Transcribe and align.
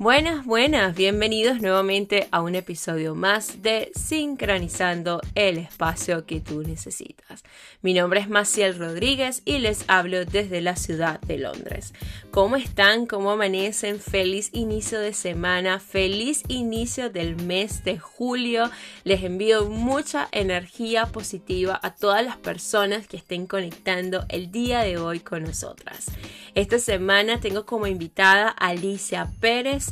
Buenas, 0.00 0.46
buenas, 0.46 0.94
bienvenidos 0.94 1.60
nuevamente 1.60 2.28
a 2.30 2.40
un 2.40 2.54
episodio 2.54 3.16
más 3.16 3.62
de 3.62 3.90
Sincronizando 3.96 5.20
el 5.34 5.58
espacio 5.58 6.24
que 6.24 6.40
tú 6.40 6.62
necesitas. 6.62 7.42
Mi 7.82 7.94
nombre 7.94 8.20
es 8.20 8.28
Maciel 8.28 8.78
Rodríguez 8.78 9.42
y 9.44 9.58
les 9.58 9.84
hablo 9.88 10.24
desde 10.24 10.60
la 10.60 10.76
ciudad 10.76 11.20
de 11.22 11.38
Londres. 11.38 11.94
¿Cómo 12.38 12.54
están? 12.54 13.06
¿Cómo 13.06 13.32
amanecen? 13.32 13.98
Feliz 13.98 14.50
inicio 14.52 15.00
de 15.00 15.12
semana, 15.12 15.80
feliz 15.80 16.44
inicio 16.46 17.10
del 17.10 17.34
mes 17.34 17.82
de 17.82 17.98
julio. 17.98 18.70
Les 19.02 19.24
envío 19.24 19.64
mucha 19.64 20.28
energía 20.30 21.06
positiva 21.06 21.80
a 21.82 21.96
todas 21.96 22.24
las 22.24 22.36
personas 22.36 23.08
que 23.08 23.16
estén 23.16 23.48
conectando 23.48 24.24
el 24.28 24.52
día 24.52 24.82
de 24.82 24.98
hoy 24.98 25.18
con 25.18 25.42
nosotras. 25.42 26.12
Esta 26.54 26.78
semana 26.78 27.40
tengo 27.40 27.66
como 27.66 27.88
invitada 27.88 28.54
a 28.56 28.68
Alicia 28.68 29.28
Pérez 29.40 29.86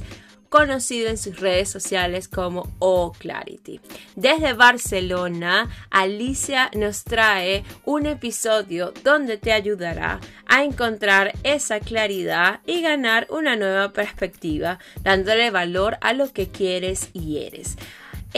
conocido 0.48 1.09
en 1.09 1.18
sus 1.18 1.41
redes 1.41 1.68
sociales 1.68 2.28
como 2.28 2.73
O 2.78 3.12
Clarity. 3.12 3.80
Desde 4.14 4.52
Barcelona, 4.52 5.68
Alicia 5.91 6.70
nos 6.74 7.04
trae 7.04 7.64
un 7.84 8.06
episodio 8.06 8.92
donde 9.04 9.37
te 9.37 9.52
ayudará 9.52 10.20
a 10.46 10.64
encontrar 10.64 11.32
esa 11.42 11.80
claridad 11.80 12.60
y 12.66 12.82
ganar 12.82 13.27
una 13.30 13.56
nueva 13.56 13.92
perspectiva, 13.92 14.78
dándole 15.02 15.51
valor 15.51 15.98
a 16.01 16.12
lo 16.12 16.32
que 16.32 16.48
quieres 16.48 17.10
y 17.12 17.38
eres. 17.38 17.76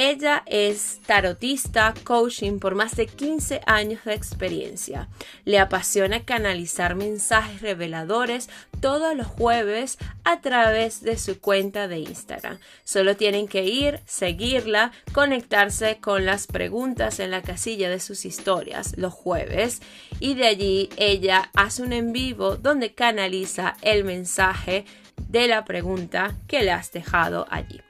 Ella 0.00 0.44
es 0.46 1.00
tarotista, 1.06 1.92
coaching 2.04 2.60
por 2.60 2.76
más 2.76 2.94
de 2.94 3.08
15 3.08 3.62
años 3.66 4.04
de 4.04 4.14
experiencia. 4.14 5.08
Le 5.44 5.58
apasiona 5.58 6.24
canalizar 6.24 6.94
mensajes 6.94 7.62
reveladores 7.62 8.48
todos 8.80 9.16
los 9.16 9.26
jueves 9.26 9.98
a 10.22 10.40
través 10.40 11.02
de 11.02 11.18
su 11.18 11.40
cuenta 11.40 11.88
de 11.88 11.98
Instagram. 11.98 12.60
Solo 12.84 13.16
tienen 13.16 13.48
que 13.48 13.64
ir, 13.64 13.98
seguirla, 14.06 14.92
conectarse 15.12 15.98
con 16.00 16.24
las 16.24 16.46
preguntas 16.46 17.18
en 17.18 17.32
la 17.32 17.42
casilla 17.42 17.90
de 17.90 17.98
sus 17.98 18.24
historias 18.24 18.96
los 18.96 19.12
jueves 19.12 19.80
y 20.20 20.34
de 20.34 20.46
allí 20.46 20.90
ella 20.96 21.50
hace 21.56 21.82
un 21.82 21.92
en 21.92 22.12
vivo 22.12 22.54
donde 22.54 22.94
canaliza 22.94 23.76
el 23.82 24.04
mensaje 24.04 24.84
de 25.28 25.48
la 25.48 25.64
pregunta 25.64 26.36
que 26.46 26.62
le 26.62 26.70
has 26.70 26.92
dejado 26.92 27.48
allí 27.50 27.80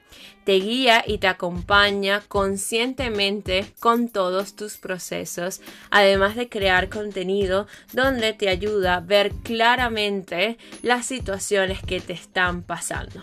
te 0.43 0.53
guía 0.53 1.03
y 1.05 1.19
te 1.19 1.27
acompaña 1.27 2.21
conscientemente 2.27 3.73
con 3.79 4.09
todos 4.09 4.55
tus 4.55 4.77
procesos, 4.77 5.61
además 5.91 6.35
de 6.35 6.49
crear 6.49 6.89
contenido 6.89 7.67
donde 7.93 8.33
te 8.33 8.49
ayuda 8.49 8.95
a 8.95 8.99
ver 8.99 9.31
claramente 9.43 10.57
las 10.81 11.05
situaciones 11.05 11.81
que 11.83 11.99
te 11.99 12.13
están 12.13 12.63
pasando. 12.63 13.21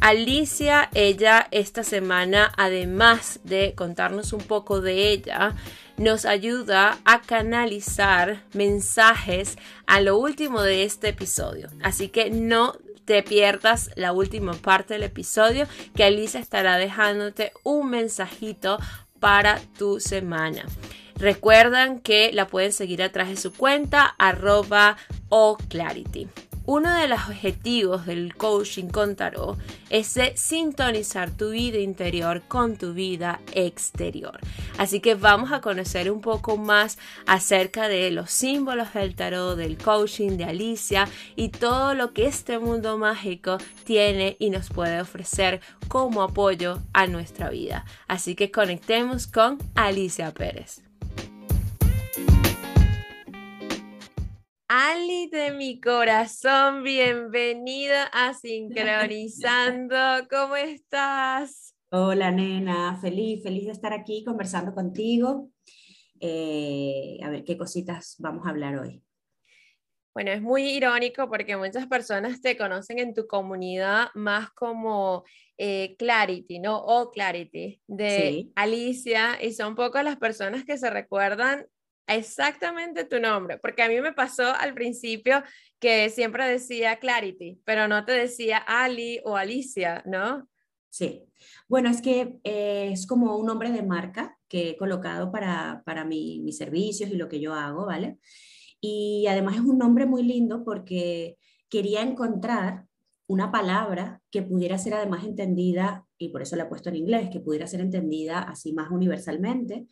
Alicia, 0.00 0.90
ella 0.94 1.48
esta 1.50 1.82
semana, 1.82 2.52
además 2.56 3.40
de 3.42 3.74
contarnos 3.74 4.32
un 4.32 4.42
poco 4.42 4.80
de 4.80 5.10
ella, 5.10 5.56
nos 5.96 6.24
ayuda 6.24 6.98
a 7.04 7.20
canalizar 7.22 8.44
mensajes 8.52 9.58
a 9.86 10.00
lo 10.00 10.16
último 10.16 10.62
de 10.62 10.84
este 10.84 11.08
episodio. 11.08 11.68
Así 11.82 12.08
que 12.08 12.30
no 12.30 12.74
te 13.08 13.22
pierdas 13.22 13.90
la 13.96 14.12
última 14.12 14.52
parte 14.52 14.92
del 14.92 15.02
episodio 15.02 15.66
que 15.94 16.04
Alicia 16.04 16.40
estará 16.40 16.76
dejándote 16.76 17.52
un 17.64 17.88
mensajito 17.88 18.78
para 19.18 19.58
tu 19.78 19.98
semana. 19.98 20.66
Recuerdan 21.16 22.00
que 22.00 22.30
la 22.34 22.46
pueden 22.48 22.70
seguir 22.70 23.02
a 23.02 23.10
través 23.10 23.36
de 23.36 23.40
su 23.40 23.54
cuenta 23.54 24.14
arroba 24.18 24.98
o 25.30 25.56
clarity. 25.70 26.28
Uno 26.70 26.92
de 26.92 27.08
los 27.08 27.20
objetivos 27.20 28.04
del 28.04 28.34
coaching 28.34 28.88
con 28.88 29.16
tarot 29.16 29.56
es 29.88 30.18
sintonizar 30.34 31.30
tu 31.30 31.48
vida 31.48 31.78
interior 31.78 32.42
con 32.46 32.76
tu 32.76 32.92
vida 32.92 33.40
exterior. 33.54 34.38
Así 34.76 35.00
que 35.00 35.14
vamos 35.14 35.50
a 35.50 35.62
conocer 35.62 36.10
un 36.10 36.20
poco 36.20 36.58
más 36.58 36.98
acerca 37.26 37.88
de 37.88 38.10
los 38.10 38.30
símbolos 38.30 38.92
del 38.92 39.14
tarot, 39.14 39.56
del 39.56 39.78
coaching 39.78 40.36
de 40.36 40.44
Alicia 40.44 41.08
y 41.36 41.48
todo 41.48 41.94
lo 41.94 42.12
que 42.12 42.26
este 42.26 42.58
mundo 42.58 42.98
mágico 42.98 43.56
tiene 43.84 44.36
y 44.38 44.50
nos 44.50 44.68
puede 44.68 45.00
ofrecer 45.00 45.62
como 45.88 46.20
apoyo 46.20 46.80
a 46.92 47.06
nuestra 47.06 47.48
vida. 47.48 47.86
Así 48.08 48.34
que 48.34 48.50
conectemos 48.50 49.26
con 49.26 49.56
Alicia 49.74 50.34
Pérez. 50.34 50.87
Ali 54.70 55.30
de 55.30 55.52
mi 55.52 55.80
corazón, 55.80 56.82
bienvenida 56.82 58.04
a 58.12 58.34
Sincronizando. 58.34 59.96
¿Cómo 60.28 60.56
estás? 60.56 61.74
Hola, 61.90 62.30
nena. 62.30 62.98
Feliz, 63.00 63.42
feliz 63.42 63.64
de 63.64 63.72
estar 63.72 63.94
aquí 63.94 64.22
conversando 64.24 64.74
contigo. 64.74 65.48
Eh, 66.20 67.18
a 67.22 67.30
ver 67.30 67.44
qué 67.44 67.56
cositas 67.56 68.16
vamos 68.18 68.46
a 68.46 68.50
hablar 68.50 68.78
hoy. 68.78 69.02
Bueno, 70.12 70.32
es 70.32 70.42
muy 70.42 70.64
irónico 70.68 71.30
porque 71.30 71.56
muchas 71.56 71.86
personas 71.86 72.42
te 72.42 72.58
conocen 72.58 72.98
en 72.98 73.14
tu 73.14 73.26
comunidad 73.26 74.08
más 74.14 74.50
como 74.50 75.24
eh, 75.56 75.96
Clarity, 75.98 76.58
¿no? 76.58 76.76
O 76.76 77.10
Clarity 77.10 77.80
de 77.86 78.50
Alicia, 78.54 79.42
y 79.42 79.54
son 79.54 79.74
pocas 79.74 80.04
las 80.04 80.18
personas 80.18 80.64
que 80.64 80.76
se 80.76 80.90
recuerdan 80.90 81.66
exactamente 82.08 83.04
tu 83.04 83.20
nombre, 83.20 83.58
porque 83.58 83.82
a 83.82 83.88
mí 83.88 84.00
me 84.00 84.12
pasó 84.12 84.54
al 84.54 84.74
principio 84.74 85.42
que 85.78 86.10
siempre 86.10 86.48
decía 86.48 86.98
Clarity, 86.98 87.60
pero 87.64 87.86
no 87.86 88.04
te 88.04 88.12
decía 88.12 88.58
Ali 88.58 89.20
o 89.24 89.36
Alicia, 89.36 90.02
¿no? 90.06 90.48
Sí, 90.90 91.22
bueno, 91.68 91.90
es 91.90 92.00
que 92.00 92.38
eh, 92.44 92.90
es 92.92 93.06
como 93.06 93.36
un 93.36 93.46
nombre 93.46 93.70
de 93.70 93.82
marca 93.82 94.36
que 94.48 94.70
he 94.70 94.76
colocado 94.76 95.30
para, 95.30 95.82
para 95.84 96.04
mis 96.04 96.56
servicios 96.56 97.10
y 97.10 97.16
lo 97.16 97.28
que 97.28 97.40
yo 97.40 97.54
hago, 97.54 97.86
¿vale? 97.86 98.18
Y 98.80 99.26
además 99.28 99.56
es 99.56 99.62
un 99.62 99.78
nombre 99.78 100.06
muy 100.06 100.22
lindo 100.22 100.64
porque 100.64 101.36
quería 101.68 102.00
encontrar 102.00 102.86
una 103.26 103.52
palabra 103.52 104.22
que 104.30 104.42
pudiera 104.42 104.78
ser 104.78 104.94
además 104.94 105.24
entendida, 105.24 106.06
y 106.16 106.30
por 106.30 106.40
eso 106.40 106.56
la 106.56 106.64
he 106.64 106.68
puesto 106.68 106.88
en 106.88 106.96
inglés, 106.96 107.28
que 107.30 107.40
pudiera 107.40 107.66
ser 107.66 107.80
entendida 107.80 108.40
así 108.40 108.72
más 108.72 108.90
universalmente 108.90 109.86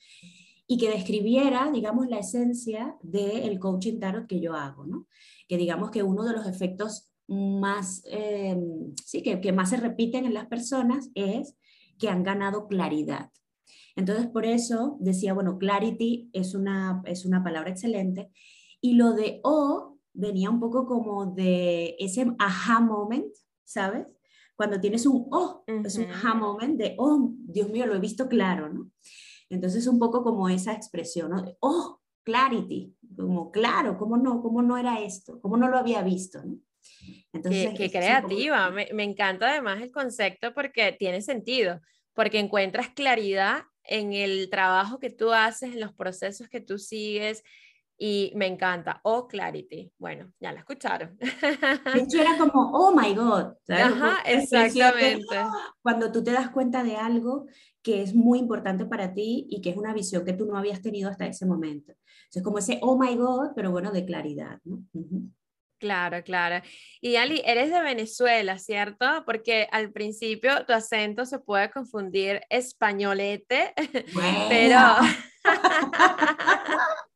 y 0.66 0.78
que 0.78 0.90
describiera, 0.90 1.70
digamos, 1.72 2.08
la 2.08 2.18
esencia 2.18 2.96
del 3.02 3.58
coaching 3.58 4.00
tarot 4.00 4.26
que 4.26 4.40
yo 4.40 4.54
hago, 4.54 4.84
¿no? 4.84 5.06
Que 5.48 5.56
digamos 5.56 5.90
que 5.90 6.02
uno 6.02 6.24
de 6.24 6.32
los 6.32 6.46
efectos 6.46 7.08
más, 7.28 8.02
em, 8.06 8.94
sí, 9.04 9.22
que, 9.22 9.40
que 9.40 9.52
más 9.52 9.70
se 9.70 9.76
repiten 9.76 10.24
en 10.24 10.34
las 10.34 10.46
personas 10.46 11.10
es 11.14 11.56
que 11.98 12.08
han 12.08 12.22
ganado 12.22 12.66
claridad. 12.66 13.30
Entonces, 13.96 14.26
por 14.26 14.44
eso 14.44 14.96
decía, 15.00 15.32
bueno, 15.32 15.58
clarity 15.58 16.28
es 16.32 16.54
una, 16.54 17.02
es 17.06 17.24
una 17.24 17.42
palabra 17.42 17.70
excelente. 17.70 18.30
Y 18.80 18.94
lo 18.94 19.14
de 19.14 19.40
O 19.42 19.98
venía 20.12 20.50
un 20.50 20.60
poco 20.60 20.86
como 20.86 21.26
de 21.26 21.96
ese 21.98 22.26
aha 22.38 22.80
moment, 22.80 23.32
¿sabes? 23.64 24.06
Cuando 24.54 24.80
tienes 24.80 25.06
un 25.06 25.28
O, 25.30 25.64
es 25.66 25.96
un 25.96 26.10
aha 26.10 26.34
moment 26.34 26.78
de, 26.78 26.94
oh, 26.98 27.30
Dios 27.32 27.70
mío, 27.70 27.86
lo 27.86 27.94
he 27.94 28.00
visto 28.00 28.28
claro, 28.28 28.72
¿no? 28.72 28.90
Entonces, 29.48 29.86
un 29.86 29.98
poco 29.98 30.22
como 30.22 30.48
esa 30.48 30.72
expresión, 30.72 31.30
¿no? 31.30 31.44
Oh, 31.60 32.00
clarity, 32.24 32.94
como 33.16 33.50
claro, 33.50 33.96
¿cómo 33.96 34.16
no, 34.16 34.42
cómo 34.42 34.62
no 34.62 34.76
era 34.76 35.00
esto? 35.00 35.40
¿Cómo 35.40 35.56
no 35.56 35.68
lo 35.68 35.78
había 35.78 36.02
visto? 36.02 36.42
¿no? 36.44 36.58
Entonces, 37.32 37.74
qué, 37.76 37.90
creativa, 37.90 38.70
me, 38.70 38.88
me, 38.92 39.04
encanta 39.04 39.50
además 39.50 39.80
el 39.82 39.90
concepto 39.90 40.52
porque 40.54 40.92
tiene 40.92 41.22
sentido, 41.22 41.80
porque 42.14 42.38
encuentras 42.38 42.90
claridad 42.90 43.64
en 43.84 44.12
el 44.12 44.50
trabajo 44.50 44.98
que 44.98 45.10
tú 45.10 45.32
haces, 45.32 45.74
en 45.74 45.80
los 45.80 45.92
procesos 45.92 46.48
que 46.48 46.60
tú 46.60 46.78
sigues, 46.78 47.42
y 47.98 48.32
me 48.34 48.46
encanta. 48.46 49.00
Oh, 49.04 49.26
Clarity. 49.26 49.92
Bueno, 49.98 50.32
ya 50.38 50.52
la 50.52 50.60
escucharon. 50.60 51.16
De 51.18 52.02
hecho, 52.02 52.20
era 52.20 52.36
como, 52.36 52.70
oh 52.72 52.94
my 52.94 53.14
God. 53.14 53.54
Ajá, 53.68 54.18
exactamente. 54.26 55.36
Cuando 55.80 56.12
tú 56.12 56.22
te 56.22 56.32
das 56.32 56.50
cuenta 56.50 56.82
de 56.82 56.96
algo 56.96 57.46
que 57.82 58.02
es 58.02 58.14
muy 58.14 58.38
importante 58.38 58.84
para 58.84 59.14
ti 59.14 59.46
y 59.48 59.60
que 59.60 59.70
es 59.70 59.76
una 59.76 59.94
visión 59.94 60.24
que 60.24 60.32
tú 60.32 60.44
no 60.46 60.58
habías 60.58 60.82
tenido 60.82 61.08
hasta 61.08 61.26
ese 61.26 61.46
momento. 61.46 61.94
Es 62.34 62.42
como 62.42 62.58
ese, 62.58 62.78
oh 62.82 62.98
my 62.98 63.14
God, 63.16 63.52
pero 63.54 63.70
bueno, 63.70 63.90
de 63.92 64.04
claridad. 64.04 64.58
¿no? 64.64 64.82
Claro, 65.78 66.22
claro. 66.22 66.64
Y 67.00 67.16
Ali, 67.16 67.42
eres 67.44 67.70
de 67.70 67.80
Venezuela, 67.80 68.58
¿cierto? 68.58 69.06
Porque 69.24 69.68
al 69.70 69.92
principio 69.92 70.64
tu 70.66 70.72
acento 70.72 71.24
se 71.26 71.38
puede 71.38 71.70
confundir 71.70 72.42
españolete, 72.50 73.72
pero... 74.48 74.80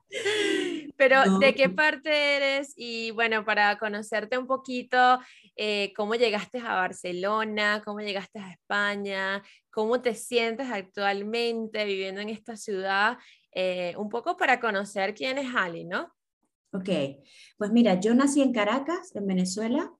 Pero, 1.01 1.39
¿de 1.39 1.55
qué 1.55 1.71
parte 1.71 2.11
eres? 2.37 2.75
Y 2.77 3.11
bueno, 3.13 3.43
para 3.43 3.79
conocerte 3.79 4.37
un 4.37 4.47
poquito, 4.47 5.19
eh, 5.57 5.95
¿cómo 5.97 6.15
llegaste 6.15 6.59
a 6.59 6.75
Barcelona? 6.75 7.81
¿Cómo 7.83 8.01
llegaste 8.01 8.39
a 8.39 8.51
España? 8.51 9.43
¿Cómo 9.71 10.03
te 10.03 10.15
sientes 10.15 10.69
actualmente 10.71 11.87
viviendo 11.87 12.21
en 12.21 12.29
esta 12.29 12.55
ciudad? 12.55 13.17
Eh, 13.51 13.95
un 13.97 14.11
poco 14.11 14.37
para 14.37 14.61
conocer 14.61 15.15
quién 15.15 15.39
es 15.39 15.55
Ali, 15.55 15.87
¿no? 15.87 16.13
Ok, 16.75 16.91
pues 17.57 17.73
mira, 17.73 17.99
yo 17.99 18.15
nací 18.15 18.43
en 18.43 18.53
Caracas, 18.53 19.17
en 19.17 19.27
Venezuela. 19.27 19.91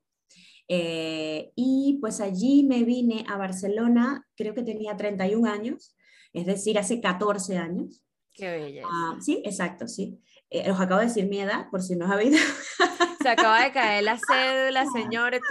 Eh, 0.69 1.51
y 1.57 1.97
pues 2.03 2.21
allí 2.21 2.63
me 2.65 2.85
vine 2.85 3.25
a 3.27 3.39
Barcelona, 3.39 4.29
creo 4.37 4.53
que 4.53 4.63
tenía 4.63 4.99
31 4.99 5.47
años, 5.47 5.97
es 6.35 6.45
decir, 6.45 6.79
hace 6.79 7.01
14 7.01 7.57
años. 7.57 8.05
Qué 8.35 8.51
belleza. 8.51 8.89
Ah, 8.91 9.17
sí, 9.19 9.43
exacto, 9.47 9.89
sí. 9.89 10.21
Eh, 10.51 10.69
os 10.71 10.81
acabo 10.81 11.01
de 11.01 11.07
decir 11.07 11.29
mi 11.29 11.41
edad, 11.41 11.71
por 11.71 11.81
si 11.81 11.95
no 11.95 12.07
os 12.07 12.11
habéis 12.11 12.37
Se 13.23 13.29
acaba 13.29 13.63
de 13.63 13.73
caer 13.73 14.03
la 14.03 14.19
cédula, 14.19 14.87
señores. 14.87 15.43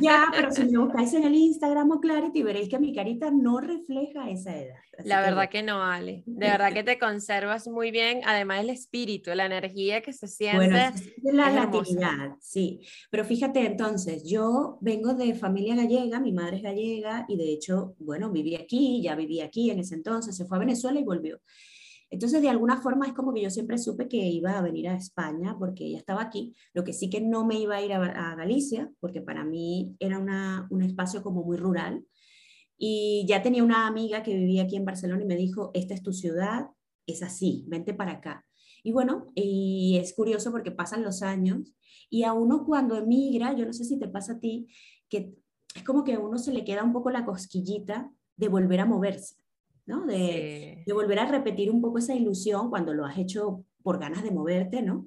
Ya, 0.00 0.28
pero 0.30 0.52
si 0.52 0.64
me 0.64 0.78
buscáis 0.84 1.12
en 1.14 1.24
el 1.24 1.34
Instagram 1.34 1.90
o 1.90 2.00
Clarity, 2.00 2.42
veréis 2.44 2.68
que 2.68 2.78
mi 2.78 2.94
carita 2.94 3.32
no 3.32 3.58
refleja 3.58 4.30
esa 4.30 4.56
edad. 4.56 4.76
la 5.04 5.22
verdad 5.22 5.48
que, 5.48 5.64
no, 5.64 5.82
Ale. 5.82 6.22
De 6.24 6.46
verdad 6.46 6.72
que 6.72 6.84
te 6.84 7.00
conservas 7.00 7.66
muy 7.66 7.90
bien. 7.90 8.20
Además, 8.24 8.60
el 8.60 8.70
espíritu, 8.70 9.32
la 9.34 9.46
energía 9.46 10.02
que 10.02 10.12
se 10.12 10.28
siente. 10.28 10.56
Bueno, 10.56 10.76
es 10.78 11.12
la 11.24 11.50
latinidad, 11.50 12.36
sí. 12.40 12.80
Pero 13.10 13.24
fíjate, 13.24 13.66
entonces, 13.66 14.22
yo 14.24 14.78
vengo 14.80 15.14
de 15.14 15.34
familia 15.34 15.74
gallega, 15.74 16.20
mi 16.20 16.32
madre 16.32 16.58
es 16.58 16.62
gallega 16.62 17.24
y 17.28 17.36
de 17.36 17.52
hecho, 17.52 17.96
bueno, 17.98 18.30
viví 18.30 18.54
aquí, 18.54 19.02
ya 19.02 19.16
viví 19.16 19.40
aquí 19.40 19.70
en 19.72 19.80
ese 19.80 19.96
entonces, 19.96 20.36
se 20.36 20.44
fue 20.44 20.58
a 20.58 20.60
Venezuela 20.60 21.00
y 21.00 21.04
volvió. 21.04 21.40
Entonces, 22.10 22.40
de 22.40 22.48
alguna 22.48 22.80
forma 22.80 23.06
es 23.06 23.12
como 23.12 23.34
que 23.34 23.42
yo 23.42 23.50
siempre 23.50 23.78
supe 23.78 24.08
que 24.08 24.16
iba 24.16 24.56
a 24.56 24.62
venir 24.62 24.88
a 24.88 24.96
España 24.96 25.56
porque 25.58 25.84
ella 25.84 25.98
estaba 25.98 26.22
aquí, 26.22 26.54
lo 26.72 26.84
que 26.84 26.92
sí 26.92 27.10
que 27.10 27.20
no 27.20 27.44
me 27.44 27.58
iba 27.58 27.76
a 27.76 27.82
ir 27.82 27.92
a, 27.92 28.34
Galicia, 28.36 28.90
porque 29.00 29.20
para 29.20 29.44
mí 29.44 29.96
era 29.98 30.18
una, 30.18 30.66
un 30.70 30.82
espacio 30.82 31.22
como 31.22 31.42
muy 31.42 31.56
rural. 31.56 32.04
Y 32.78 33.24
ya 33.26 33.42
tenía 33.42 33.64
una 33.64 33.86
amiga 33.86 34.22
que 34.22 34.36
vivía 34.36 34.64
aquí 34.64 34.76
en 34.76 34.84
Barcelona 34.84 35.22
y 35.22 35.26
me 35.26 35.36
dijo, 35.36 35.70
esta 35.74 35.94
es 35.94 36.02
tu 36.02 36.12
ciudad, 36.12 36.68
es 37.06 37.22
así, 37.22 37.64
vente 37.68 37.94
para 37.94 38.12
acá. 38.12 38.44
Y 38.82 38.92
bueno, 38.92 39.26
y 39.34 39.98
es 40.00 40.14
curioso 40.14 40.52
porque 40.52 40.70
pasan 40.70 41.02
los 41.02 41.22
años 41.22 41.74
y 42.08 42.22
a 42.22 42.32
uno 42.32 42.64
cuando 42.64 42.96
emigra, 42.96 43.52
yo 43.54 43.66
no 43.66 43.72
sé 43.72 43.84
si 43.84 43.98
te 43.98 44.08
pasa 44.08 44.34
a 44.34 44.38
ti, 44.38 44.68
que 45.08 45.34
es 45.74 45.82
como 45.82 46.04
que 46.04 46.14
a 46.14 46.20
uno 46.20 46.38
se 46.38 46.52
le 46.52 46.64
queda 46.64 46.84
un 46.84 46.92
poco 46.92 47.10
la 47.10 47.24
cosquillita 47.24 48.12
de 48.36 48.48
volver 48.48 48.80
a 48.80 48.86
moverse. 48.86 49.36
¿No? 49.86 50.04
De, 50.04 50.82
de, 50.84 50.92
volver 50.92 51.18
a 51.18 51.26
repetir 51.26 51.70
un 51.70 51.80
poco 51.80 51.98
esa 51.98 52.14
ilusión 52.14 52.68
cuando 52.70 52.92
lo 52.92 53.04
has 53.04 53.16
hecho 53.18 53.64
por 53.82 53.98
ganas 53.98 54.22
de 54.22 54.32
moverte, 54.32 54.82
¿no? 54.82 55.06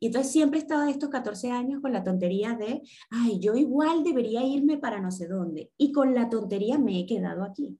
Y 0.00 0.06
entonces 0.06 0.30
siempre 0.30 0.60
he 0.60 0.62
estado 0.62 0.88
estos 0.88 1.08
14 1.08 1.50
años 1.50 1.80
con 1.80 1.92
la 1.92 2.04
tontería 2.04 2.54
de, 2.54 2.82
ay, 3.10 3.40
yo 3.40 3.54
igual 3.56 4.04
debería 4.04 4.44
irme 4.44 4.76
para 4.78 5.00
no 5.00 5.10
sé 5.10 5.26
dónde. 5.26 5.72
Y 5.76 5.90
con 5.92 6.14
la 6.14 6.28
tontería 6.28 6.78
me 6.78 7.00
he 7.00 7.06
quedado 7.06 7.42
aquí. 7.42 7.78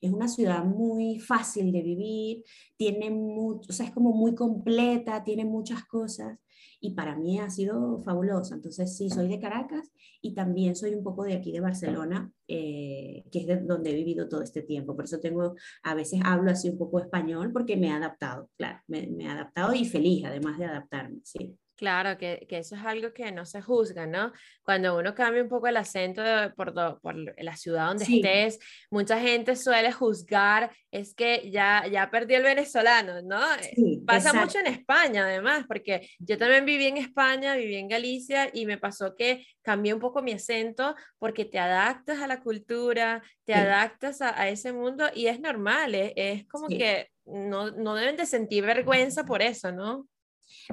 Es 0.00 0.12
una 0.12 0.28
ciudad 0.28 0.64
muy 0.64 1.18
fácil 1.18 1.72
de 1.72 1.82
vivir, 1.82 2.44
tiene 2.76 3.10
mucho, 3.10 3.68
o 3.68 3.72
sea, 3.72 3.86
es 3.86 3.92
como 3.92 4.12
muy 4.12 4.34
completa, 4.34 5.22
tiene 5.24 5.44
muchas 5.44 5.84
cosas 5.84 6.38
y 6.80 6.94
para 6.94 7.16
mí 7.16 7.38
ha 7.38 7.50
sido 7.50 8.00
fabuloso. 8.02 8.54
Entonces 8.54 8.96
sí, 8.96 9.10
soy 9.10 9.28
de 9.28 9.38
Caracas 9.38 9.92
y 10.22 10.34
también 10.34 10.74
soy 10.74 10.94
un 10.94 11.04
poco 11.04 11.24
de 11.24 11.34
aquí 11.34 11.52
de 11.52 11.60
Barcelona, 11.60 12.32
eh, 12.48 13.24
que 13.30 13.40
es 13.40 13.66
donde 13.66 13.90
he 13.90 13.94
vivido 13.94 14.28
todo 14.28 14.42
este 14.42 14.62
tiempo. 14.62 14.96
Por 14.96 15.04
eso 15.04 15.20
tengo, 15.20 15.54
a 15.82 15.94
veces 15.94 16.20
hablo 16.24 16.50
así 16.50 16.70
un 16.70 16.78
poco 16.78 17.00
español 17.00 17.52
porque 17.52 17.76
me 17.76 17.88
he 17.88 17.92
adaptado, 17.92 18.48
claro, 18.56 18.80
me, 18.86 19.06
me 19.06 19.24
he 19.24 19.28
adaptado 19.28 19.74
y 19.74 19.84
feliz 19.84 20.24
además 20.24 20.58
de 20.58 20.64
adaptarme, 20.64 21.20
sí. 21.24 21.56
Claro, 21.80 22.18
que, 22.18 22.44
que, 22.46 22.58
eso 22.58 22.76
es 22.76 22.84
algo 22.84 23.14
que 23.14 23.32
no 23.32 23.46
se 23.46 23.62
juzga, 23.62 24.04
¿no? 24.06 24.34
Cuando 24.62 24.98
uno 24.98 25.14
cambia 25.14 25.42
un 25.42 25.48
poco 25.48 25.66
el 25.66 25.78
acento 25.78 26.22
por, 26.54 26.74
por, 27.00 27.14
la 27.42 27.56
ciudad 27.56 27.86
donde 27.86 28.04
estés, 28.04 28.58
mucha 28.90 29.18
gente 29.18 29.56
suele 29.56 29.90
juzgar, 29.90 30.70
es 30.90 31.14
que 31.14 31.50
ya, 31.50 31.86
ya 31.90 32.10
perdió 32.10 32.36
el 32.36 32.42
venezolano, 32.42 33.22
¿no? 33.22 33.40
Eh, 33.54 33.98
pasa 34.06 34.34
mucho 34.34 34.58
en 34.58 34.66
España, 34.66 35.24
además, 35.24 35.64
porque 35.66 36.06
yo 36.18 36.36
también 36.36 36.66
viví 36.66 36.84
en 36.84 36.98
España, 36.98 37.56
viví 37.56 37.76
en 37.76 37.88
Galicia 37.88 38.50
y 38.52 38.66
me 38.66 38.76
pasó 38.76 39.16
que 39.16 39.46
cambié 39.62 39.94
un 39.94 40.00
poco 40.00 40.20
mi 40.20 40.32
acento 40.32 40.94
porque 41.18 41.46
te 41.46 41.58
adaptas 41.58 42.20
a 42.20 42.26
la 42.26 42.42
cultura, 42.42 43.22
te 43.46 43.54
adaptas 43.54 44.20
a, 44.20 44.38
a, 44.38 44.50
ese 44.50 44.74
mundo 44.74 45.06
y 45.14 45.28
es 45.28 45.40
normal, 45.40 45.94
es, 45.94 46.12
es 46.14 46.46
como 46.46 46.68
que 46.68 47.08
no, 47.24 47.70
no 47.70 47.94
deben 47.94 48.18
de 48.18 48.26
sentir 48.26 48.66
vergüenza 48.66 49.24
por 49.24 49.40
eso, 49.40 49.72
¿no? 49.72 50.09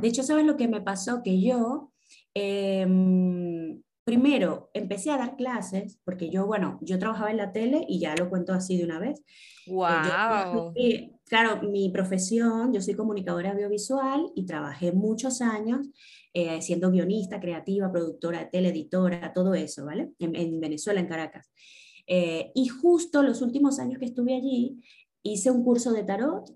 De 0.01 0.07
hecho, 0.07 0.24
¿sabes 0.24 0.45
lo 0.45 0.57
que 0.57 0.68
me 0.68 0.81
pasó? 0.81 1.21
Que 1.24 1.41
yo, 1.41 1.91
em, 2.33 3.81
primero, 4.03 4.69
empecé 4.74 5.12
a 5.12 5.18
dar 5.18 5.35
clases, 5.35 6.00
porque 6.03 6.29
yo, 6.29 6.45
bueno, 6.45 6.79
yo 6.81 6.97
trabajaba 6.97 7.31
en 7.31 7.38
la 7.38 7.51
tele 7.51 7.85
y 7.88 8.00
ya 8.00 8.15
lo 8.15 8.29
cuento 8.29 8.53
así 8.53 8.77
de 8.77 8.85
una 8.85 9.00
vez. 9.00 9.24
¡Wow! 9.68 10.74
Eh, 10.75 11.12
claro, 11.25 11.62
mi 11.69 11.89
profesión, 11.89 12.74
yo 12.74 12.81
soy 12.81 12.94
comunicadora 12.94 13.51
audiovisual 13.51 14.31
y 14.35 14.45
trabajé 14.45 14.94
muchos 14.94 15.41
años 15.41 15.89
eh, 16.33 16.62
siendo 16.62 16.91
guionista, 16.91 17.39
creativa, 17.39 17.91
productora 17.91 18.39
de 18.39 18.45
tele, 18.45 18.69
editora, 18.69 19.33
todo 19.33 19.56
eso, 19.56 19.85
¿vale? 19.85 20.12
En, 20.19 20.59
Venezuela, 20.59 21.00
en 21.00 21.07
Caracas. 21.07 21.51
Eh, 22.06 22.51
y 22.53 22.68
justo 22.68 23.24
los 23.24 23.41
últimos 23.41 23.79
años 23.79 23.97
que 23.97 24.06
estuve 24.06 24.35
allí, 24.35 24.79
hice 25.24 25.50
un 25.50 25.63
curso 25.63 25.91
de 25.91 26.03
tarot 26.03 26.47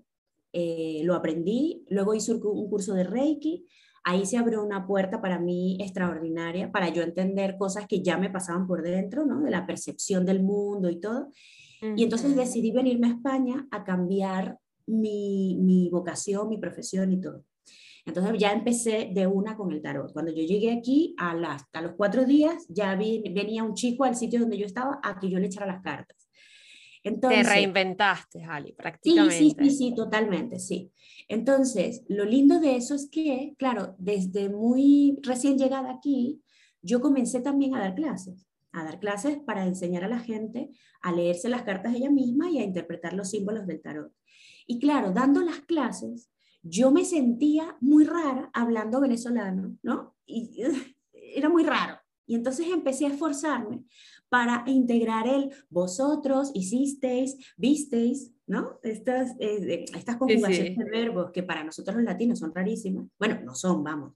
eh, 0.52 1.00
lo 1.04 1.14
aprendí, 1.14 1.84
luego 1.88 2.14
hice 2.14 2.34
un 2.34 2.68
curso 2.68 2.94
de 2.94 3.04
Reiki, 3.04 3.66
ahí 4.04 4.26
se 4.26 4.36
abrió 4.36 4.62
una 4.62 4.86
puerta 4.86 5.20
para 5.20 5.38
mí 5.38 5.78
extraordinaria, 5.80 6.70
para 6.70 6.88
yo 6.88 7.02
entender 7.02 7.56
cosas 7.56 7.86
que 7.86 8.02
ya 8.02 8.18
me 8.18 8.30
pasaban 8.30 8.66
por 8.66 8.82
dentro, 8.82 9.24
¿no? 9.24 9.40
De 9.40 9.50
la 9.50 9.66
percepción 9.66 10.26
del 10.26 10.42
mundo 10.42 10.90
y 10.90 11.00
todo. 11.00 11.28
Y 11.96 12.04
entonces 12.04 12.36
decidí 12.36 12.70
venirme 12.70 13.08
a 13.08 13.10
España 13.10 13.66
a 13.72 13.82
cambiar 13.82 14.56
mi, 14.86 15.58
mi 15.60 15.90
vocación, 15.90 16.48
mi 16.48 16.58
profesión 16.58 17.10
y 17.12 17.20
todo. 17.20 17.44
Entonces 18.04 18.34
ya 18.38 18.52
empecé 18.52 19.10
de 19.12 19.26
una 19.26 19.56
con 19.56 19.72
el 19.72 19.80
tarot. 19.80 20.12
Cuando 20.12 20.32
yo 20.32 20.42
llegué 20.42 20.72
aquí, 20.72 21.14
a, 21.18 21.34
las, 21.34 21.62
a 21.72 21.82
los 21.82 21.92
cuatro 21.96 22.24
días, 22.24 22.66
ya 22.68 22.94
vi, 22.94 23.22
venía 23.32 23.64
un 23.64 23.74
chico 23.74 24.04
al 24.04 24.16
sitio 24.16 24.40
donde 24.40 24.58
yo 24.58 24.66
estaba 24.66 25.00
a 25.02 25.18
que 25.18 25.28
yo 25.28 25.38
le 25.38 25.46
echara 25.46 25.66
las 25.66 25.82
cartas. 25.82 26.28
Te 27.02 27.42
reinventaste, 27.42 28.44
Ali, 28.44 28.72
prácticamente. 28.72 29.36
Sí, 29.36 29.56
sí, 29.58 29.70
sí, 29.70 29.94
totalmente, 29.94 30.60
sí. 30.60 30.92
Entonces, 31.28 32.04
lo 32.08 32.24
lindo 32.24 32.60
de 32.60 32.76
eso 32.76 32.94
es 32.94 33.08
que, 33.10 33.54
claro, 33.58 33.96
desde 33.98 34.48
muy 34.48 35.18
recién 35.22 35.58
llegada 35.58 35.90
aquí, 35.90 36.40
yo 36.80 37.00
comencé 37.00 37.40
también 37.40 37.74
a 37.74 37.80
dar 37.80 37.94
clases, 37.94 38.46
a 38.70 38.84
dar 38.84 39.00
clases 39.00 39.38
para 39.38 39.66
enseñar 39.66 40.04
a 40.04 40.08
la 40.08 40.20
gente 40.20 40.70
a 41.02 41.12
leerse 41.12 41.48
las 41.48 41.62
cartas 41.62 41.94
ella 41.94 42.10
misma 42.10 42.48
y 42.50 42.58
a 42.58 42.64
interpretar 42.64 43.12
los 43.12 43.30
símbolos 43.30 43.66
del 43.66 43.82
tarot. 43.82 44.12
Y 44.66 44.78
claro, 44.78 45.10
dando 45.12 45.42
las 45.42 45.60
clases, 45.60 46.30
yo 46.62 46.92
me 46.92 47.04
sentía 47.04 47.76
muy 47.80 48.04
rara 48.04 48.50
hablando 48.54 49.00
venezolano, 49.00 49.76
¿no? 49.82 50.14
Y 50.24 50.62
era 51.12 51.48
muy 51.48 51.64
raro. 51.64 51.98
Y 52.26 52.36
entonces 52.36 52.68
empecé 52.68 53.06
a 53.06 53.10
esforzarme 53.10 53.82
para 54.32 54.64
integrar 54.66 55.28
el 55.28 55.50
vosotros, 55.68 56.52
hicisteis, 56.54 57.36
visteis, 57.58 58.32
¿no? 58.46 58.78
Estas, 58.82 59.32
eh, 59.38 59.84
estas 59.94 60.16
conjugaciones 60.16 60.74
de 60.74 60.84
verbos 60.86 61.32
que 61.32 61.42
para 61.42 61.62
nosotros 61.62 61.96
los 61.96 62.04
latinos 62.06 62.38
son 62.38 62.54
rarísimas. 62.54 63.08
Bueno, 63.18 63.40
no 63.44 63.54
son, 63.54 63.84
vamos. 63.84 64.14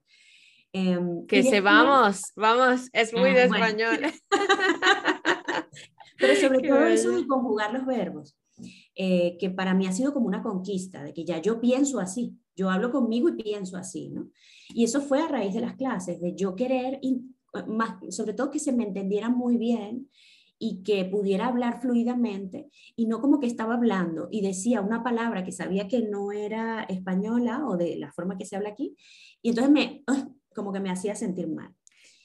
Em, 0.73 1.26
que 1.26 1.42
se 1.42 1.61
vamos, 1.61 2.32
vamos, 2.35 2.88
es 2.94 3.12
muy 3.12 3.35
de 3.35 3.42
ah, 3.42 3.44
español. 3.44 3.99
Pero 6.18 6.35
sobre 6.40 6.61
todo 6.66 6.87
eso 6.87 7.11
de 7.11 7.26
conjugar 7.26 7.75
los 7.75 7.85
verbos, 7.85 8.38
eh, 8.94 9.37
que 9.38 9.50
para 9.50 9.75
mí 9.75 9.87
ha 9.87 9.92
sido 9.92 10.14
como 10.14 10.28
una 10.28 10.42
conquista, 10.42 11.04
de 11.04 11.12
que 11.12 11.26
ya 11.26 11.42
yo 11.42 11.61
pienso 11.61 12.00
así, 12.00 12.38
yo 12.56 12.70
hablo 12.70 12.90
conmigo 12.90 13.28
y 13.28 13.42
pienso 13.42 13.76
así, 13.76 14.08
¿no? 14.08 14.30
Y 14.70 14.85
eso 14.85 15.02
fue 15.02 15.20
a 15.20 15.28
raíz 15.28 15.52
de 15.52 15.61
las 15.61 15.75
clases, 15.75 16.23
de 16.23 16.35
yo 16.35 16.56
querer 16.56 17.00
más, 17.66 17.96
sobre 18.14 18.34
todo 18.34 18.50
que 18.50 18.58
se 18.58 18.72
me 18.72 18.84
entendiera 18.84 19.28
muy 19.28 19.56
bien 19.56 20.10
y 20.58 20.82
que 20.82 21.04
pudiera 21.04 21.48
hablar 21.48 21.80
fluidamente 21.80 22.70
y 22.96 23.06
no 23.06 23.20
como 23.20 23.40
que 23.40 23.46
estaba 23.46 23.74
hablando 23.74 24.28
y 24.30 24.40
decía 24.40 24.80
una 24.80 25.02
palabra 25.02 25.44
que 25.44 25.52
sabía 25.52 25.86
que 25.86 26.02
no 26.02 26.32
era 26.32 26.84
española 26.84 27.66
o 27.66 27.76
de 27.76 27.96
la 27.96 28.10
forma 28.12 28.38
que 28.38 28.46
se 28.46 28.56
habla 28.56 28.70
aquí 28.70 28.96
y 29.42 29.50
entonces 29.50 29.72
me 29.72 30.04
como 30.54 30.72
que 30.72 30.80
me 30.80 30.90
hacía 30.90 31.14
sentir 31.14 31.48
mal. 31.48 31.74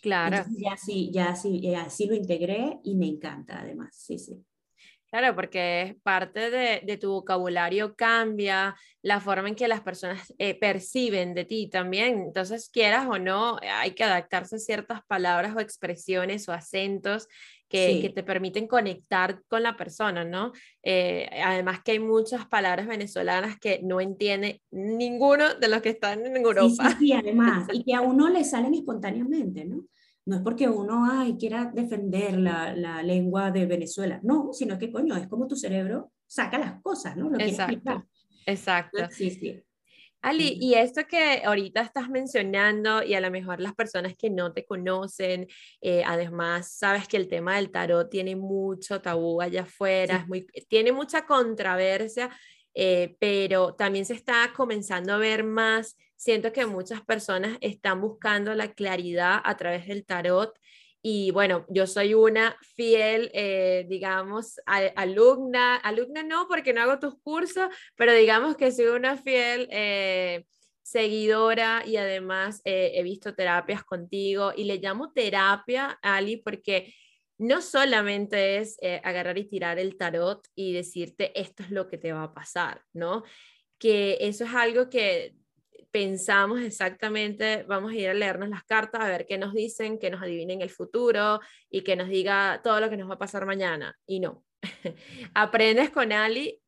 Claro. 0.02 0.38
ya 0.58 0.76
sí, 0.78 1.12
ya 1.14 1.36
sí, 1.36 1.76
así 1.76 2.08
lo 2.08 2.16
integré 2.16 2.80
y 2.84 2.96
me 2.96 3.08
encanta 3.08 3.60
además, 3.60 3.96
sí, 3.96 4.18
sí. 4.18 4.44
Claro, 5.12 5.36
porque 5.36 5.98
parte 6.04 6.50
de, 6.50 6.98
tu 6.98 7.12
vocabulario 7.12 7.96
cambia, 7.96 8.78
la 9.02 9.20
forma 9.20 9.50
en 9.50 9.56
que 9.56 9.68
las 9.68 9.82
personas 9.82 10.34
eh, 10.38 10.58
perciben 10.58 11.34
de 11.34 11.44
ti 11.44 11.68
también. 11.70 12.22
Entonces, 12.22 12.70
quieras 12.70 13.08
o 13.10 13.20
no, 13.20 13.58
hay 13.62 13.92
que 13.92 14.06
adaptarse 14.06 14.56
a 14.56 14.60
ciertas 14.60 15.02
palabras 15.06 15.54
o 15.54 15.60
expresiones 15.60 16.48
o 16.48 16.54
acentos 16.54 17.28
que, 17.68 18.12
te 18.16 18.24
permiten 18.24 18.68
conectar 18.68 19.42
con 19.50 19.64
la 19.64 19.76
persona, 19.76 20.24
¿no? 20.24 20.54
Eh, 20.82 21.30
además 21.44 21.82
que 21.84 21.92
hay 21.92 22.00
muchas 22.00 22.46
palabras 22.46 22.88
venezolanas 22.88 23.60
que 23.60 23.82
no 23.84 24.00
entiende 24.00 24.62
ninguno 24.72 25.56
de 25.56 25.68
los 25.68 25.82
que 25.82 25.90
están 25.90 26.26
en 26.26 26.38
Europa. 26.38 26.90
Sí, 26.92 26.96
sí, 27.00 27.14
además, 27.14 27.68
y 27.74 27.84
que 27.84 27.96
a 27.96 28.02
uno 28.02 28.30
le 28.30 28.46
salen 28.46 28.74
espontáneamente, 28.74 29.66
¿no? 29.66 29.86
No 30.26 30.36
es 30.36 30.42
porque 30.42 30.70
uno 30.70 31.08
ay, 31.12 31.36
quiera 31.38 31.72
defender 31.74 32.38
la, 32.38 32.76
la, 32.76 33.02
lengua 33.02 33.52
de 33.52 33.66
Venezuela, 33.66 34.20
no, 34.24 34.54
sino 34.54 34.78
que 34.78 34.92
coño, 34.92 35.16
es 35.16 35.28
como 35.28 35.48
tu 35.48 35.56
cerebro 35.56 36.12
saca 36.28 36.58
las 36.58 36.82
cosas, 36.82 37.18
¿no? 37.18 37.30
exacto, 37.40 38.06
exacto. 38.46 39.00
Sí, 39.12 39.32
sí. 39.32 39.64
Ali, 40.22 40.56
y 40.62 40.76
esto 40.76 41.02
que 41.08 41.42
ahorita 41.44 41.82
estás 41.82 42.08
mencionando 42.08 43.02
y 43.02 43.16
a 43.16 43.22
lo 43.22 43.32
mejor 43.32 43.60
las 43.60 43.74
personas 43.74 44.16
que 44.16 44.30
no 44.30 44.54
te 44.54 44.66
conocen, 44.66 45.48
eh, 45.82 46.04
además 46.06 46.74
sabes 46.78 47.08
que 47.08 47.18
el 47.18 47.28
tema 47.28 47.56
del 47.56 47.72
tarot 47.72 48.08
tiene 48.08 48.36
mucho 48.36 49.02
tabú 49.02 49.42
allá 49.42 49.64
afuera, 49.64 50.18
es 50.18 50.28
muy, 50.28 50.46
tiene 50.70 50.92
mucha 50.92 51.26
controversia, 51.26 52.30
eh, 52.76 53.16
pero 53.20 53.74
también 53.74 54.06
se 54.06 54.14
está 54.14 54.54
comenzando 54.56 55.14
a 55.14 55.18
ver 55.18 55.44
más. 55.44 55.98
Siento 56.22 56.54
que 56.54 56.68
muchas 56.68 57.02
personas 57.02 57.58
están 57.62 58.00
buscando 58.00 58.54
la 58.54 58.76
claridad 58.76 59.42
a 59.44 59.58
través 59.58 59.88
del 59.88 60.06
tarot 60.06 60.54
y 61.02 61.32
bueno, 61.32 61.66
yo 61.68 61.88
soy 61.88 62.14
una 62.14 62.56
fiel, 62.76 63.32
eh, 63.34 63.88
digamos, 63.90 64.60
alumna, 64.68 65.78
alumna 65.78 66.22
no 66.22 66.48
porque 66.48 66.74
no 66.74 66.82
hago 66.82 67.00
tus 67.00 67.20
cursos, 67.24 67.70
pero 67.96 68.14
digamos 68.14 68.56
que 68.56 68.72
soy 68.72 68.86
una 68.86 69.18
fiel 69.18 69.68
eh, 69.72 70.46
seguidora 70.84 71.82
y 71.88 71.98
además 71.98 72.62
eh, 72.66 72.92
he 72.94 73.02
visto 73.02 73.34
terapias 73.34 73.84
contigo 73.84 74.54
y 74.56 74.66
le 74.66 74.78
llamo 74.78 75.12
terapia, 75.14 75.98
Ali, 76.04 76.38
porque 76.38 76.94
no 77.40 77.64
solamente 77.64 78.58
es 78.58 78.78
agarrar 79.04 79.40
y 79.40 79.50
tirar 79.50 79.80
el 79.80 79.98
tarot 79.98 80.48
y 80.54 80.72
decirte 80.72 81.32
esto 81.34 81.64
es 81.64 81.72
lo 81.72 81.88
que 81.88 81.98
te 81.98 82.14
va 82.14 82.26
a 82.26 82.34
pasar, 82.36 82.84
¿no? 82.94 83.24
Que 83.80 84.20
eso 84.22 84.44
es 84.44 84.54
algo 84.54 84.88
que 84.88 85.41
pensamos 85.92 86.62
exactamente, 86.62 87.64
vamos 87.68 87.92
a 87.92 87.96
ir 87.96 88.10
a 88.10 88.14
leernos 88.14 88.50
las 88.50 88.64
cartas, 88.64 89.02
a 89.02 89.08
ver 89.08 89.26
qué 89.26 89.38
nos 89.38 89.54
dicen, 89.54 90.00
que 90.00 90.10
nos 90.10 90.22
adivinen 90.22 90.62
el 90.62 90.70
futuro 90.70 91.40
y 91.70 91.82
que 91.82 91.96
nos 91.96 92.10
diga 92.10 92.62
todo 92.64 92.80
lo 92.80 92.90
que 92.90 92.98
nos 92.98 93.10
va 93.10 93.16
a 93.16 93.20
pasar 93.20 93.46
mañana. 93.46 93.98
Y 94.06 94.20
no. 94.20 94.44
Aprendes 95.34 95.90
con 95.90 96.12
Ali 96.12 96.62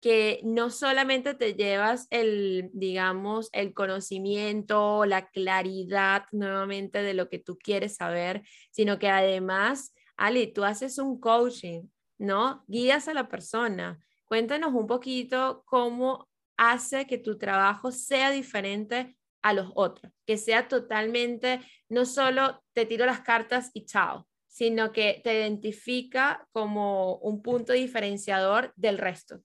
que 0.00 0.40
no 0.44 0.70
solamente 0.70 1.34
te 1.34 1.54
llevas 1.54 2.06
el, 2.10 2.70
digamos, 2.72 3.50
el 3.52 3.74
conocimiento, 3.74 5.04
la 5.04 5.28
claridad 5.28 6.24
nuevamente 6.32 7.02
de 7.02 7.12
lo 7.12 7.28
que 7.28 7.38
tú 7.38 7.58
quieres 7.58 7.96
saber, 7.96 8.42
sino 8.70 8.98
que 8.98 9.08
además, 9.10 9.94
Ali, 10.16 10.52
tú 10.52 10.64
haces 10.64 10.98
un 10.98 11.20
coaching, 11.20 11.82
¿no? 12.18 12.64
Guías 12.66 13.08
a 13.08 13.14
la 13.14 13.28
persona. 13.28 14.00
Cuéntanos 14.24 14.72
un 14.72 14.86
poquito 14.86 15.64
cómo 15.66 16.29
hace 16.60 17.06
que 17.06 17.16
tu 17.16 17.38
trabajo 17.38 17.90
sea 17.90 18.30
diferente 18.30 19.16
a 19.40 19.54
los 19.54 19.72
otros, 19.74 20.12
que 20.26 20.36
sea 20.36 20.68
totalmente, 20.68 21.60
no 21.88 22.04
solo 22.04 22.62
te 22.74 22.84
tiro 22.84 23.06
las 23.06 23.22
cartas 23.22 23.70
y 23.72 23.86
chao, 23.86 24.28
sino 24.46 24.92
que 24.92 25.22
te 25.24 25.40
identifica 25.40 26.46
como 26.52 27.16
un 27.16 27.40
punto 27.40 27.72
diferenciador 27.72 28.74
del 28.76 28.98
resto. 28.98 29.40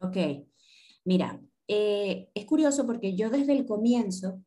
Ok, 0.00 0.16
mira, 1.04 1.38
eh, 1.68 2.30
es 2.32 2.46
curioso 2.46 2.86
porque 2.86 3.14
yo 3.14 3.28
desde 3.28 3.52
el 3.52 3.66
comienzo 3.66 4.42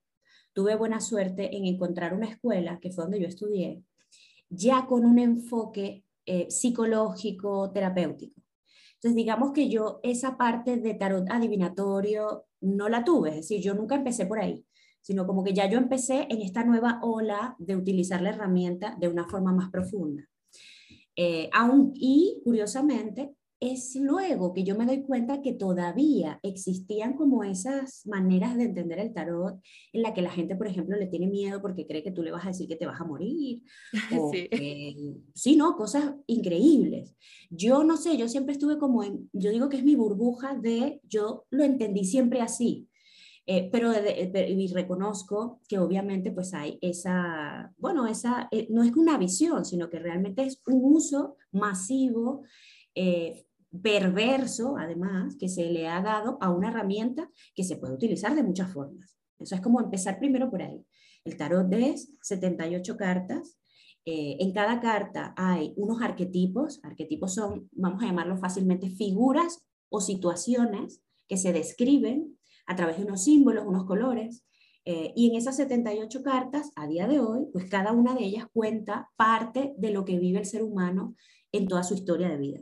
tuve 0.52 0.76
buena 0.76 1.02
suerte 1.02 1.56
en 1.56 1.66
encontrar 1.66 2.16
una 2.16 2.28
escuela, 2.28 2.80
que 2.80 2.90
fue 2.90 3.04
donde 3.04 3.22
yo 3.22 3.28
estudié, 3.28 3.84
ya 4.50 4.88
con 4.88 5.06
un 5.06 5.20
enfoque 5.20 6.04
eh, 6.26 6.50
psicológico, 6.50 7.70
terapéutico. 7.72 8.39
Entonces, 9.00 9.16
digamos 9.16 9.54
que 9.54 9.70
yo 9.70 10.02
esa 10.04 10.38
parte 10.38 10.76
de 10.76 10.94
tarot 10.94 11.26
adivinatorio 11.32 12.46
no 12.60 12.90
la 12.90 13.06
tuve, 13.06 13.30
es 13.30 13.36
decir, 13.38 13.62
yo 13.62 13.74
nunca 13.74 13.96
empecé 13.96 14.26
por 14.26 14.40
ahí, 14.40 14.66
sino 15.00 15.26
como 15.26 15.42
que 15.42 15.54
ya 15.54 15.70
yo 15.70 15.78
empecé 15.78 16.28
en 16.30 16.42
esta 16.42 16.66
nueva 16.66 17.00
ola 17.02 17.56
de 17.60 17.78
utilizar 17.78 18.22
la 18.22 18.32
herramienta 18.32 18.98
de 19.00 19.08
una 19.08 19.26
forma 19.26 19.54
más 19.54 19.70
profunda. 19.70 20.28
Eh, 21.16 21.50
aún, 21.54 21.94
y 21.96 22.42
curiosamente, 22.44 23.36
es 23.60 23.96
luego 23.96 24.54
que 24.54 24.64
yo 24.64 24.76
me 24.78 24.86
doy 24.86 25.04
cuenta 25.04 25.42
que 25.42 25.54
todavía 25.54 26.40
existían 26.44 27.14
como 27.16 27.44
esas 27.44 28.06
maneras 28.06 28.56
de 28.56 28.64
entender 28.64 29.00
el 29.00 29.14
tarot 29.14 29.60
en 29.92 30.02
la 30.02 30.14
que 30.14 30.22
la 30.22 30.32
gente, 30.32 30.56
por 30.56 30.68
ejemplo, 30.68 30.98
le 30.98 31.08
tiene 31.08 31.28
miedo 31.28 31.62
porque 31.62 31.86
cree 31.86 32.02
que 32.04 32.12
tú 32.12 32.24
le 32.24 32.32
vas 32.32 32.46
a 32.46 32.50
decir 32.50 32.68
que 32.68 32.78
te 32.78 32.86
vas 32.86 33.02
a 33.02 33.06
morir. 33.06 33.62
O 34.20 34.32
sí. 34.32 34.48
sí, 35.34 35.56
no, 35.56 35.76
cosas 35.76 36.16
increíbles. 36.28 37.16
Yo 37.50 37.84
no 37.84 37.98
sé, 37.98 38.18
yo 38.18 38.28
siempre 38.28 38.54
estuve 38.54 38.78
como 38.78 39.04
en, 39.04 39.30
yo 39.34 39.52
digo 39.52 39.70
que 39.70 39.78
es 39.78 39.84
mi 39.84 39.96
burbuja 39.96 40.56
de, 40.56 41.02
yo 41.08 41.46
lo 41.50 41.64
entendí 41.64 42.06
siempre 42.06 42.42
así. 42.42 42.90
Eh, 43.52 43.68
pero, 43.72 43.92
y 43.92 44.68
reconozco 44.68 45.60
que 45.68 45.80
obviamente 45.80 46.32
pues 46.32 46.54
hay 46.54 46.78
esa, 46.82 47.74
bueno, 47.78 48.06
esa, 48.06 48.48
eh, 48.52 48.68
no 48.70 48.84
es 48.84 48.96
una 48.96 49.18
visión, 49.18 49.66
sino 49.66 49.90
que 49.90 49.98
realmente 49.98 50.44
es 50.44 50.62
un 50.68 50.82
uso 50.84 51.36
masivo 51.52 52.44
eh, 52.94 53.48
perverso, 53.82 54.78
además, 54.78 55.36
que 55.38 55.50
se 55.50 55.66
le 55.66 55.88
ha 55.88 56.02
dado 56.02 56.38
a 56.42 56.52
una 56.52 56.70
herramienta 56.70 57.30
que 57.54 57.64
se 57.64 57.78
puede 57.78 57.94
utilizar 57.94 58.36
de 58.36 58.44
muchas 58.44 58.72
formas. 58.72 59.18
Eso 59.38 59.56
es 59.56 59.62
como 59.62 59.80
empezar 59.80 60.20
primero 60.20 60.50
por 60.50 60.62
ahí. 60.62 60.86
El 61.24 61.38
tarot 61.38 61.72
es 61.74 62.12
78 62.22 62.98
cartas. 62.98 63.58
Eh, 64.06 64.38
en 64.40 64.54
cada 64.54 64.80
carta 64.80 65.34
hay 65.38 65.74
unos 65.78 66.02
arquetipos. 66.02 66.80
Arquetipos 66.84 67.34
son, 67.34 67.70
vamos 67.72 68.02
a 68.04 68.08
llamarlo 68.08 68.38
fácilmente, 68.38 68.90
figuras 68.90 69.66
o 69.90 70.02
situaciones 70.02 71.02
que 71.28 71.38
se 71.38 71.54
describen 71.54 72.38
a 72.66 72.76
través 72.76 72.98
de 72.98 73.04
unos 73.04 73.24
símbolos, 73.24 73.66
unos 73.66 73.86
colores. 73.86 74.44
Eh, 74.86 75.14
y 75.16 75.30
en 75.30 75.36
esas 75.36 75.58
78 75.58 76.24
cartas, 76.24 76.72
a 76.76 76.88
día 76.88 77.08
de 77.08 77.20
hoy, 77.20 77.48
pues 77.54 77.70
cada 77.70 77.92
una 77.92 78.16
de 78.16 78.26
ellas 78.26 78.48
cuenta 78.52 79.10
parte 79.16 79.74
de 79.78 79.92
lo 79.92 80.06
que 80.06 80.18
vive 80.18 80.40
el 80.40 80.46
ser 80.46 80.64
humano 80.64 81.16
en 81.52 81.68
toda 81.68 81.84
su 81.84 81.94
historia 81.94 82.30
de 82.30 82.38
vida. 82.38 82.60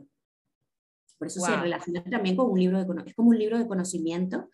Por 1.18 1.26
eso 1.26 1.40
se 1.40 1.56
relaciona 1.56 2.02
también 2.04 2.36
con 2.36 2.50
un 2.50 2.58
libro 2.58 2.78
de 2.78 3.02
es 3.06 3.14
como 3.14 3.30
un 3.30 3.38
libro 3.38 3.58
de 3.58 3.66
conocimiento 3.66 4.48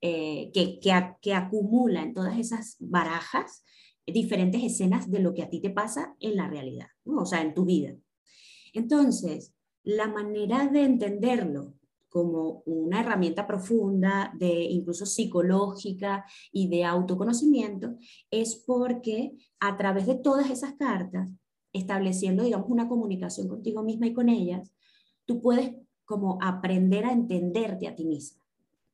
eh, 0.00 0.50
que, 0.52 0.80
que, 0.80 1.34
acumula 1.34 2.02
en 2.02 2.14
todas 2.14 2.38
esas 2.38 2.76
barajas 2.80 3.64
diferentes 4.06 4.62
escenas 4.62 5.10
de 5.10 5.20
lo 5.20 5.34
que 5.34 5.42
a 5.42 5.50
ti 5.50 5.60
te 5.60 5.70
pasa 5.70 6.14
en 6.20 6.36
la 6.36 6.48
realidad, 6.48 6.88
o 7.04 7.26
sea, 7.26 7.42
en 7.42 7.54
tu 7.54 7.64
vida. 7.64 7.94
Entonces, 8.72 9.54
la 9.82 10.08
manera 10.08 10.66
de 10.66 10.84
entenderlo 10.84 11.74
como 12.08 12.62
una 12.64 13.00
herramienta 13.00 13.46
profunda, 13.46 14.32
de 14.38 14.64
incluso 14.64 15.04
psicológica 15.04 16.24
y 16.52 16.68
de 16.68 16.84
autoconocimiento, 16.84 17.96
es 18.30 18.56
porque 18.56 19.32
a 19.60 19.76
través 19.76 20.06
de 20.06 20.14
todas 20.14 20.50
esas 20.50 20.74
cartas, 20.74 21.30
estableciendo, 21.72 22.44
digamos, 22.44 22.70
una 22.70 22.88
comunicación 22.88 23.46
contigo 23.48 23.82
misma 23.82 24.06
y 24.06 24.14
con 24.14 24.28
ellas, 24.28 24.72
tú 25.26 25.40
puedes 25.42 25.72
como 26.08 26.38
aprender 26.40 27.04
a 27.04 27.12
entenderte 27.12 27.86
a 27.86 27.94
ti 27.94 28.06
misma. 28.06 28.42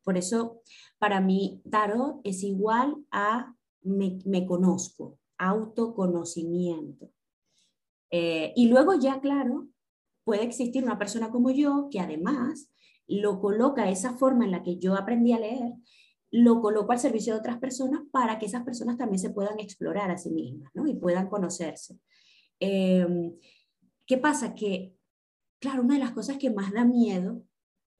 Por 0.02 0.18
eso, 0.18 0.60
para 0.98 1.20
mí, 1.20 1.62
tarot 1.70 2.20
es 2.24 2.42
igual 2.42 2.96
a 3.12 3.54
me, 3.82 4.46
conozco, 4.46 5.18
autoconocimiento. 5.38 7.10
Eh, 8.10 8.52
y 8.56 8.68
luego 8.68 8.94
ya, 8.94 9.20
claro, 9.20 9.68
puede 10.24 10.42
existir 10.42 10.82
una 10.82 10.98
persona 10.98 11.30
como 11.30 11.50
yo 11.50 11.88
que 11.90 12.00
además 12.00 12.68
lo 13.06 13.40
coloca 13.40 13.88
esa 13.88 14.14
forma 14.14 14.44
en 14.44 14.50
la 14.50 14.62
que 14.62 14.78
yo 14.78 14.96
aprendí 14.96 15.32
a 15.32 15.38
leer, 15.38 15.72
lo 16.32 16.60
coloco 16.60 16.90
al 16.90 16.98
servicio 16.98 17.34
de 17.34 17.38
otras 17.38 17.58
personas 17.58 18.02
para 18.10 18.40
que 18.40 18.46
esas 18.46 18.64
personas 18.64 18.98
también 18.98 19.20
se 19.20 19.30
puedan 19.30 19.60
explorar 19.60 20.10
a 20.10 20.18
sí 20.18 20.30
mismas 20.30 20.72
¿no? 20.74 20.88
y 20.88 20.94
puedan 20.94 21.28
conocerse. 21.28 21.96
Eh, 22.58 23.06
¿Qué 24.04 24.18
pasa? 24.18 24.54
Que 24.54 24.94
Claro, 25.64 25.80
una 25.80 25.94
de 25.94 26.00
las 26.00 26.12
cosas 26.12 26.36
que 26.36 26.50
más 26.50 26.74
da 26.74 26.84
miedo 26.84 27.42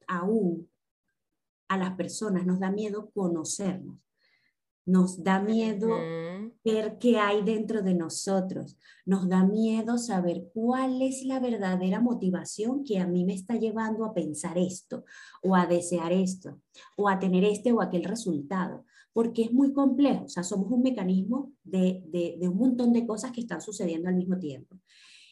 aún 0.06 0.68
a 1.66 1.78
las 1.78 1.94
personas, 1.94 2.44
nos 2.44 2.61
da 2.61 2.71
miedo 2.71 3.11
conocernos, 3.14 3.97
nos 4.85 5.25
da 5.25 5.40
miedo 5.40 5.88
ver 6.62 6.99
qué 6.99 7.16
hay 7.16 7.42
dentro 7.42 7.80
de 7.80 7.94
nosotros, 7.94 8.76
nos 9.06 9.30
da 9.30 9.47
miedo 9.47 9.97
saber 9.97 10.50
cuál 10.52 11.00
es 11.00 11.25
la 11.25 11.40
verdadera 11.40 12.02
motivación 12.02 12.85
que 12.85 12.99
a 12.99 13.06
mí 13.06 13.25
me 13.25 13.33
está 13.33 13.56
llevando 13.56 14.04
a 14.04 14.12
pensar 14.12 14.59
esto, 14.59 15.06
o 15.42 15.56
a 15.56 15.64
desear 15.64 16.12
esto, 16.12 16.61
o 16.99 17.09
a 17.09 17.18
tener 17.18 17.44
este 17.44 17.73
o 17.73 17.80
aquel 17.80 18.04
resultado, 18.04 18.85
porque 19.14 19.40
es 19.40 19.54
muy 19.54 19.73
complejo, 19.73 20.26
o 20.26 20.28
sea, 20.28 20.42
somos 20.42 20.71
un 20.71 20.83
mecanismo 20.83 21.54
de, 21.62 22.02
de 22.12 22.47
un 22.47 22.59
montón 22.59 22.92
de 22.92 23.06
cosas 23.06 23.33
que 23.33 23.40
están 23.40 23.62
sucediendo 23.62 24.11
al 24.11 24.16
mismo 24.16 24.38
tiempo. 24.38 24.76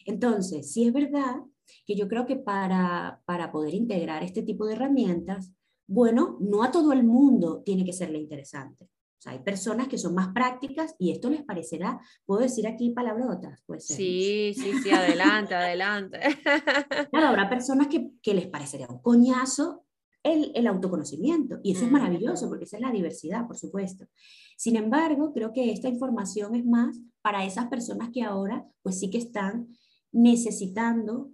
Entonces, 0.07 0.73
si 0.73 0.85
es 0.87 0.91
verdad 0.91 1.43
que 1.85 1.95
yo 1.95 2.07
creo 2.07 2.25
que 2.25 2.35
para, 2.35 3.21
para 3.25 3.51
poder 3.51 3.73
integrar 3.73 4.23
este 4.23 4.43
tipo 4.43 4.65
de 4.65 4.73
herramientas, 4.73 5.51
bueno, 5.87 6.37
no 6.39 6.63
a 6.63 6.71
todo 6.71 6.93
el 6.93 7.03
mundo 7.03 7.61
tiene 7.63 7.85
que 7.85 7.93
serle 7.93 8.19
interesante. 8.19 8.85
O 8.85 9.21
sea, 9.23 9.33
hay 9.33 9.39
personas 9.39 9.87
que 9.87 9.97
son 9.97 10.15
más 10.15 10.33
prácticas 10.33 10.95
y 10.99 11.11
esto 11.11 11.29
les 11.29 11.43
parecerá, 11.43 11.99
puedo 12.25 12.41
decir 12.41 12.67
aquí 12.67 12.89
palabrotas, 12.89 13.63
pues. 13.65 13.85
Sí, 13.85 14.53
sí, 14.53 14.73
sí, 14.83 14.91
adelante, 14.91 15.55
adelante. 15.55 16.19
Claro, 17.09 17.27
habrá 17.27 17.49
personas 17.49 17.87
que, 17.87 18.11
que 18.21 18.33
les 18.33 18.47
parecerá 18.47 18.87
un 18.89 19.01
coñazo 19.01 19.85
el, 20.23 20.51
el, 20.55 20.67
autoconocimiento 20.67 21.59
y 21.63 21.73
eso 21.73 21.85
es 21.85 21.91
maravilloso 21.91 22.47
porque 22.49 22.63
esa 22.63 22.77
es 22.77 22.81
la 22.81 22.91
diversidad, 22.91 23.45
por 23.45 23.57
supuesto. 23.57 24.05
Sin 24.57 24.75
embargo, 24.75 25.33
creo 25.33 25.53
que 25.53 25.71
esta 25.71 25.89
información 25.89 26.55
es 26.55 26.65
más 26.65 26.99
para 27.21 27.45
esas 27.45 27.67
personas 27.67 28.09
que 28.13 28.23
ahora 28.23 28.65
pues 28.81 28.99
sí 28.99 29.09
que 29.09 29.17
están 29.17 29.67
necesitando 30.11 31.31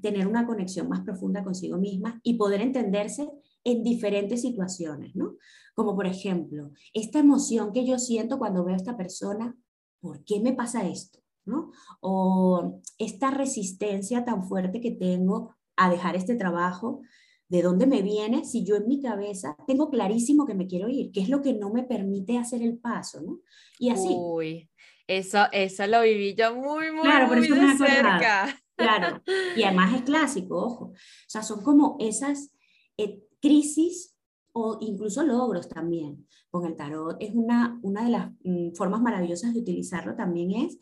tener 0.00 0.26
una 0.26 0.46
conexión 0.46 0.88
más 0.88 1.00
profunda 1.00 1.44
consigo 1.44 1.78
misma 1.78 2.20
y 2.22 2.34
poder 2.34 2.60
entenderse 2.60 3.28
en 3.64 3.82
diferentes 3.82 4.42
situaciones, 4.42 5.14
¿no? 5.14 5.36
Como 5.74 5.94
por 5.94 6.06
ejemplo, 6.06 6.72
esta 6.92 7.18
emoción 7.18 7.72
que 7.72 7.86
yo 7.86 7.98
siento 7.98 8.38
cuando 8.38 8.64
veo 8.64 8.74
a 8.74 8.78
esta 8.78 8.96
persona, 8.96 9.56
¿por 10.00 10.24
qué 10.24 10.40
me 10.40 10.52
pasa 10.52 10.86
esto? 10.86 11.22
¿no? 11.44 11.72
O 12.00 12.80
esta 12.98 13.30
resistencia 13.30 14.24
tan 14.24 14.44
fuerte 14.44 14.80
que 14.80 14.92
tengo 14.92 15.54
a 15.76 15.90
dejar 15.90 16.16
este 16.16 16.34
trabajo, 16.34 17.00
¿de 17.48 17.62
dónde 17.62 17.86
me 17.86 18.02
viene? 18.02 18.44
Si 18.44 18.64
yo 18.64 18.76
en 18.76 18.86
mi 18.86 19.00
cabeza 19.00 19.56
tengo 19.66 19.90
clarísimo 19.90 20.46
que 20.46 20.54
me 20.54 20.66
quiero 20.66 20.88
ir, 20.88 21.10
¿qué 21.12 21.20
es 21.20 21.28
lo 21.28 21.42
que 21.42 21.54
no 21.54 21.70
me 21.70 21.82
permite 21.82 22.38
hacer 22.38 22.62
el 22.62 22.78
paso, 22.78 23.20
¿no? 23.20 23.40
Y 23.78 23.90
así. 23.90 24.14
Uy, 24.16 24.70
eso, 25.06 25.46
eso 25.52 25.86
lo 25.86 26.02
viví 26.02 26.34
yo 26.34 26.54
muy, 26.54 26.92
muy, 26.92 27.02
claro, 27.02 27.28
muy 27.28 27.48
de 27.48 27.76
cerca. 27.76 28.61
Claro, 28.82 29.22
y 29.56 29.62
además 29.62 29.94
es 29.94 30.02
clásico, 30.02 30.56
ojo. 30.56 30.84
O 30.86 30.94
sea, 31.28 31.42
son 31.42 31.62
como 31.62 31.96
esas 32.00 32.52
eh, 32.96 33.22
crisis 33.40 34.16
o 34.52 34.78
incluso 34.80 35.22
logros 35.22 35.68
también. 35.68 36.26
Con 36.50 36.66
el 36.66 36.76
tarot 36.76 37.16
es 37.20 37.34
una, 37.34 37.78
una 37.82 38.04
de 38.04 38.10
las 38.10 38.30
mm, 38.44 38.72
formas 38.74 39.00
maravillosas 39.00 39.54
de 39.54 39.60
utilizarlo 39.60 40.14
también 40.14 40.50
es 40.52 40.78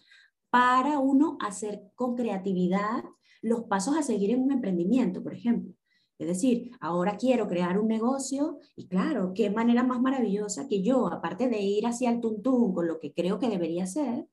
para 0.50 0.98
uno 0.98 1.38
hacer 1.40 1.82
con 1.94 2.16
creatividad 2.16 3.04
los 3.40 3.64
pasos 3.64 3.96
a 3.96 4.02
seguir 4.02 4.30
en 4.30 4.42
un 4.42 4.52
emprendimiento, 4.52 5.22
por 5.22 5.32
ejemplo. 5.32 5.72
Es 6.18 6.26
decir, 6.26 6.72
ahora 6.80 7.16
quiero 7.16 7.48
crear 7.48 7.78
un 7.78 7.88
negocio 7.88 8.58
y 8.76 8.88
claro, 8.88 9.32
qué 9.34 9.48
manera 9.48 9.82
más 9.84 10.02
maravillosa 10.02 10.68
que 10.68 10.82
yo, 10.82 11.06
aparte 11.06 11.48
de 11.48 11.60
ir 11.60 11.86
hacia 11.86 12.10
el 12.10 12.20
tuntún 12.20 12.74
con 12.74 12.86
lo 12.86 12.98
que 12.98 13.14
creo 13.14 13.38
que 13.38 13.48
debería 13.48 13.86
ser, 13.86 14.28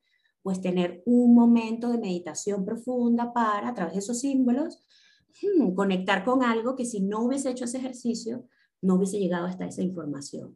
pues 0.48 0.62
tener 0.62 1.04
un 1.06 1.36
momento 1.36 1.90
de 1.90 1.98
meditación 1.98 2.64
profunda 2.64 3.34
para, 3.34 3.68
a 3.68 3.74
través 3.74 3.96
de 3.96 4.00
esos 4.00 4.22
símbolos, 4.22 4.82
hmm, 5.42 5.74
conectar 5.74 6.24
con 6.24 6.42
algo 6.42 6.74
que 6.78 6.86
si 6.86 7.02
no 7.02 7.26
hubiese 7.26 7.50
hecho 7.50 7.66
ese 7.66 7.80
ejercicio, 7.80 8.48
no 8.82 8.96
hubiese 8.96 9.20
llegado 9.20 9.46
hasta 9.46 9.66
esa 9.66 9.82
información. 9.82 10.56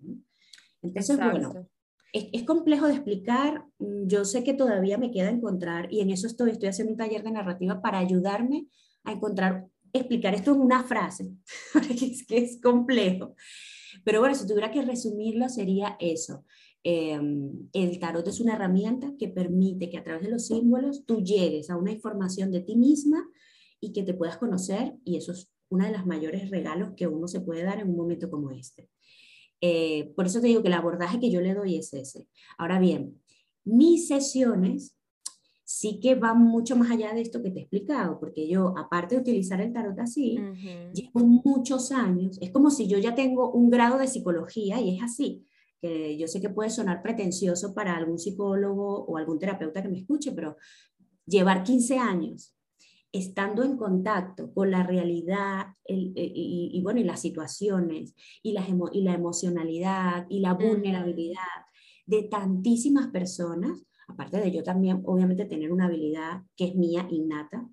Entonces, 0.81 1.17
bueno, 1.17 1.67
es, 2.13 2.43
complejo 2.43 2.87
de 2.87 2.93
explicar, 2.93 3.65
yo 3.79 4.23
sé 4.23 4.45
que 4.45 4.53
todavía 4.53 4.97
me 4.97 5.11
queda 5.11 5.29
encontrar, 5.29 5.91
y 5.91 5.99
en 5.99 6.09
eso 6.09 6.25
estoy, 6.25 6.51
estoy 6.51 6.69
haciendo 6.69 6.93
un 6.93 6.97
taller 6.97 7.23
de 7.23 7.31
narrativa 7.31 7.81
para 7.81 7.99
ayudarme 7.99 8.67
a 9.03 9.11
encontrar, 9.11 9.67
explicar 9.91 10.33
esto 10.35 10.53
en 10.53 10.61
una 10.61 10.83
frase, 10.85 11.33
porque 11.73 11.95
es 11.95 12.25
que 12.25 12.37
es 12.37 12.61
complejo. 12.61 13.35
Pero 14.05 14.21
bueno, 14.21 14.35
si 14.35 14.47
tuviera 14.47 14.71
que 14.71 14.83
resumirlo, 14.83 15.49
sería 15.49 15.97
eso. 15.99 16.45
Em, 16.83 17.69
el 17.73 17.99
tarot 17.99 18.27
es 18.27 18.39
una 18.39 18.55
herramienta 18.55 19.13
que 19.19 19.27
permite 19.27 19.89
que 19.89 19.97
a 19.97 20.03
través 20.03 20.23
de 20.23 20.31
los 20.31 20.47
símbolos 20.47 21.05
tú 21.05 21.21
llegues 21.21 21.69
a 21.69 21.77
una 21.77 21.91
información 21.91 22.51
de 22.51 22.61
ti 22.61 22.75
misma 22.75 23.23
y 23.79 23.93
que 23.93 24.03
te 24.03 24.13
puedas 24.13 24.37
conocer, 24.37 24.95
y 25.05 25.17
eso 25.17 25.31
es 25.31 25.51
uno 25.69 25.85
de 25.85 25.91
los 25.91 26.05
mayores 26.05 26.49
regalos 26.49 26.91
que 26.95 27.07
uno 27.07 27.27
se 27.27 27.41
puede 27.41 27.63
dar 27.63 27.79
en 27.79 27.89
un 27.89 27.97
momento 27.97 28.29
como 28.29 28.51
este. 28.51 28.89
Eh, 29.61 30.11
por 30.15 30.25
eso 30.25 30.41
te 30.41 30.47
digo 30.47 30.61
que 30.61 30.69
el 30.69 30.73
abordaje 30.73 31.19
que 31.19 31.31
yo 31.31 31.39
le 31.39 31.53
doy 31.53 31.77
es 31.77 31.93
ese. 31.93 32.27
Ahora 32.57 32.79
bien, 32.79 33.21
mis 33.63 34.07
sesiones 34.07 34.95
sí 35.63 35.99
que 36.01 36.15
van 36.15 36.39
mucho 36.39 36.75
más 36.75 36.91
allá 36.91 37.13
de 37.13 37.21
esto 37.21 37.41
que 37.41 37.51
te 37.51 37.59
he 37.59 37.61
explicado, 37.61 38.19
porque 38.19 38.47
yo, 38.47 38.73
aparte 38.77 39.15
de 39.15 39.21
utilizar 39.21 39.61
el 39.61 39.71
tarot 39.71 39.97
así, 39.99 40.37
llevo 40.93 41.25
muchos 41.25 41.91
años, 41.91 42.37
es 42.41 42.51
como 42.51 42.71
si 42.71 42.87
yo 42.87 42.97
ya 42.97 43.15
tengo 43.15 43.51
un 43.51 43.69
grado 43.69 43.97
de 43.97 44.07
psicología 44.07 44.81
y 44.81 44.97
es 44.97 45.03
así, 45.03 45.45
que 45.81 46.17
yo 46.17 46.27
sé 46.27 46.39
que 46.39 46.49
puede 46.49 46.69
sonar 46.69 47.01
pretencioso 47.01 47.73
para 47.73 47.95
algún 47.95 48.19
psicólogo 48.19 49.05
o 49.05 49.17
algún 49.17 49.39
terapeuta 49.39 49.81
que 49.81 49.89
me 49.89 49.99
escuche, 49.99 50.31
pero 50.31 50.57
llevar 51.25 51.63
15 51.63 51.97
años 51.97 52.55
estando 53.11 53.63
en 53.63 53.75
contacto 53.75 54.53
con 54.53 54.71
la 54.71 54.83
realidad 54.83 55.67
eh, 55.85 56.13
y, 56.15 56.79
bueno, 56.81 56.99
y 56.99 57.03
las 57.03 57.21
situaciones 57.21 58.15
y, 58.41 58.55
y 58.93 59.01
la 59.03 59.13
emocionalidad 59.13 60.25
y 60.29 60.39
la 60.39 60.53
vulnerabilidad 60.53 61.41
de 62.05 62.23
tantísimas 62.23 63.07
personas, 63.07 63.85
aparte 64.07 64.37
de 64.37 64.51
yo 64.51 64.63
también, 64.63 65.01
obviamente, 65.05 65.45
tener 65.45 65.71
una 65.71 65.85
habilidad 65.85 66.43
que 66.55 66.65
es 66.65 66.75
mía 66.75 67.07
innata, 67.09 67.67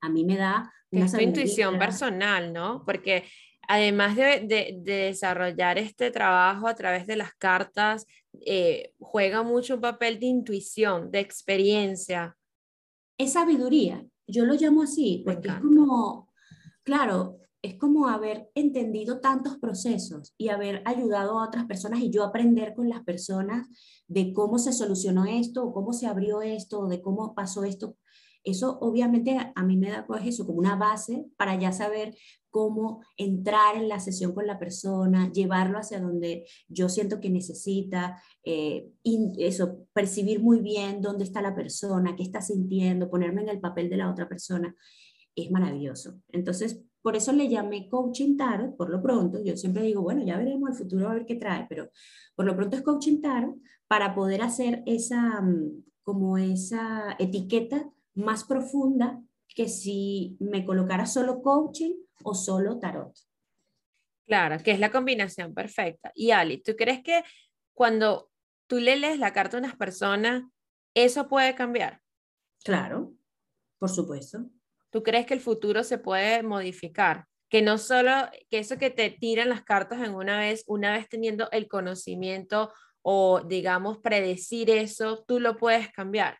a 0.00 0.08
mí 0.08 0.24
me 0.24 0.36
da 0.36 0.72
una 0.90 1.04
es 1.04 1.12
tu 1.12 1.20
intuición 1.20 1.78
personal, 1.78 2.52
¿no? 2.52 2.82
Porque 2.84 3.24
además 3.68 4.16
de, 4.16 4.40
de, 4.46 4.80
desarrollar 4.82 5.78
este 5.78 6.10
trabajo 6.10 6.66
a 6.66 6.74
través 6.74 7.06
de 7.06 7.16
las 7.16 7.34
cartas, 7.34 8.06
eh, 8.40 8.94
juega 8.98 9.42
mucho 9.42 9.74
un 9.74 9.82
papel 9.82 10.18
de 10.18 10.26
intuición, 10.26 11.10
de 11.10 11.20
experiencia. 11.20 12.36
Es 13.18 13.34
sabiduría, 13.34 14.04
yo 14.26 14.46
lo 14.46 14.54
llamo 14.54 14.82
así, 14.82 15.22
porque 15.24 15.48
es 15.48 15.54
como, 15.56 16.32
claro, 16.82 17.38
es 17.60 17.74
como 17.74 18.08
haber 18.08 18.50
entendido 18.54 19.20
tantos 19.20 19.58
procesos 19.58 20.32
y 20.38 20.48
haber 20.48 20.82
ayudado 20.86 21.38
a 21.38 21.46
otras 21.46 21.66
personas 21.66 22.00
y 22.00 22.10
yo 22.10 22.24
aprender 22.24 22.74
con 22.74 22.88
las 22.88 23.02
personas 23.02 23.66
de 24.06 24.32
cómo 24.32 24.58
se 24.58 24.72
solucionó 24.72 25.26
esto, 25.26 25.64
o 25.64 25.72
cómo 25.74 25.92
se 25.92 26.06
abrió 26.06 26.40
esto, 26.40 26.80
o 26.80 26.88
de 26.88 27.02
cómo 27.02 27.34
pasó 27.34 27.64
esto. 27.64 27.96
Eso 28.44 28.78
obviamente 28.80 29.36
a 29.54 29.62
mí 29.64 29.76
me 29.76 29.90
da 29.90 30.06
pues, 30.06 30.24
eso 30.24 30.46
como 30.46 30.58
una 30.58 30.76
base 30.76 31.26
para 31.36 31.58
ya 31.58 31.72
saber 31.72 32.16
cómo 32.50 33.02
entrar 33.16 33.76
en 33.76 33.88
la 33.88 34.00
sesión 34.00 34.32
con 34.34 34.46
la 34.46 34.58
persona, 34.58 35.30
llevarlo 35.32 35.78
hacia 35.78 36.00
donde 36.00 36.46
yo 36.68 36.88
siento 36.88 37.20
que 37.20 37.30
necesita, 37.30 38.22
eh, 38.44 38.90
eso, 39.38 39.86
percibir 39.92 40.40
muy 40.40 40.60
bien 40.60 41.00
dónde 41.00 41.24
está 41.24 41.42
la 41.42 41.54
persona, 41.54 42.16
qué 42.16 42.22
está 42.22 42.40
sintiendo, 42.40 43.10
ponerme 43.10 43.42
en 43.42 43.50
el 43.50 43.60
papel 43.60 43.90
de 43.90 43.96
la 43.96 44.10
otra 44.10 44.28
persona, 44.28 44.74
es 45.34 45.50
maravilloso. 45.50 46.20
Entonces, 46.28 46.82
por 47.02 47.16
eso 47.16 47.32
le 47.32 47.48
llamé 47.48 47.88
coaching 47.88 48.36
tarot, 48.36 48.76
por 48.76 48.90
lo 48.90 49.00
pronto, 49.00 49.42
yo 49.42 49.56
siempre 49.56 49.82
digo, 49.82 50.02
bueno, 50.02 50.24
ya 50.24 50.36
veremos 50.36 50.70
el 50.70 50.76
futuro 50.76 51.08
a 51.08 51.14
ver 51.14 51.26
qué 51.26 51.36
trae, 51.36 51.66
pero 51.68 51.90
por 52.34 52.44
lo 52.44 52.56
pronto 52.56 52.76
es 52.76 52.82
coaching 52.82 53.20
tarot 53.20 53.56
para 53.86 54.14
poder 54.14 54.42
hacer 54.42 54.82
esa, 54.86 55.40
mm, 55.40 55.84
como 56.02 56.38
esa 56.38 57.16
etiqueta 57.18 57.90
más 58.14 58.44
profunda 58.44 59.22
que 59.54 59.68
si 59.68 60.36
me 60.40 60.64
colocara 60.64 61.06
solo 61.06 61.40
coaching 61.40 61.94
o 62.22 62.34
solo 62.34 62.78
tarot. 62.78 63.14
Claro, 64.26 64.62
que 64.62 64.72
es 64.72 64.78
la 64.78 64.90
combinación 64.90 65.54
perfecta. 65.54 66.12
Y 66.14 66.32
Ali, 66.32 66.62
¿tú 66.62 66.76
crees 66.76 67.02
que 67.02 67.22
cuando 67.74 68.30
tú 68.66 68.78
le 68.78 68.96
lees 68.96 69.18
la 69.18 69.32
carta 69.32 69.56
a 69.56 69.60
unas 69.60 69.76
personas, 69.76 70.42
eso 70.94 71.28
puede 71.28 71.54
cambiar? 71.54 72.02
Claro, 72.62 73.14
por 73.78 73.88
supuesto. 73.88 74.50
¿Tú 74.90 75.02
crees 75.02 75.26
que 75.26 75.34
el 75.34 75.40
futuro 75.40 75.84
se 75.84 75.98
puede 75.98 76.42
modificar? 76.42 77.26
Que 77.48 77.62
no 77.62 77.78
solo, 77.78 78.10
que 78.50 78.58
eso 78.58 78.76
que 78.76 78.90
te 78.90 79.10
tiran 79.10 79.48
las 79.48 79.62
cartas 79.62 80.02
en 80.02 80.14
una 80.14 80.38
vez, 80.38 80.64
una 80.66 80.92
vez 80.92 81.08
teniendo 81.08 81.50
el 81.50 81.66
conocimiento 81.66 82.72
o 83.00 83.40
digamos 83.40 83.98
predecir 83.98 84.68
eso, 84.68 85.24
tú 85.26 85.40
lo 85.40 85.56
puedes 85.56 85.90
cambiar. 85.92 86.38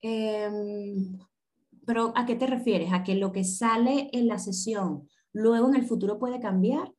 Em, 0.00 1.18
pero 1.86 2.12
¿a 2.16 2.26
qué 2.26 2.34
te 2.34 2.46
refieres? 2.46 2.92
¿A 2.92 3.04
que 3.04 3.14
lo 3.14 3.32
que 3.32 3.44
sale 3.44 4.10
en 4.12 4.26
la 4.26 4.38
sesión 4.38 5.08
luego 5.32 5.68
en 5.68 5.76
el 5.76 5.86
futuro 5.86 6.18
puede 6.18 6.40
cambiar? 6.40 6.92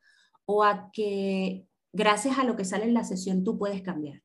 ¿O 0.46 0.64
a 0.64 0.90
que 0.94 1.66
gracias 1.92 2.40
a 2.40 2.44
lo 2.44 2.56
que 2.56 2.66
sale 2.66 2.86
en 2.86 2.94
la 2.94 3.04
sesión 3.04 3.44
tú 3.44 3.60
puedes 3.60 3.82
cambiar? 3.82 4.22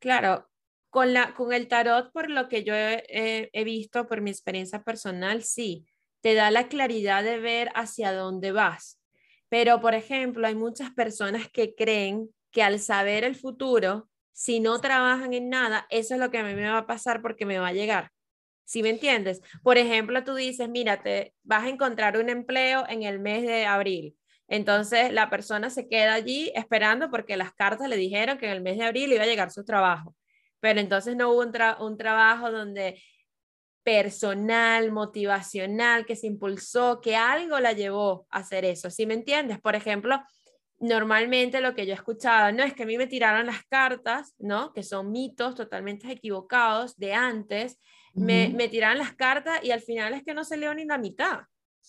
Claro, 0.00 0.48
con, 0.90 1.12
la, 1.12 1.34
con 1.34 1.52
el 1.52 1.68
tarot, 1.68 2.12
por 2.12 2.28
lo 2.28 2.48
que 2.48 2.64
yo 2.64 2.74
he, 2.74 3.50
he 3.52 3.64
visto, 3.64 4.08
por 4.08 4.20
mi 4.20 4.30
experiencia 4.30 4.82
personal, 4.82 5.44
sí, 5.44 5.86
te 6.20 6.34
da 6.34 6.50
la 6.50 6.68
claridad 6.68 7.22
de 7.22 7.38
ver 7.38 7.70
hacia 7.74 8.12
dónde 8.12 8.52
vas. 8.52 9.00
Pero, 9.48 9.80
por 9.80 9.94
ejemplo, 9.94 10.46
hay 10.46 10.54
muchas 10.54 10.90
personas 10.92 11.48
que 11.48 11.74
creen 11.74 12.30
que 12.50 12.62
al 12.62 12.80
saber 12.80 13.24
el 13.24 13.36
futuro, 13.36 14.08
si 14.32 14.60
no 14.60 14.80
trabajan 14.80 15.34
en 15.34 15.50
nada, 15.50 15.86
eso 15.90 16.14
es 16.14 16.20
lo 16.20 16.30
que 16.30 16.38
a 16.38 16.44
mí 16.44 16.54
me 16.54 16.68
va 16.68 16.78
a 16.78 16.86
pasar 16.86 17.22
porque 17.22 17.46
me 17.46 17.58
va 17.58 17.68
a 17.68 17.72
llegar. 17.72 18.10
¿Sí 18.70 18.84
me 18.84 18.90
entiendes? 18.90 19.42
Por 19.64 19.78
ejemplo, 19.78 20.22
tú 20.22 20.36
dices, 20.36 20.68
mira, 20.68 21.02
te 21.02 21.34
vas 21.42 21.64
a 21.64 21.68
encontrar 21.68 22.16
un 22.16 22.28
empleo 22.28 22.84
en 22.88 23.02
el 23.02 23.18
mes 23.18 23.42
de 23.42 23.66
abril. 23.66 24.16
Entonces 24.46 25.12
la 25.12 25.28
persona 25.28 25.70
se 25.70 25.88
queda 25.88 26.14
allí 26.14 26.52
esperando 26.54 27.10
porque 27.10 27.36
las 27.36 27.52
cartas 27.52 27.88
le 27.88 27.96
dijeron 27.96 28.38
que 28.38 28.46
en 28.46 28.52
el 28.52 28.60
mes 28.60 28.78
de 28.78 28.84
abril 28.84 29.12
iba 29.12 29.24
a 29.24 29.26
llegar 29.26 29.50
su 29.50 29.64
trabajo. 29.64 30.14
Pero 30.60 30.78
entonces 30.78 31.16
no 31.16 31.32
hubo 31.32 31.40
un, 31.40 31.98
trabajo 31.98 32.52
donde 32.52 33.02
personal, 33.82 34.92
motivacional, 34.92 36.06
que 36.06 36.14
se 36.14 36.28
impulsó, 36.28 37.00
que 37.00 37.16
algo 37.16 37.58
la 37.58 37.72
llevó 37.72 38.28
a 38.30 38.38
hacer 38.38 38.64
eso. 38.64 38.88
¿Sí 38.88 39.04
me 39.04 39.14
entiendes? 39.14 39.58
Por 39.58 39.74
ejemplo, 39.74 40.22
normalmente 40.78 41.60
lo 41.60 41.74
que 41.74 41.86
yo 41.86 41.92
he 41.92 41.96
escuchado, 41.96 42.52
no 42.52 42.62
es 42.62 42.72
que 42.74 42.84
a 42.84 42.86
mí 42.86 42.96
me 42.96 43.08
tiraron 43.08 43.46
las 43.46 43.64
cartas, 43.64 44.36
¿no? 44.38 44.72
Que 44.72 44.84
son 44.84 45.10
mitos 45.10 45.56
totalmente 45.56 46.08
equivocados 46.12 46.96
de 46.98 47.14
antes, 47.14 47.80
me, 48.14 48.48
me 48.48 48.68
tiraron 48.68 48.98
las 48.98 49.14
cartas 49.14 49.60
y 49.62 49.70
al 49.70 49.80
final 49.80 50.14
es 50.14 50.22
que 50.22 50.34
no 50.34 50.44
se 50.44 50.56
leo 50.56 50.74
ni 50.74 50.84
la 50.84 50.98
mitad, 50.98 51.40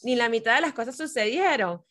ni 0.03 0.15
la 0.15 0.29
mitad 0.29 0.55
de 0.55 0.61
las 0.61 0.73
cosas 0.73 0.95
sucedieron. 0.95 1.81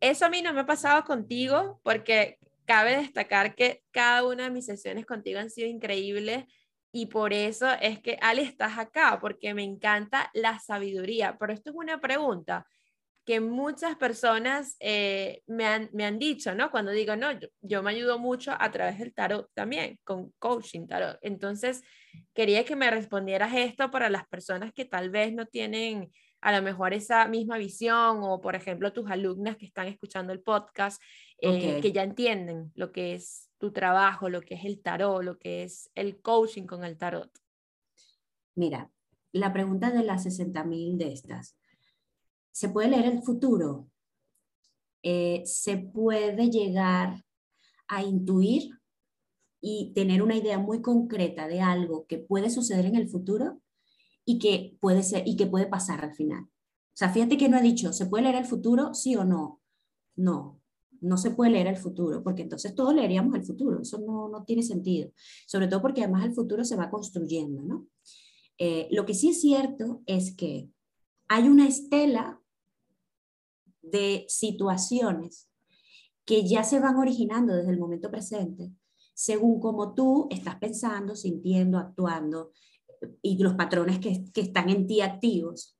Eso 0.00 0.26
a 0.26 0.28
mí 0.28 0.42
no 0.42 0.52
me 0.52 0.60
ha 0.60 0.66
pasado 0.66 1.04
contigo 1.04 1.80
porque 1.82 2.38
cabe 2.64 2.96
destacar 2.96 3.54
que 3.54 3.82
cada 3.90 4.24
una 4.24 4.44
de 4.44 4.50
mis 4.50 4.66
sesiones 4.66 5.06
contigo 5.06 5.38
han 5.38 5.50
sido 5.50 5.68
increíbles 5.68 6.44
y 6.92 7.06
por 7.06 7.32
eso 7.32 7.66
es 7.80 8.00
que 8.00 8.18
Ale 8.20 8.42
estás 8.42 8.78
acá, 8.78 9.18
porque 9.20 9.52
me 9.52 9.64
encanta 9.64 10.30
la 10.32 10.60
sabiduría. 10.60 11.36
Pero 11.38 11.52
esto 11.52 11.70
es 11.70 11.76
una 11.76 12.00
pregunta. 12.00 12.66
que 13.26 13.40
muchas 13.40 13.96
personas 13.96 14.76
eh, 14.80 15.42
me, 15.46 15.64
han, 15.66 15.90
me, 15.94 16.04
han, 16.04 16.18
dicho, 16.18 16.54
¿no? 16.54 16.70
Cuando 16.70 16.92
digo, 16.92 17.16
no, 17.16 17.32
yo, 17.32 17.48
yo, 17.62 17.82
me 17.82 17.90
ayudo 17.92 18.18
mucho 18.18 18.52
a 18.58 18.70
través 18.70 18.98
del 18.98 19.14
tarot 19.14 19.50
también, 19.54 19.98
con 20.04 20.30
coaching 20.38 20.86
tarot. 20.86 21.18
Entonces, 21.22 21.82
quería 22.34 22.64
que 22.64 22.76
me 22.76 22.90
respondieras 22.90 23.54
esto 23.54 23.90
para 23.90 24.10
las 24.10 24.26
personas 24.26 24.72
que 24.72 24.84
tal 24.84 25.10
vez 25.10 25.32
no 25.32 25.46
tienen 25.46 26.10
a 26.40 26.52
lo 26.52 26.62
mejor 26.62 26.92
esa 26.92 27.26
misma 27.26 27.56
visión 27.56 28.18
o, 28.22 28.40
por 28.40 28.54
ejemplo, 28.54 28.92
tus 28.92 29.10
alumnas 29.10 29.56
que 29.56 29.64
están 29.64 29.86
escuchando 29.86 30.32
el 30.32 30.42
podcast, 30.42 31.00
eh, 31.38 31.80
que 31.80 31.90
ya 31.90 32.02
entienden 32.02 32.70
lo 32.74 32.92
que 32.92 33.14
es 33.14 33.48
tu 33.56 33.72
trabajo, 33.72 34.28
lo 34.28 34.42
que 34.42 34.54
es 34.56 34.64
el 34.66 34.82
tarot, 34.82 35.24
lo 35.24 35.38
que 35.38 35.62
es 35.62 35.90
el 35.94 36.20
coaching 36.20 36.64
con 36.64 36.84
el 36.84 36.98
tarot. 36.98 37.30
Mira, 38.54 38.90
la 39.32 39.54
pregunta 39.54 39.90
de 39.90 40.04
las 40.04 40.26
60.000 40.26 40.98
de 40.98 41.12
estas. 41.14 41.56
¿Se 42.52 42.68
puede 42.68 42.90
leer 42.90 43.06
el 43.06 43.22
futuro? 43.22 43.88
Eh, 45.02 45.42
¿Se 45.46 45.78
puede 45.78 46.50
llegar 46.50 47.24
a 47.88 48.02
intuir 48.02 48.70
y 49.66 49.92
tener 49.94 50.22
una 50.22 50.36
idea 50.36 50.58
muy 50.58 50.82
concreta 50.82 51.48
de 51.48 51.62
algo 51.62 52.06
que 52.06 52.18
puede 52.18 52.50
suceder 52.50 52.84
en 52.84 52.96
el 52.96 53.08
futuro 53.08 53.62
y 54.26 54.38
que 54.38 54.76
puede 54.78 55.02
ser 55.02 55.26
y 55.26 55.36
que 55.36 55.46
puede 55.46 55.64
pasar 55.64 56.04
al 56.04 56.14
final? 56.14 56.42
O 56.42 56.96
sea, 56.96 57.08
fíjate 57.08 57.38
que 57.38 57.48
no 57.48 57.56
ha 57.56 57.62
dicho, 57.62 57.94
¿se 57.94 58.04
puede 58.04 58.24
leer 58.24 58.36
el 58.36 58.44
futuro? 58.44 58.92
Sí 58.92 59.16
o 59.16 59.24
no. 59.24 59.62
No, 60.16 60.60
no 61.00 61.16
se 61.16 61.30
puede 61.30 61.52
leer 61.52 61.66
el 61.68 61.78
futuro, 61.78 62.22
porque 62.22 62.42
entonces 62.42 62.74
todos 62.74 62.94
leeríamos 62.94 63.34
el 63.36 63.42
futuro. 63.42 63.80
Eso 63.80 63.98
no, 63.98 64.28
no 64.28 64.44
tiene 64.44 64.62
sentido. 64.62 65.10
Sobre 65.46 65.66
todo 65.66 65.80
porque 65.80 66.02
además 66.02 66.26
el 66.26 66.34
futuro 66.34 66.62
se 66.62 66.76
va 66.76 66.90
construyendo, 66.90 67.62
¿no? 67.62 67.86
Eh, 68.58 68.88
lo 68.90 69.06
que 69.06 69.14
sí 69.14 69.30
es 69.30 69.40
cierto 69.40 70.02
es 70.04 70.36
que 70.36 70.68
hay 71.26 71.48
una 71.48 71.66
estela 71.66 72.38
de 73.80 74.26
situaciones 74.28 75.48
que 76.26 76.46
ya 76.46 76.64
se 76.64 76.80
van 76.80 76.96
originando 76.96 77.54
desde 77.54 77.70
el 77.70 77.78
momento 77.78 78.10
presente, 78.10 78.70
según 79.14 79.60
como 79.60 79.94
tú 79.94 80.28
estás 80.30 80.56
pensando, 80.56 81.16
sintiendo, 81.16 81.78
actuando 81.78 82.52
y 83.22 83.42
los 83.42 83.54
patrones 83.54 83.98
que, 83.98 84.24
que 84.32 84.40
están 84.42 84.68
en 84.70 84.86
ti 84.86 85.00
activos. 85.00 85.78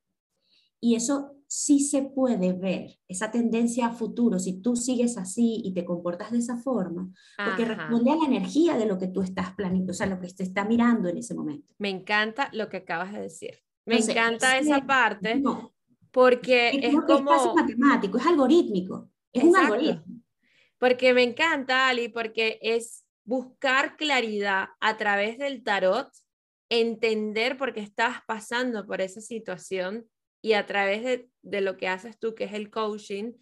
Y 0.81 0.95
eso 0.95 1.35
sí 1.47 1.81
se 1.81 2.03
puede 2.03 2.53
ver, 2.53 2.99
esa 3.07 3.31
tendencia 3.31 3.87
a 3.87 3.93
futuro, 3.93 4.39
si 4.39 4.61
tú 4.61 4.75
sigues 4.75 5.17
así 5.17 5.63
y 5.65 5.73
te 5.73 5.85
comportas 5.85 6.33
de 6.33 6.39
esa 6.39 6.57
forma, 6.57 7.13
porque 7.37 7.65
responde 7.65 8.11
a 8.11 8.17
la 8.17 8.25
energía 8.25 8.77
de 8.77 8.87
lo 8.87 8.99
que 8.99 9.07
tú 9.07 9.23
estás 9.23 9.55
planeando, 9.55 9.93
o 9.93 9.95
sea, 9.95 10.07
lo 10.07 10.19
que 10.21 10.29
te 10.29 10.43
está 10.43 10.65
mirando 10.65 11.09
en 11.09 11.19
ese 11.19 11.35
momento. 11.35 11.73
Me 11.79 11.91
encanta 11.91 12.51
lo 12.53 12.69
que 12.69 12.79
acabas 12.79 13.13
de 13.13 13.21
decir. 13.21 13.59
Me 13.87 13.99
encanta 13.99 14.59
esa 14.59 14.85
parte, 14.85 15.43
porque 16.11 16.71
es, 16.83 16.95
como... 17.07 17.33
Es 17.33 17.55
matemático, 17.55 18.19
es 18.19 18.27
algorítmico, 18.27 19.11
es 19.33 19.45
un 19.45 19.57
algoritmo. 19.57 20.23
Porque 20.79 21.15
me 21.15 21.23
encanta, 21.23 21.89
Ali, 21.89 22.09
porque 22.09 22.59
es 22.63 23.04
buscar 23.25 23.97
claridad 23.97 24.69
a 24.81 24.97
través 24.97 25.39
del 25.39 25.63
tarot, 25.63 26.11
entender 26.69 27.57
por 27.57 27.73
qué 27.73 27.81
estás 27.81 28.19
pasando 28.27 28.87
por 28.87 29.01
esa 29.01 29.21
situación 29.21 30.09
y 30.43 30.53
a 30.55 30.67
través 30.67 31.05
de, 31.05 31.29
de, 31.43 31.61
lo 31.61 31.77
que 31.77 31.89
haces 31.89 32.19
tú, 32.19 32.35
que 32.35 32.45
es 32.45 32.53
el 32.53 32.71
coaching, 32.71 33.33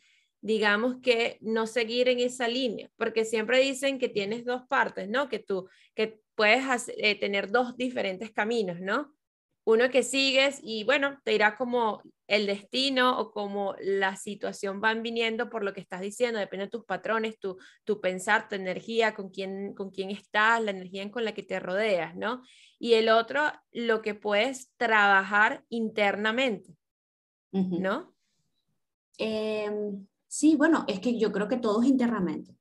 digamos 0.41 0.97
que 1.03 1.39
no 1.41 1.67
seguir 1.67 2.09
en 2.09 2.19
esa 2.19 2.49
línea, 2.49 2.91
porque 2.97 3.25
siempre 3.25 3.61
dicen 3.61 3.99
que 3.99 4.09
tienes 4.09 4.45
dos 4.45 4.63
partes, 4.69 5.09
¿no? 5.09 5.29
Que 5.29 5.39
tú, 5.39 5.69
que 5.95 6.21
puedes 6.35 6.93
eh, 6.97 7.15
tener 7.15 7.51
dos 7.51 7.77
diferentes 7.77 8.33
caminos, 8.33 8.81
¿no? 8.81 9.15
Uno 9.65 9.91
que 9.91 10.03
sigues 10.03 10.61
y 10.63 10.85
bueno, 10.85 11.19
te 11.25 11.35
irá 11.35 11.57
como 11.57 12.03
el 12.27 12.47
destino 12.47 13.19
o 13.19 13.31
como 13.31 13.75
la 13.81 14.17
situación 14.17 14.81
van 14.81 15.03
viniendo 15.03 15.51
por 15.51 15.63
lo 15.63 15.73
que 15.73 15.81
estás 15.81 16.01
diciendo, 16.01 16.41
depende 16.41 16.67
de 16.67 16.71
tus 16.71 16.85
patrones, 16.85 17.39
tu, 17.39 17.59
tu 17.85 18.01
pensar, 18.01 18.49
tu 18.49 18.57
energía, 18.57 19.15
con 19.15 19.29
quién, 19.31 19.75
con 19.75 19.91
quién 19.91 20.11
estás, 20.11 20.63
la 20.63 20.73
energía 20.73 21.09
con 21.11 21.25
la 21.25 21.35
que 21.35 21.43
te 21.43 21.61
rodeas, 21.61 22.17
¿no? 22.17 22.43
Y 22.79 22.95
el 22.95 23.09
otro, 23.09 23.43
lo 23.71 24.03
que 24.03 24.15
puedes 24.15 24.73
trabajar 24.77 25.65
internamente. 25.69 26.77
¿no? 27.53 28.15
Em, 29.19 30.07
sí, 30.27 30.57
bueno, 30.57 30.85
es 30.89 31.01
que 31.01 31.19
yo 31.19 31.31
creo 31.33 31.49
que 31.49 31.59
todo 31.59 31.83
es 31.83 31.89
internamente. 31.89 32.57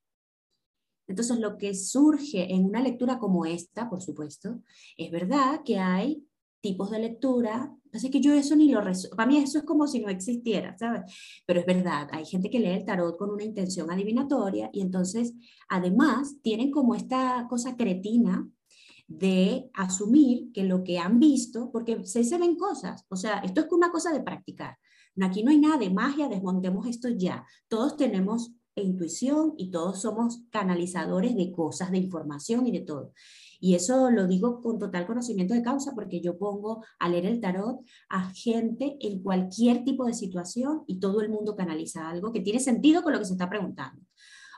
Entonces, 1.08 1.38
lo 1.38 1.58
que 1.58 1.74
surge 1.74 2.52
en 2.52 2.66
una 2.66 2.80
lectura 2.80 3.18
como 3.18 3.44
esta, 3.44 3.90
por 3.90 4.00
supuesto, 4.00 4.62
es 4.96 5.10
verdad 5.10 5.62
que 5.64 5.78
hay 5.78 6.24
tipos 6.62 6.90
de 6.90 7.00
lectura. 7.00 7.76
Así 7.92 8.10
que 8.10 8.20
yo 8.20 8.32
eso 8.32 8.56
ni 8.56 8.70
lo 8.70 8.80
Para 9.16 9.26
mí 9.26 9.36
eso 9.36 9.58
es 9.58 9.64
como 9.64 9.86
si 9.86 10.00
no 10.00 10.08
existiera, 10.08 10.76
¿sabes? 10.78 11.02
Pero 11.44 11.60
es 11.60 11.66
verdad, 11.66 12.08
hay 12.12 12.24
gente 12.24 12.48
que 12.48 12.58
lee 12.58 12.70
el 12.70 12.84
tarot 12.86 13.18
con 13.18 13.30
una 13.30 13.44
intención 13.44 13.90
adivinatoria 13.90 14.70
y 14.72 14.80
entonces, 14.80 15.34
además, 15.68 16.36
tienen 16.42 16.70
como 16.70 16.94
esta 16.94 17.46
cosa 17.50 17.76
cretina 17.76 18.48
de 19.06 19.68
asumir 19.74 20.50
que 20.52 20.64
lo 20.64 20.82
que 20.84 20.98
han 20.98 21.18
visto, 21.18 21.70
porque 21.70 22.06
se, 22.06 22.24
se 22.24 22.38
ven 22.38 22.56
cosas, 22.56 23.04
o 23.10 23.16
sea, 23.16 23.40
esto 23.40 23.60
es 23.60 23.66
una 23.70 23.90
cosa 23.90 24.10
de 24.10 24.22
practicar. 24.22 24.78
Aquí 25.20 25.42
no 25.42 25.50
hay 25.50 25.58
nada 25.58 25.76
de 25.76 25.90
magia, 25.90 26.28
desmontemos 26.28 26.86
esto 26.86 27.10
ya. 27.10 27.44
Todos 27.68 27.98
tenemos 27.98 28.52
intuición 28.74 29.52
y 29.58 29.70
todos 29.70 30.00
somos 30.00 30.42
canalizadores 30.50 31.36
de 31.36 31.52
cosas, 31.52 31.90
de 31.90 31.98
información 31.98 32.66
y 32.66 32.72
de 32.72 32.80
todo. 32.80 33.12
Y 33.64 33.76
eso 33.76 34.10
lo 34.10 34.26
digo 34.26 34.60
con 34.60 34.80
total 34.80 35.06
conocimiento 35.06 35.54
de 35.54 35.62
causa 35.62 35.92
porque 35.94 36.20
yo 36.20 36.36
pongo 36.36 36.84
a 36.98 37.08
leer 37.08 37.26
el 37.26 37.40
tarot 37.40 37.78
a 38.08 38.28
gente 38.34 38.96
en 38.98 39.22
cualquier 39.22 39.84
tipo 39.84 40.04
de 40.04 40.14
situación 40.14 40.82
y 40.88 40.98
todo 40.98 41.20
el 41.20 41.28
mundo 41.28 41.54
canaliza 41.54 42.08
algo 42.08 42.32
que 42.32 42.40
tiene 42.40 42.58
sentido 42.58 43.04
con 43.04 43.12
lo 43.12 43.20
que 43.20 43.24
se 43.24 43.34
está 43.34 43.48
preguntando. 43.48 44.02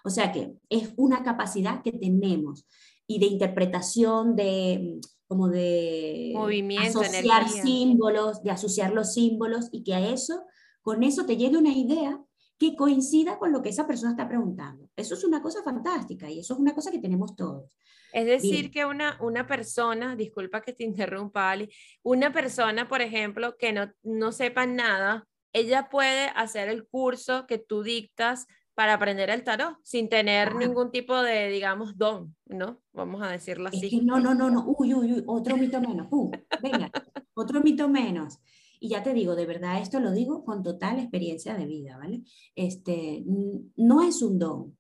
O 0.07 0.09
sea 0.09 0.33
que 0.33 0.55
es 0.71 0.95
una 0.97 1.23
capacidad 1.23 1.83
que 1.83 1.93
tenemos 1.93 2.67
y 3.07 3.19
de 3.19 3.27
interpretación, 3.27 4.37
de 4.37 4.99
como 5.27 5.51
de 5.51 6.33
Movimiento, 6.35 7.01
asociar 7.01 7.47
símbolos, 7.51 8.43
de 8.43 8.53
asociar 8.53 8.95
los 8.95 9.13
símbolos 9.13 9.69
y 9.71 9.85
que 9.85 9.93
a 9.93 10.09
eso, 10.09 10.45
con 10.81 11.03
eso 11.03 11.27
te 11.27 11.37
llegue 11.37 11.59
una 11.59 11.77
idea 11.77 12.25
que 12.59 12.77
coincida 12.77 13.39
con 13.39 13.53
lo 13.53 13.63
que 13.63 13.71
esa 13.71 13.87
persona 13.87 14.13
está 14.13 14.29
preguntando. 14.29 14.89
Eso 14.97 15.15
es 15.15 15.25
una 15.25 15.43
cosa 15.43 15.63
fantástica 15.63 16.31
y 16.31 16.41
eso 16.41 16.55
es 16.55 16.61
una 16.61 16.75
cosa 16.75 16.91
que 16.91 17.01
tenemos 17.01 17.35
todos. 17.35 17.77
Es 18.13 18.27
decir, 18.27 18.71
que 18.71 18.85
una, 18.85 19.19
una 19.21 19.45
persona, 19.47 20.15
disculpa 20.15 20.63
que 20.63 20.73
te 20.73 20.85
interrumpa, 20.85 21.51
Ali, 21.51 21.69
una 22.05 22.33
persona, 22.33 22.87
por 22.87 23.03
ejemplo, 23.03 23.57
que 23.59 23.73
no, 23.73 23.91
no 24.05 24.31
sepa 24.31 24.67
nada, 24.67 25.27
ella 25.53 25.89
puede 25.91 26.29
hacer 26.37 26.69
el 26.69 26.87
curso 26.87 27.47
que 27.47 27.59
tú 27.59 27.83
dictas 27.83 28.47
para 28.75 28.95
aprender 28.95 29.31
el 29.31 29.43
tarot 29.43 29.79
sin 29.83 30.09
tener 30.09 30.55
ningún 30.55 30.91
tipo 30.91 31.23
de, 31.23 31.49
digamos, 31.49 31.97
don, 31.97 32.37
¿no? 32.47 32.81
Vamos 32.93 33.23
a 33.23 33.29
decirlo 33.29 33.69
así. 33.69 34.01
no, 34.03 34.21
no, 34.21 34.35
no, 34.35 34.51
no, 34.51 34.65
uy, 34.79 34.95
uy, 34.95 35.13
uy, 35.13 35.25
otro 35.27 35.57
mito 35.57 35.81
menos, 35.81 36.09
venga, 36.63 36.91
otro 37.35 37.61
mito 37.61 37.89
menos. 37.89 38.39
Y 38.85 38.91
ya 38.91 39.03
te 39.03 39.15
digo, 39.15 39.35
de 39.35 39.47
verdad, 39.47 39.81
esto 39.81 39.99
lo 39.99 40.13
digo 40.13 40.45
con 40.45 40.63
total 40.63 40.99
experiencia 40.99 41.55
de 41.57 41.65
vida, 41.65 41.97
¿vale? 41.97 42.23
Este, 42.55 43.25
no 43.77 44.03
es 44.03 44.21
un 44.21 44.39
don, 44.39 44.77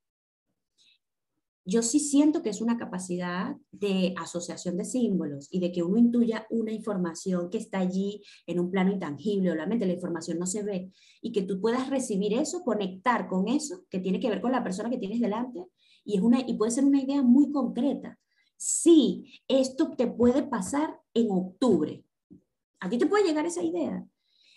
yo 1.65 1.83
sí 1.83 1.99
siento 1.99 2.43
que 2.43 2.51
es 2.51 2.61
una 2.61 2.77
capacidad 2.77 3.57
de 3.73 4.15
asociación 4.19 4.77
de 4.77 4.85
símbolos 4.85 5.49
y 5.51 5.61
de 5.61 5.73
que 5.73 5.83
uno 5.83 5.97
intuya 5.97 6.47
una 6.51 6.73
información 6.73 7.49
que 7.49 7.57
está 7.57 7.79
allí 7.79 8.23
en 8.47 8.61
un 8.61 8.71
plano 8.71 8.93
intangible, 8.93 9.51
obviamente 9.51 9.87
la 9.87 9.95
información 9.95 10.39
no 10.39 10.47
se 10.47 10.63
ve, 10.63 10.93
y 11.23 11.33
que 11.33 11.41
tú 11.41 11.59
puedas 11.63 11.89
recibir 11.89 12.35
eso, 12.35 12.63
conectar 12.63 13.27
con 13.27 13.49
eso 13.49 13.87
que 13.89 14.01
tiene 14.01 14.21
que 14.21 14.29
ver 14.29 14.43
con 14.43 14.53
la 14.53 14.63
persona 14.63 14.91
que 14.91 14.99
tienes 14.99 15.21
delante, 15.21 15.65
y, 16.05 16.19
es 16.19 16.21
una, 16.21 16.41
y 16.47 16.59
puede 16.59 16.73
ser 16.73 16.85
una 16.85 17.01
idea 17.01 17.23
muy 17.23 17.51
concreta. 17.51 18.19
Sí, 18.59 19.41
esto 19.49 19.93
te 19.97 20.07
puede 20.07 20.43
pasar 20.43 21.01
en 21.15 21.31
octubre. 21.31 22.04
A 22.85 22.89
ti 22.91 22.99
te 22.99 23.07
puede 23.07 23.25
llegar 23.25 23.47
esa 23.47 23.63
idea. 23.63 24.07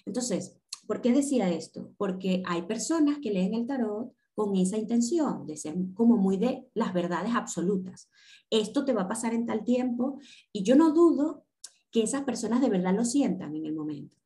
Entonces, 0.06 0.60
¿por 0.86 1.00
qué 1.00 1.14
decía 1.14 1.50
esto? 1.50 1.94
Porque 1.98 2.44
hay 2.46 2.64
personas 2.64 3.20
que 3.20 3.32
leen 3.32 3.54
el 3.54 3.66
tarot 3.66 4.14
con 4.36 4.54
esa 4.58 4.78
intención 4.78 5.48
de 5.48 5.56
ser 5.56 5.76
como 5.94 6.18
muy 6.18 6.36
de 6.36 6.68
las 6.74 6.94
verdades 6.94 7.34
absolutas. 7.34 8.10
Esto 8.50 8.84
te 8.84 8.92
va 8.92 9.04
a 9.04 9.08
pasar 9.08 9.34
en 9.34 9.46
tal 9.46 9.64
tiempo 9.64 10.20
y 10.52 10.64
yo 10.64 10.76
no 10.76 10.92
dudo 10.92 11.46
que 11.90 12.04
esas 12.04 12.24
personas 12.24 12.60
de 12.60 12.70
verdad 12.70 12.94
lo 12.94 13.06
sientan 13.06 13.56
en 13.56 13.66
el 13.66 13.74
momento. 13.74 14.18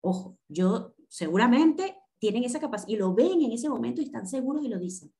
Ojo, 0.00 0.38
yo 0.48 0.94
seguramente 1.06 1.94
tienen 2.18 2.42
esa 2.44 2.58
capacidad 2.58 2.88
y 2.88 2.96
lo 2.96 3.14
ven 3.14 3.42
en 3.42 3.52
ese 3.52 3.68
momento 3.68 4.00
y 4.00 4.06
están 4.06 4.26
seguros 4.26 4.64
y 4.64 4.68
lo 4.68 4.78
dicen. 4.78 5.12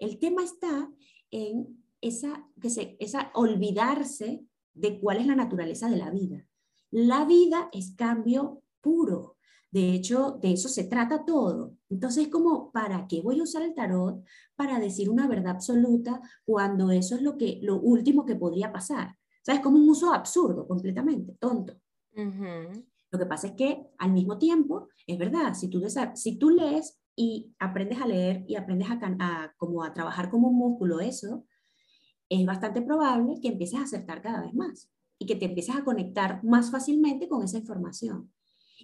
El 0.00 0.18
tema 0.18 0.42
está 0.42 0.90
en 1.30 1.84
esa, 2.00 2.44
que 2.60 2.70
se, 2.70 2.96
esa 2.98 3.30
olvidarse 3.34 4.44
de 4.74 4.98
cuál 4.98 5.18
es 5.18 5.28
la 5.28 5.36
naturaleza 5.36 5.88
de 5.88 5.96
la 5.96 6.10
vida. 6.10 6.44
La 6.92 7.24
vida 7.24 7.70
es 7.72 7.94
cambio 7.96 8.62
puro. 8.82 9.38
De 9.70 9.94
hecho, 9.94 10.38
de 10.42 10.52
eso 10.52 10.68
se 10.68 10.84
trata 10.84 11.24
todo. 11.24 11.74
Entonces, 11.88 12.28
como, 12.28 12.70
¿para 12.70 13.06
qué 13.08 13.22
voy 13.22 13.40
a 13.40 13.44
usar 13.44 13.62
el 13.62 13.74
tarot 13.74 14.22
para 14.54 14.78
decir 14.78 15.08
una 15.08 15.26
verdad 15.26 15.52
absoluta 15.52 16.20
cuando 16.44 16.90
eso 16.90 17.16
es 17.16 17.22
lo, 17.22 17.38
que, 17.38 17.60
lo 17.62 17.80
último 17.80 18.26
que 18.26 18.36
podría 18.36 18.70
pasar? 18.70 19.08
O 19.08 19.44
sea, 19.44 19.54
es 19.54 19.60
como 19.60 19.78
un 19.78 19.88
uso 19.88 20.12
absurdo, 20.12 20.68
completamente, 20.68 21.34
tonto. 21.40 21.80
Lo 22.14 23.18
que 23.18 23.26
pasa 23.26 23.46
es 23.46 23.52
que 23.54 23.86
al 23.96 24.12
mismo 24.12 24.36
tiempo, 24.36 24.88
es 25.06 25.18
verdad, 25.18 25.54
si 25.54 25.68
tú, 25.68 25.82
si 26.14 26.36
tú 26.36 26.50
lees 26.50 27.00
y 27.16 27.54
aprendes 27.58 28.02
a 28.02 28.06
leer 28.06 28.44
y 28.46 28.56
aprendes 28.56 28.88
a, 28.90 29.54
como 29.56 29.82
a 29.82 29.94
trabajar 29.94 30.28
como 30.28 30.48
un 30.48 30.56
músculo 30.56 31.00
eso, 31.00 31.46
es 32.28 32.44
bastante 32.44 32.82
probable 32.82 33.40
que 33.40 33.48
empieces 33.48 33.80
a 33.80 33.84
acertar 33.84 34.20
cada 34.20 34.42
vez 34.42 34.52
más 34.52 34.92
y 35.22 35.26
que 35.26 35.36
te 35.36 35.44
empieces 35.44 35.76
a 35.76 35.84
conectar 35.84 36.42
más 36.42 36.72
fácilmente 36.72 37.28
con 37.28 37.44
esa 37.44 37.58
información. 37.58 38.32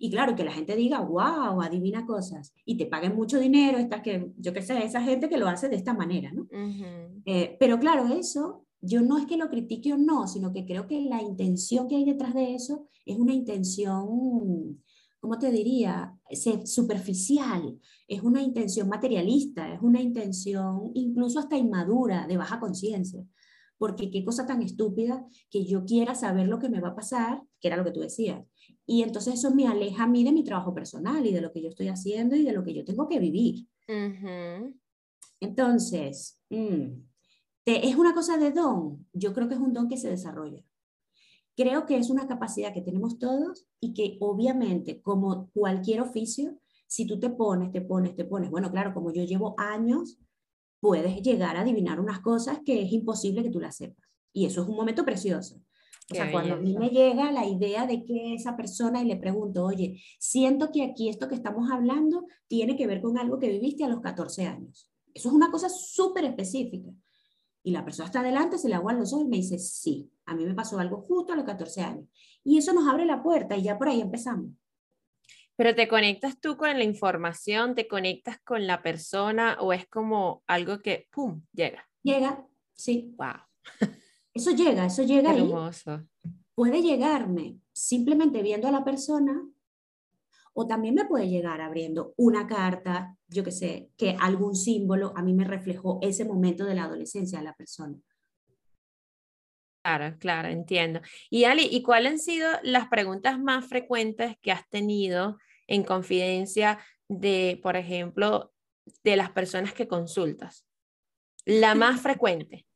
Y 0.01 0.09
claro, 0.09 0.37
que 0.37 0.45
la 0.45 0.53
gente 0.53 0.77
diga, 0.77 1.01
wow, 1.01 1.61
adivina 1.61 2.07
cosas, 2.07 2.55
y 2.65 2.77
te 2.77 2.87
paguen 2.87 3.17
mucho 3.17 3.41
dinero, 3.41 3.79
esta 3.79 4.01
que, 4.01 4.31
yo 4.37 4.53
qué 4.53 4.63
sé, 4.63 4.85
esa 4.85 5.03
gente 5.03 5.29
que 5.29 5.37
lo 5.37 5.49
hace 5.49 5.69
de 5.69 5.75
esta 5.75 5.95
manera, 5.95 6.31
¿no? 6.33 6.47
Eh, 7.25 7.57
pero 7.59 7.81
claro, 7.81 8.07
eso, 8.07 8.65
yo 8.81 9.03
no 9.03 9.19
es 9.19 9.27
que 9.27 9.37
lo 9.37 9.51
critique 9.51 9.93
o 9.93 9.97
no, 9.97 10.29
sino 10.29 10.53
que 10.53 10.65
creo 10.65 10.87
que 10.87 11.01
la 11.01 11.21
intención 11.21 11.89
que 11.89 11.97
hay 11.97 12.05
detrás 12.05 12.35
de 12.35 12.55
eso 12.55 12.87
es 13.05 13.19
una 13.19 13.35
intención, 13.35 14.81
¿cómo 15.19 15.39
te 15.41 15.51
diría? 15.51 16.17
Superficial, 16.65 17.81
es 18.07 18.23
una 18.23 18.41
intención 18.41 18.89
materialista, 18.89 19.75
es 19.75 19.83
una 19.83 20.01
intención 20.01 20.93
incluso 20.95 21.41
hasta 21.41 21.57
inmadura, 21.57 22.29
de 22.29 22.37
baja 22.37 22.61
conciencia 22.61 23.27
porque 23.79 24.11
qué 24.11 24.25
cosa 24.25 24.47
tan 24.47 24.61
estúpida 24.63 25.25
que 25.51 25.65
yo 25.65 25.85
quiera 25.85 26.15
saber 26.15 26.49
lo 26.49 26.59
que 26.59 26.69
me 26.69 26.81
va 26.81 26.89
a 26.89 26.97
pasar, 26.97 27.43
que 27.61 27.69
era 27.69 27.77
lo 27.77 27.85
que 27.85 27.93
tú 27.93 28.01
decías. 28.01 28.45
Y 28.85 29.03
entonces 29.03 29.35
eso 29.35 29.55
me 29.55 29.67
aleja 29.67 30.05
a 30.05 30.09
mí 30.09 30.25
de 30.25 30.33
mi 30.33 30.45
trabajo 30.45 30.75
personal 30.75 31.25
y 31.25 31.33
de 31.33 31.41
lo 31.41 31.53
que 31.53 31.63
yo 31.63 31.69
estoy 31.69 31.89
haciendo 31.89 32.37
y 32.37 32.43
de 32.43 32.53
lo 32.53 32.65
que 32.65 32.75
yo 32.75 32.85
tengo 32.85 33.09
que 33.09 33.19
vivir. 33.19 33.67
Entonces, 35.41 36.41
mm, 36.51 36.87
¿es 37.65 37.97
una 37.97 38.15
cosa 38.15 38.37
de 38.37 38.51
don? 38.51 39.07
Yo 39.13 39.33
creo 39.33 39.49
que 39.49 39.55
es 39.55 39.61
un 39.61 39.73
don 39.73 39.89
que 39.89 39.97
se 39.97 40.11
desarrolla. 40.11 40.63
Creo 41.57 41.87
que 41.87 41.97
es 41.97 42.11
una 42.11 42.29
capacidad 42.29 42.73
que 42.73 42.83
tenemos 42.83 43.19
todos 43.19 43.67
y 43.81 43.93
que 43.95 44.17
obviamente, 44.21 45.03
como 45.03 45.51
cualquier 45.53 46.01
oficio, 46.01 46.59
si 46.87 47.07
tú 47.07 47.21
te 47.21 47.31
pones, 47.31 47.71
te 47.71 47.83
pones, 47.83 48.17
te 48.17 48.25
pones, 48.25 48.51
bueno, 48.51 48.71
claro, 48.71 48.95
como 48.95 49.13
yo 49.13 49.25
llevo 49.25 49.55
años 49.59 50.19
puedes 50.81 51.23
llegar 51.23 51.57
a 51.57 51.61
adivinar 51.61 52.01
unas 52.01 52.21
cosas 52.21 52.61
que 52.65 52.83
es 52.83 52.93
imposible 52.93 53.43
que 53.43 53.51
tú 53.51 53.61
las 53.61 53.77
sepas. 53.77 54.09
Y 54.33 54.47
eso 54.47 54.63
es 54.63 54.69
un 54.69 54.77
momento 54.77 55.05
precioso. 55.05 55.61
O 56.11 56.15
sea, 56.15 56.33
cuando 56.33 56.55
a 56.55 56.57
mí 56.57 56.75
me 56.79 56.89
llega 56.89 57.31
la 57.31 57.47
idea 57.47 57.87
de 57.87 58.03
que 58.03 58.35
esa 58.35 58.57
persona 58.57 59.03
y 59.03 59.05
le 59.05 59.17
pregunto, 59.17 59.65
oye, 59.65 60.01
siento 60.19 60.71
que 60.73 60.83
aquí 60.83 61.11
esto 61.11 61.29
que 61.29 61.35
estamos 61.35 61.71
hablando 61.71 62.27
tiene 62.47 62.77
que 62.77 62.87
ver 62.87 63.03
con 63.03 63.19
algo 63.19 63.39
que 63.39 63.51
viviste 63.51 63.85
a 63.85 63.89
los 63.89 64.01
14 64.01 64.47
años. 64.47 64.91
Eso 65.13 65.29
es 65.29 65.35
una 65.35 65.51
cosa 65.51 65.69
súper 65.69 66.25
específica. 66.25 66.91
Y 67.63 67.73
la 67.73 67.85
persona 67.85 68.07
está 68.07 68.21
adelante, 68.21 68.57
se 68.57 68.69
le 68.69 68.75
aguan 68.75 68.99
los 68.99 69.13
ojos 69.13 69.27
y 69.27 69.29
me 69.29 69.37
dice, 69.37 69.59
sí, 69.59 70.11
a 70.25 70.35
mí 70.35 70.47
me 70.47 70.55
pasó 70.55 70.79
algo 70.79 71.03
justo 71.03 71.35
a 71.35 71.37
los 71.37 71.45
14 71.45 71.83
años. 71.83 72.07
Y 72.43 72.57
eso 72.57 72.73
nos 72.73 72.89
abre 72.89 73.05
la 73.05 73.23
puerta 73.23 73.57
y 73.57 73.63
ya 73.63 73.77
por 73.77 73.89
ahí 73.89 74.01
empezamos. 74.01 74.53
Pero 75.59 75.75
te 75.75 75.89
conectas 75.89 76.41
tú 76.41 76.57
con 76.57 76.79
la 76.79 76.85
información, 76.85 77.75
te 77.75 77.89
conectas 77.89 78.39
con 78.45 78.69
la 78.69 78.81
persona 78.81 79.57
o 79.61 79.73
es 79.73 79.89
como 79.89 80.45
algo 80.47 80.79
que, 80.79 81.09
¡pum!, 81.11 81.43
llega. 81.53 81.85
Llega, 82.05 82.47
sí. 82.75 83.13
Wow. 83.19 83.43
Eso 84.33 84.53
llega, 84.53 84.87
eso 84.87 85.03
llega 85.03 85.35
Hermoso. 85.35 85.95
ahí. 85.95 86.33
Puede 86.55 86.81
llegarme 86.81 87.59
simplemente 87.73 88.41
viendo 88.41 88.69
a 88.69 88.71
la 88.71 88.85
persona 88.85 89.43
o 90.53 90.65
también 90.69 90.95
me 90.95 91.07
puede 91.07 91.29
llegar 91.29 91.61
abriendo 91.61 92.15
una 92.17 92.47
carta, 92.47 93.17
yo 93.27 93.43
que 93.43 93.51
sé, 93.51 93.91
que 93.97 94.17
algún 94.21 94.55
símbolo 94.55 95.13
a 95.17 95.23
mí 95.23 95.35
me 95.35 95.43
reflejó 95.43 95.99
ese 96.03 96.25
momento 96.25 96.67
de 96.67 96.77
la 96.77 96.85
adolescencia 96.85 97.41
de 97.41 97.47
la 97.47 97.55
persona. 97.55 97.99
Claro, 99.83 100.17
claro, 100.21 100.49
entiendo. 100.49 101.01
Y 101.31 101.45
Ali, 101.45 101.67
¿y 101.69 101.83
cuáles 101.83 102.13
han 102.13 102.19
sido 102.21 102.49
las 102.63 102.89
preguntas 102.89 103.41
más 103.41 103.67
frecuentes 103.67 104.37
que 104.41 104.53
has 104.53 104.69
tenido 104.69 105.39
en 105.69 105.85
confidencia 105.85 106.81
de, 107.09 107.61
por 107.63 107.77
ejemplo, 107.77 108.53
de 109.05 109.17
las 109.17 109.31
personas 109.31 109.73
que 109.73 109.87
consultas? 109.87 110.67
La 111.45 111.77
más 111.77 112.01
frecuente, 112.03 112.67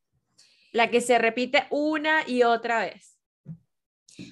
la 0.71 0.91
que 0.91 1.01
se 1.01 1.19
repite 1.19 1.67
una 1.71 2.29
y 2.29 2.45
otra 2.45 2.81
vez. 2.81 3.19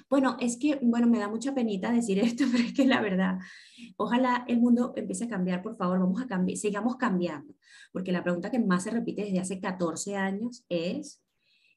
Bueno, 0.09 0.37
es 0.39 0.57
que, 0.57 0.79
bueno, 0.81 1.07
me 1.07 1.19
da 1.19 1.27
mucha 1.27 1.53
penita 1.53 1.91
decir 1.91 2.19
esto, 2.19 2.45
pero 2.51 2.63
es 2.63 2.73
que 2.73 2.85
la 2.85 3.01
verdad, 3.01 3.39
ojalá 3.97 4.45
el 4.47 4.59
mundo 4.59 4.93
empiece 4.95 5.25
a 5.25 5.29
cambiar, 5.29 5.61
por 5.61 5.75
favor, 5.75 5.99
vamos 5.99 6.21
a 6.21 6.27
cambiar, 6.27 6.57
sigamos 6.57 6.95
cambiando, 6.97 7.53
porque 7.91 8.11
la 8.11 8.23
pregunta 8.23 8.51
que 8.51 8.59
más 8.59 8.83
se 8.83 8.91
repite 8.91 9.23
desde 9.23 9.39
hace 9.39 9.59
14 9.59 10.15
años 10.15 10.65
es 10.69 11.23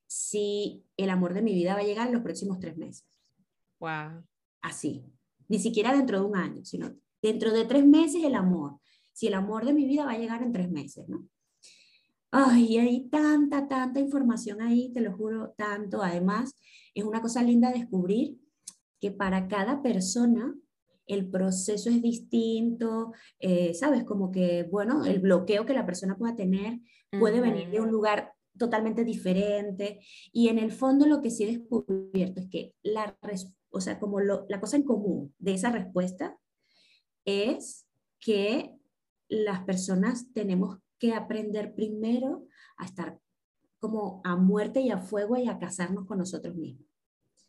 si 0.07 0.85
el 0.97 1.11
amor 1.11 1.35
de 1.35 1.43
mi 1.43 1.55
vida 1.55 1.75
va 1.75 1.81
a 1.81 1.85
llegar 1.85 2.07
en 2.07 2.15
los 2.15 2.23
próximos 2.23 2.61
tres 2.61 2.77
meses. 2.77 3.07
Wow. 3.81 4.25
Así, 4.61 5.05
ni 5.49 5.59
siquiera 5.59 5.93
dentro 5.93 6.21
de 6.21 6.27
un 6.27 6.37
año, 6.37 6.65
sino 6.65 6.95
dentro 7.23 7.53
de 7.53 7.65
tres 7.65 7.87
meses 7.87 8.23
el 8.25 8.35
amor. 8.35 8.79
Si 9.13 9.27
el 9.27 9.35
amor 9.35 9.65
de 9.65 9.75
mi 9.75 9.87
vida 9.87 10.05
va 10.05 10.13
a 10.13 10.19
llegar 10.19 10.43
en 10.43 10.53
tres 10.53 10.71
meses, 10.71 11.09
¿no? 11.09 11.27
Ay, 12.31 12.79
hay 12.79 13.09
tanta, 13.09 13.69
tanta 13.69 14.01
información 14.01 14.61
ahí, 14.61 14.93
te 14.93 15.01
lo 15.01 15.17
juro, 15.17 15.55
tanto. 15.57 16.03
Además, 16.03 16.57
es 16.93 17.05
una 17.05 17.21
cosa 17.21 17.43
linda 17.43 17.71
descubrir 17.71 18.37
que 19.01 19.13
para 19.13 19.47
cada 19.47 19.83
persona 19.83 20.53
el 21.07 21.31
proceso 21.31 21.91
es 21.91 22.03
distinto, 22.03 23.13
eh, 23.39 23.73
¿sabes? 23.75 24.05
Como 24.05 24.33
que, 24.33 24.65
bueno, 24.65 25.05
el 25.05 25.21
bloqueo 25.21 25.65
que 25.65 25.75
la 25.75 25.87
persona 25.87 26.17
pueda 26.17 26.35
tener 26.35 26.81
puede 27.21 27.41
venir 27.41 27.71
de 27.71 27.81
un 27.81 27.91
lugar 27.91 28.34
totalmente 28.59 29.05
diferente. 29.05 30.01
Y 30.33 30.49
en 30.49 30.59
el 30.59 30.73
fondo 30.73 31.07
lo 31.07 31.21
que 31.21 31.31
sí 31.31 31.45
he 31.45 31.59
descubierto 31.59 32.41
es 32.41 32.49
que 32.49 32.75
la, 32.83 33.17
o 33.71 33.81
sea, 33.81 33.99
como 33.99 34.21
la 34.21 34.61
cosa 34.61 34.77
en 34.77 34.85
común 34.85 35.35
de 35.39 35.55
esa 35.55 35.71
respuesta 35.71 36.39
es 37.25 37.87
que 38.21 38.75
las 39.29 39.65
personas 39.65 40.33
tenemos 40.33 40.79
que 40.99 41.13
aprender 41.13 41.75
primero 41.75 42.47
a 42.77 42.85
estar 42.85 43.19
como 43.79 44.21
a 44.25 44.37
muerte 44.37 44.81
y 44.81 44.91
a 44.91 44.99
fuego 44.99 45.37
y 45.37 45.49
a 45.49 45.59
casarnos 45.59 46.07
con 46.07 46.19
nosotros 46.19 46.55
mismos. 46.57 46.87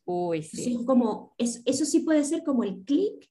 Uy, 0.06 0.44
sí. 0.44 0.84
como, 0.86 1.34
eso 1.38 1.86
sí 1.86 2.02
puede 2.02 2.24
ser 2.24 2.44
como 2.44 2.64
el 2.64 2.84
clic 2.84 3.30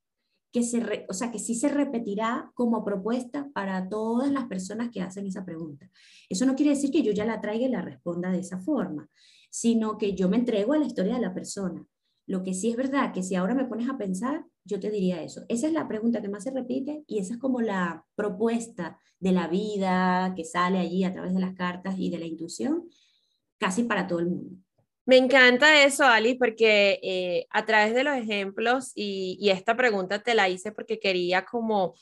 que 0.55 0.62
se, 0.62 1.05
o 1.09 1.12
sea, 1.12 1.33
que 1.33 1.40
sí 1.40 1.57
se 1.57 1.69
repetirá 1.69 2.53
como 2.55 2.85
propuesta 2.85 3.51
para 3.53 3.88
todas 3.88 4.31
las 4.31 4.47
personas 4.47 4.88
que 4.93 5.03
hacen 5.03 5.27
esa 5.27 5.45
pregunta. 5.45 5.90
Eso 6.29 6.47
no 6.47 6.55
quiere 6.55 6.71
decir 6.71 6.93
que 6.93 7.03
yo 7.03 7.11
ya 7.11 7.25
la 7.25 7.40
traiga 7.40 7.67
y 7.67 7.71
la 7.71 7.83
responda 7.83 8.31
de 8.31 8.38
esa 8.38 8.61
forma, 8.61 9.11
sino 9.51 9.99
que 9.99 10.14
yo 10.14 10.29
me 10.29 10.37
entrego 10.37 10.73
a 10.73 10.79
la 10.79 10.87
historia 10.87 11.17
de 11.17 11.23
la 11.23 11.35
persona. 11.35 11.85
Lo 12.29 12.45
que 12.45 12.55
sí 12.55 12.71
es 12.71 12.77
verdad 12.77 13.12
que 13.12 13.25
si 13.25 13.35
ahora 13.35 13.57
me 13.57 13.64
pones 13.64 13.88
a 13.90 13.99
pensar, 13.99 14.45
yo 14.64 14.79
te 14.79 14.93
diría 14.93 15.25
eso. 15.25 15.43
Esa 15.49 15.67
es 15.67 15.73
la 15.73 15.88
pregunta 15.88 16.23
que 16.23 16.29
más 16.29 16.45
se 16.45 16.53
repite 16.53 17.03
y 17.09 17.19
esa 17.19 17.35
es 17.35 17.40
como 17.40 17.61
la 17.61 18.07
propuesta 18.14 18.97
de 19.19 19.33
la 19.33 19.49
vida 19.49 20.35
que 20.37 20.45
sale 20.45 20.79
allí 20.79 21.03
a 21.03 21.12
través 21.12 21.35
de 21.35 21.40
las 21.40 21.55
cartas 21.57 21.97
y 21.99 22.11
de 22.11 22.19
la 22.21 22.27
intuición, 22.27 22.88
casi 23.59 23.83
para 23.83 24.07
todo 24.07 24.21
el 24.21 24.27
mundo. 24.27 24.57
Me 25.07 25.19
encanta 25.19 25.85
eso, 25.85 26.05
Ali, 26.05 26.35
porque 26.35 26.99
eh, 27.03 27.47
a 27.51 27.67
través 27.67 27.95
de 27.95 28.05
los 28.05 28.17
ejemplos 28.17 28.93
y, 28.95 29.51
esta 29.51 29.77
pregunta 29.77 30.23
te 30.23 30.35
la 30.35 30.49
hice 30.49 30.73
porque 30.73 30.99
quería 30.99 31.45
como, 31.45 31.95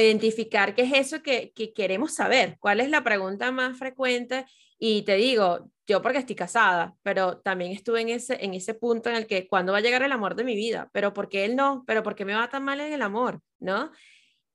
identificar 0.00 0.74
qué 0.74 0.82
es 0.82 0.92
eso 0.92 1.22
que, 1.22 1.52
que 1.54 1.72
queremos 1.72 2.14
saber, 2.14 2.56
cuál 2.60 2.80
es 2.80 2.90
la 2.90 3.04
pregunta 3.04 3.52
más 3.52 3.78
frecuente 3.78 4.46
y 4.78 5.02
te 5.02 5.14
digo, 5.14 5.70
yo 5.86 6.02
porque 6.02 6.18
estoy 6.18 6.36
casada, 6.36 6.96
pero 7.02 7.38
también 7.38 7.72
estuve 7.72 8.00
en 8.00 8.08
ese, 8.10 8.74
punto 8.74 9.10
en 9.10 9.16
el 9.16 9.26
que 9.26 9.46
cuando 9.48 9.72
va 9.72 9.78
a 9.78 9.80
llegar 9.82 10.02
el 10.02 10.12
amor 10.12 10.34
de 10.34 10.44
mi 10.44 10.54
vida, 10.54 10.88
pero 10.92 11.12
¿por 11.12 11.28
qué 11.28 11.44
él 11.44 11.56
no? 11.56 11.84
¿Pero 11.86 12.02
por 12.02 12.14
qué 12.14 12.24
me 12.24 12.34
va 12.34 12.48
tan 12.48 12.64
mal 12.64 12.80
en 12.80 12.92
el 12.92 13.02
amor? 13.02 13.40
¿No? 13.58 13.90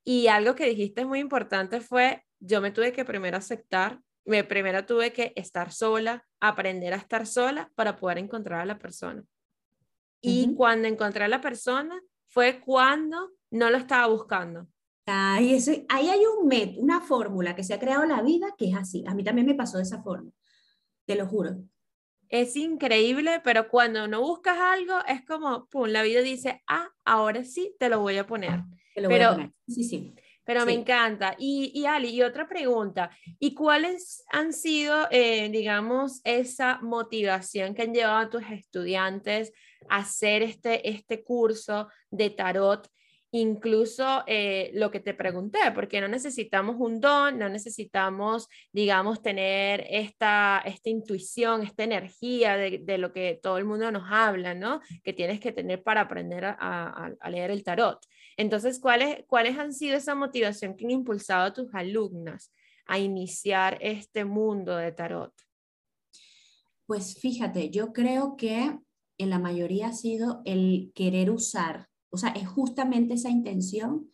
Y 0.04 0.26
algo 0.28 0.54
que 0.54 0.66
dijiste 0.66 1.04
muy 1.04 1.20
importante 1.20 1.80
fue, 1.80 2.24
yo 2.40 2.60
me 2.60 2.72
tuve 2.72 2.92
que 2.92 3.04
primero 3.04 3.36
aceptar, 3.36 4.00
me 4.24 4.44
primero 4.44 4.84
tuve 4.84 5.12
que 5.12 5.32
estar 5.36 5.72
sola, 5.72 6.26
aprender 6.40 6.92
a 6.92 6.96
estar 6.96 7.26
sola 7.26 7.70
para 7.74 7.96
poder 7.96 8.18
encontrar 8.18 8.60
a 8.60 8.66
la 8.66 8.78
persona. 8.78 9.24
Y 10.20 10.54
cuando 10.54 10.86
encontré 10.86 11.24
a 11.24 11.28
la 11.28 11.40
persona 11.40 12.00
fue 12.26 12.60
cuando 12.60 13.32
no 13.50 13.70
lo 13.70 13.78
estaba 13.78 14.06
buscando. 14.06 14.68
Ahí, 15.06 15.58
ahí 15.88 16.08
hay 16.08 16.20
un 16.26 16.46
met, 16.46 16.76
una 16.76 17.00
fórmula 17.00 17.56
que 17.56 17.64
se 17.64 17.74
ha 17.74 17.80
creado 17.80 18.02
en 18.02 18.10
la 18.10 18.22
vida 18.22 18.54
que 18.56 18.68
es 18.68 18.76
así. 18.76 19.04
A 19.08 19.14
mí 19.14 19.24
también 19.24 19.46
me 19.46 19.54
pasó 19.54 19.78
de 19.78 19.84
esa 19.84 20.02
forma 20.02 20.30
te 21.10 21.16
lo 21.16 21.26
juro. 21.26 21.56
Es 22.28 22.54
increíble, 22.54 23.40
pero 23.42 23.68
cuando 23.68 24.06
no 24.06 24.20
buscas 24.20 24.56
algo, 24.56 24.94
es 25.08 25.24
como, 25.24 25.66
pum, 25.66 25.88
la 25.88 26.02
vida 26.02 26.20
dice, 26.20 26.62
ah, 26.68 26.88
ahora 27.04 27.42
sí, 27.42 27.74
te 27.80 27.88
lo 27.88 27.98
voy 27.98 28.16
a 28.16 28.26
poner. 28.28 28.62
Te 28.94 29.00
lo 29.00 29.08
pero, 29.08 29.24
voy 29.24 29.32
a 29.32 29.32
poner. 29.32 29.52
Sí, 29.66 29.82
sí. 29.82 30.14
Pero 30.44 30.66
me 30.66 30.72
encanta. 30.72 31.36
Y, 31.38 31.70
y, 31.74 31.86
Ali, 31.86 32.10
y 32.10 32.22
otra 32.22 32.48
pregunta, 32.48 33.10
¿y 33.38 33.54
cuáles 33.54 34.24
han 34.32 34.52
sido, 34.52 35.06
eh, 35.10 35.48
digamos, 35.50 36.20
esa 36.24 36.78
motivación 36.82 37.74
que 37.74 37.82
han 37.82 37.94
llevado 37.94 38.18
a 38.18 38.30
tus 38.30 38.42
estudiantes 38.50 39.52
a 39.88 39.98
hacer 39.98 40.42
este, 40.42 40.88
este 40.88 41.22
curso 41.22 41.88
de 42.10 42.30
tarot? 42.30 42.90
incluso 43.32 44.24
eh, 44.26 44.70
lo 44.74 44.90
que 44.90 45.00
te 45.00 45.14
pregunté, 45.14 45.58
porque 45.74 46.00
no 46.00 46.08
necesitamos 46.08 46.76
un 46.78 47.00
don, 47.00 47.38
no 47.38 47.48
necesitamos, 47.48 48.48
digamos, 48.72 49.22
tener 49.22 49.86
esta, 49.88 50.62
esta 50.64 50.90
intuición, 50.90 51.62
esta 51.62 51.84
energía 51.84 52.56
de, 52.56 52.98
lo 52.98 53.12
que 53.12 53.38
todo 53.40 53.58
el 53.58 53.64
mundo 53.64 53.90
nos 53.92 54.04
habla, 54.10 54.54
¿no? 54.54 54.80
Que 55.04 55.12
tienes 55.12 55.40
que 55.40 55.52
tener 55.52 55.82
para 55.82 56.02
aprender 56.02 56.44
a, 56.44 57.12
leer 57.30 57.50
el 57.50 57.62
tarot. 57.62 58.04
Entonces, 58.36 58.78
¿cuáles, 58.80 59.24
¿cuáles 59.26 59.58
han 59.58 59.72
sido 59.72 59.96
esa 59.96 60.14
motivación 60.14 60.76
que 60.76 60.84
han 60.84 60.90
impulsado 60.90 61.44
a 61.44 61.52
tus 61.52 61.74
alumnas 61.74 62.52
a 62.86 62.98
iniciar 62.98 63.78
este 63.80 64.24
mundo 64.24 64.76
de 64.76 64.92
tarot? 64.92 65.32
Pues 66.86 67.18
fíjate, 67.20 67.70
yo 67.70 67.92
creo 67.92 68.36
que 68.36 68.78
en 69.18 69.30
la 69.30 69.38
mayoría 69.38 69.88
ha 69.88 69.92
sido 69.92 70.42
el 70.44 70.92
querer 70.94 71.30
usar 71.30 71.90
o 72.10 72.16
sea, 72.16 72.30
es 72.30 72.48
justamente 72.48 73.14
esa 73.14 73.30
intención 73.30 74.10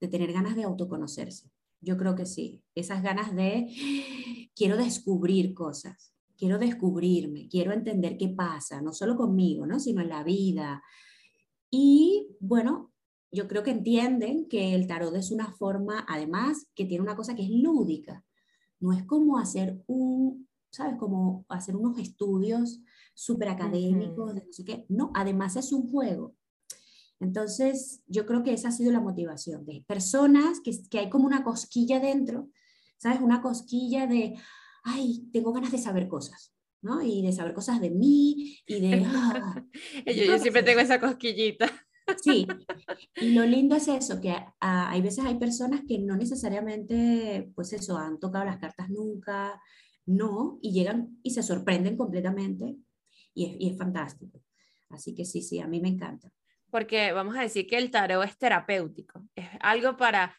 de 0.00 0.08
tener 0.08 0.32
ganas 0.32 0.54
de 0.54 0.64
autoconocerse. 0.64 1.50
Yo 1.80 1.96
creo 1.96 2.14
que 2.14 2.26
sí, 2.26 2.62
esas 2.74 3.02
ganas 3.02 3.34
de 3.34 3.68
quiero 4.54 4.76
descubrir 4.76 5.54
cosas, 5.54 6.14
quiero 6.36 6.58
descubrirme, 6.58 7.48
quiero 7.48 7.72
entender 7.72 8.16
qué 8.16 8.28
pasa, 8.28 8.80
no 8.82 8.92
solo 8.92 9.16
conmigo, 9.16 9.66
¿no? 9.66 9.80
sino 9.80 10.02
en 10.02 10.10
la 10.10 10.22
vida. 10.22 10.82
Y 11.70 12.28
bueno, 12.40 12.92
yo 13.30 13.46
creo 13.48 13.62
que 13.62 13.70
entienden 13.70 14.48
que 14.48 14.74
el 14.74 14.86
tarot 14.86 15.14
es 15.14 15.30
una 15.30 15.52
forma, 15.52 16.04
además, 16.08 16.66
que 16.74 16.84
tiene 16.84 17.02
una 17.02 17.16
cosa 17.16 17.34
que 17.34 17.42
es 17.42 17.50
lúdica. 17.50 18.24
No 18.80 18.92
es 18.92 19.04
como 19.04 19.38
hacer 19.38 19.82
un, 19.86 20.48
¿sabes? 20.70 20.96
Como 20.98 21.44
hacer 21.48 21.76
unos 21.76 21.98
estudios 21.98 22.80
súper 23.14 23.48
académicos, 23.48 24.34
de 24.34 24.44
no 24.46 24.52
sé 24.52 24.64
qué. 24.64 24.86
No, 24.88 25.10
además 25.14 25.56
es 25.56 25.72
un 25.72 25.90
juego. 25.90 26.34
Entonces, 27.20 28.02
yo 28.06 28.26
creo 28.26 28.42
que 28.42 28.52
esa 28.52 28.68
ha 28.68 28.72
sido 28.72 28.92
la 28.92 29.00
motivación 29.00 29.66
de 29.66 29.84
personas 29.86 30.60
que, 30.60 30.70
que 30.88 31.00
hay 31.00 31.10
como 31.10 31.26
una 31.26 31.42
cosquilla 31.42 31.98
dentro, 31.98 32.48
¿sabes? 32.96 33.20
Una 33.20 33.42
cosquilla 33.42 34.06
de, 34.06 34.36
ay, 34.84 35.28
tengo 35.32 35.52
ganas 35.52 35.72
de 35.72 35.78
saber 35.78 36.08
cosas, 36.08 36.54
¿no? 36.80 37.02
Y 37.02 37.22
de 37.22 37.32
saber 37.32 37.54
cosas 37.54 37.80
de 37.80 37.90
mí 37.90 38.58
y 38.66 38.80
de... 38.80 39.04
Ah, 39.04 39.64
yo, 40.06 40.38
siempre 40.38 40.62
tengo 40.62 40.80
esa 40.80 41.00
cosquillita. 41.00 41.70
Sí, 42.22 42.46
y 43.16 43.34
lo 43.34 43.44
lindo 43.44 43.76
es 43.76 43.88
eso, 43.88 44.20
que 44.20 44.34
hay 44.60 45.02
veces 45.02 45.24
hay 45.24 45.38
personas 45.38 45.82
que 45.86 45.98
no 45.98 46.16
necesariamente, 46.16 47.50
pues 47.54 47.72
eso, 47.72 47.98
han 47.98 48.18
tocado 48.18 48.44
las 48.44 48.58
cartas 48.58 48.88
nunca, 48.90 49.60
no, 50.06 50.58
y 50.62 50.72
llegan 50.72 51.18
y 51.22 51.30
se 51.30 51.42
sorprenden 51.42 51.96
completamente 51.96 52.76
y 53.34 53.46
es, 53.46 53.56
y 53.58 53.70
es 53.70 53.78
fantástico. 53.78 54.42
Así 54.88 55.14
que 55.14 55.24
sí, 55.24 55.42
sí, 55.42 55.60
a 55.60 55.66
mí 55.66 55.80
me 55.80 55.88
encanta 55.88 56.32
porque 56.70 57.12
vamos 57.12 57.36
a 57.36 57.42
decir 57.42 57.66
que 57.66 57.78
el 57.78 57.90
tarot 57.90 58.24
es 58.24 58.36
terapéutico, 58.38 59.24
es 59.34 59.48
algo 59.60 59.96
para 59.96 60.38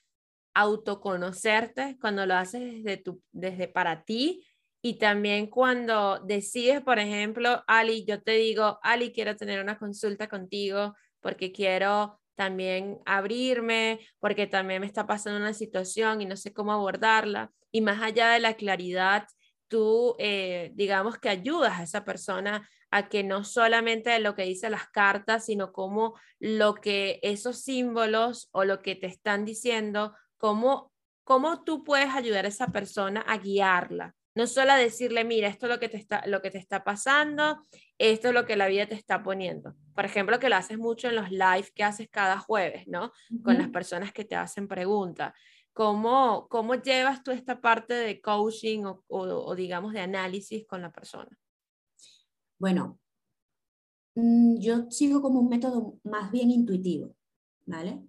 autoconocerte 0.54 1.98
cuando 2.00 2.26
lo 2.26 2.36
haces 2.36 2.84
desde, 2.84 2.98
tu, 2.98 3.22
desde 3.32 3.68
para 3.68 4.04
ti 4.04 4.46
y 4.82 4.98
también 4.98 5.48
cuando 5.48 6.20
decides, 6.20 6.82
por 6.82 7.00
ejemplo, 7.00 7.64
Ali, 7.68 8.06
yo 8.06 8.22
te 8.22 8.32
digo, 8.32 8.80
Ali, 8.82 9.12
quiero 9.12 9.36
tener 9.36 9.62
una 9.62 9.78
consulta 9.78 10.28
contigo 10.28 10.96
porque 11.22 11.52
quiero 11.52 12.20
también 12.36 13.00
abrirme, 13.06 14.00
porque 14.20 14.48
también 14.48 14.82
me 14.82 14.88
está 14.88 15.06
pasando 15.06 15.40
una 15.40 15.54
situación 15.54 16.22
y 16.22 16.26
no 16.26 16.38
sé 16.38 16.54
cómo 16.54 16.72
abordarla. 16.72 17.52
Y 17.72 17.82
más 17.82 18.02
allá 18.02 18.30
de 18.30 18.40
la 18.40 18.54
claridad, 18.54 19.28
tú, 19.68 20.16
eh, 20.20 20.72
digamos 20.74 21.18
que 21.18 21.30
ayudas 21.30 21.80
a 21.80 21.84
esa 21.84 22.06
persona 22.06 22.68
a 22.92 23.10
que 23.10 23.24
no 23.24 23.44
solamente 23.44 24.18
lo 24.20 24.36
que 24.36 24.44
dice 24.44 24.70
las 24.70 24.90
cartas, 24.90 25.46
sino 25.46 25.72
como 25.72 26.20
lo 26.40 26.76
que 26.76 27.20
esos 27.24 27.62
símbolos 27.62 28.50
o 28.52 28.64
lo 28.64 28.82
que 28.82 28.96
te 28.96 29.08
están 29.08 29.46
diciendo, 29.46 30.16
cómo, 30.38 30.92
cómo 31.24 31.64
tú 31.64 31.84
puedes 31.84 32.10
ayudar 32.16 32.46
a 32.46 32.50
esa 32.50 32.68
persona 32.68 33.22
a 33.22 33.38
guiarla. 33.38 34.16
No 34.40 34.48
solo 34.48 34.72
a 34.72 34.78
decirle, 34.78 35.26
mira, 35.26 35.50
esto 35.50 35.66
es 35.66 35.70
lo 35.74 35.80
que, 35.82 35.90
te 35.90 35.98
está, 35.98 36.26
lo 36.26 36.42
que 36.42 36.50
te 36.50 36.60
está 36.60 36.86
pasando, 36.86 37.62
esto 37.98 38.30
es 38.30 38.34
lo 38.34 38.46
que 38.46 38.56
la 38.56 38.70
vida 38.70 38.86
te 38.86 38.96
está 38.96 39.22
poniendo. 39.22 39.76
Por 39.94 40.06
ejemplo, 40.06 40.40
que 40.40 40.48
lo 40.48 40.56
haces 40.56 40.78
mucho 40.78 41.10
en 41.10 41.18
los 41.18 41.30
live 41.30 41.70
que 41.76 41.84
haces 41.84 42.08
cada 42.10 42.40
jueves, 42.40 42.88
¿no? 42.88 43.12
Con 43.44 43.58
las 43.58 43.68
personas 43.68 44.14
que 44.14 44.24
te 44.24 44.38
hacen 44.38 44.70
preguntas. 44.70 45.34
¿Cómo, 45.74 46.48
¿Cómo 46.48 46.76
llevas 46.76 47.22
tú 47.22 47.32
esta 47.32 47.60
parte 47.60 47.94
de 47.94 48.22
coaching 48.22 48.86
o 49.10 49.56
digamos 49.56 49.92
de 49.92 50.00
análisis 50.00 50.66
con 50.66 50.82
la 50.84 50.94
persona? 50.94 51.38
Bueno, 52.58 52.98
mm, 54.16 54.58
yo 54.62 54.90
sigo 54.90 55.22
como 55.22 55.42
un 55.42 55.50
método 55.50 56.00
más 56.06 56.32
bien 56.32 56.50
intuitivo, 56.50 57.14
¿vale? 57.66 58.02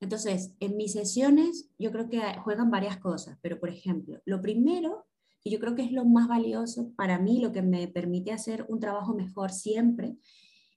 Entonces, 0.00 0.54
en 0.60 0.78
mis 0.78 0.92
sesiones 0.92 1.68
yo 1.78 1.92
creo 1.92 2.08
que 2.08 2.22
juegan 2.42 2.70
varias 2.70 2.96
cosas, 2.96 3.38
pero 3.42 3.60
por 3.60 3.68
ejemplo, 3.68 4.22
lo 4.24 4.40
primero, 4.40 5.06
que 5.44 5.50
yo 5.50 5.60
creo 5.60 5.74
que 5.74 5.84
es 5.84 5.92
lo 5.92 6.06
más 6.06 6.26
valioso 6.26 6.90
para 6.96 7.18
mí, 7.18 7.38
lo 7.38 7.52
que 7.52 7.60
me 7.60 7.86
permite 7.86 8.32
hacer 8.32 8.64
un 8.70 8.80
trabajo 8.80 9.14
mejor 9.14 9.52
siempre, 9.52 10.16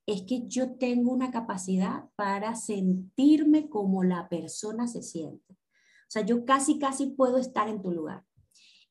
es 0.06 0.24
que 0.24 0.46
yo 0.48 0.76
tengo 0.76 1.12
una 1.12 1.32
capacidad 1.32 2.10
para 2.18 2.54
sentirme 2.56 3.70
como 3.70 4.04
la 4.04 4.28
persona 4.28 4.88
se 4.88 5.02
siente. 5.02 5.54
O 5.54 6.10
sea, 6.10 6.26
yo 6.26 6.44
casi, 6.44 6.80
casi 6.80 7.08
puedo 7.08 7.38
estar 7.38 7.70
en 7.70 7.82
tu 7.82 7.92
lugar. 7.92 8.26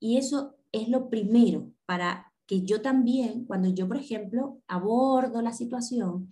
Y 0.00 0.16
eso 0.16 0.56
es 0.72 0.88
lo 0.88 1.10
primero 1.10 1.72
para 1.84 2.32
que 2.46 2.62
yo 2.62 2.80
también, 2.80 3.44
cuando 3.44 3.68
yo, 3.68 3.86
por 3.86 3.98
ejemplo, 3.98 4.62
abordo 4.68 5.42
la 5.42 5.52
situación, 5.52 6.30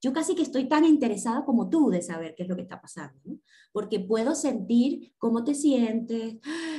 yo 0.00 0.12
casi 0.12 0.34
que 0.34 0.42
estoy 0.42 0.68
tan 0.68 0.84
interesada 0.84 1.44
como 1.44 1.68
tú 1.68 1.90
de 1.90 2.02
saber 2.02 2.34
qué 2.34 2.44
es 2.44 2.48
lo 2.48 2.56
que 2.56 2.62
está 2.62 2.80
pasando, 2.80 3.20
porque 3.72 4.00
puedo 4.00 4.34
sentir 4.34 5.14
cómo 5.18 5.44
te 5.44 5.54
sientes, 5.54 6.36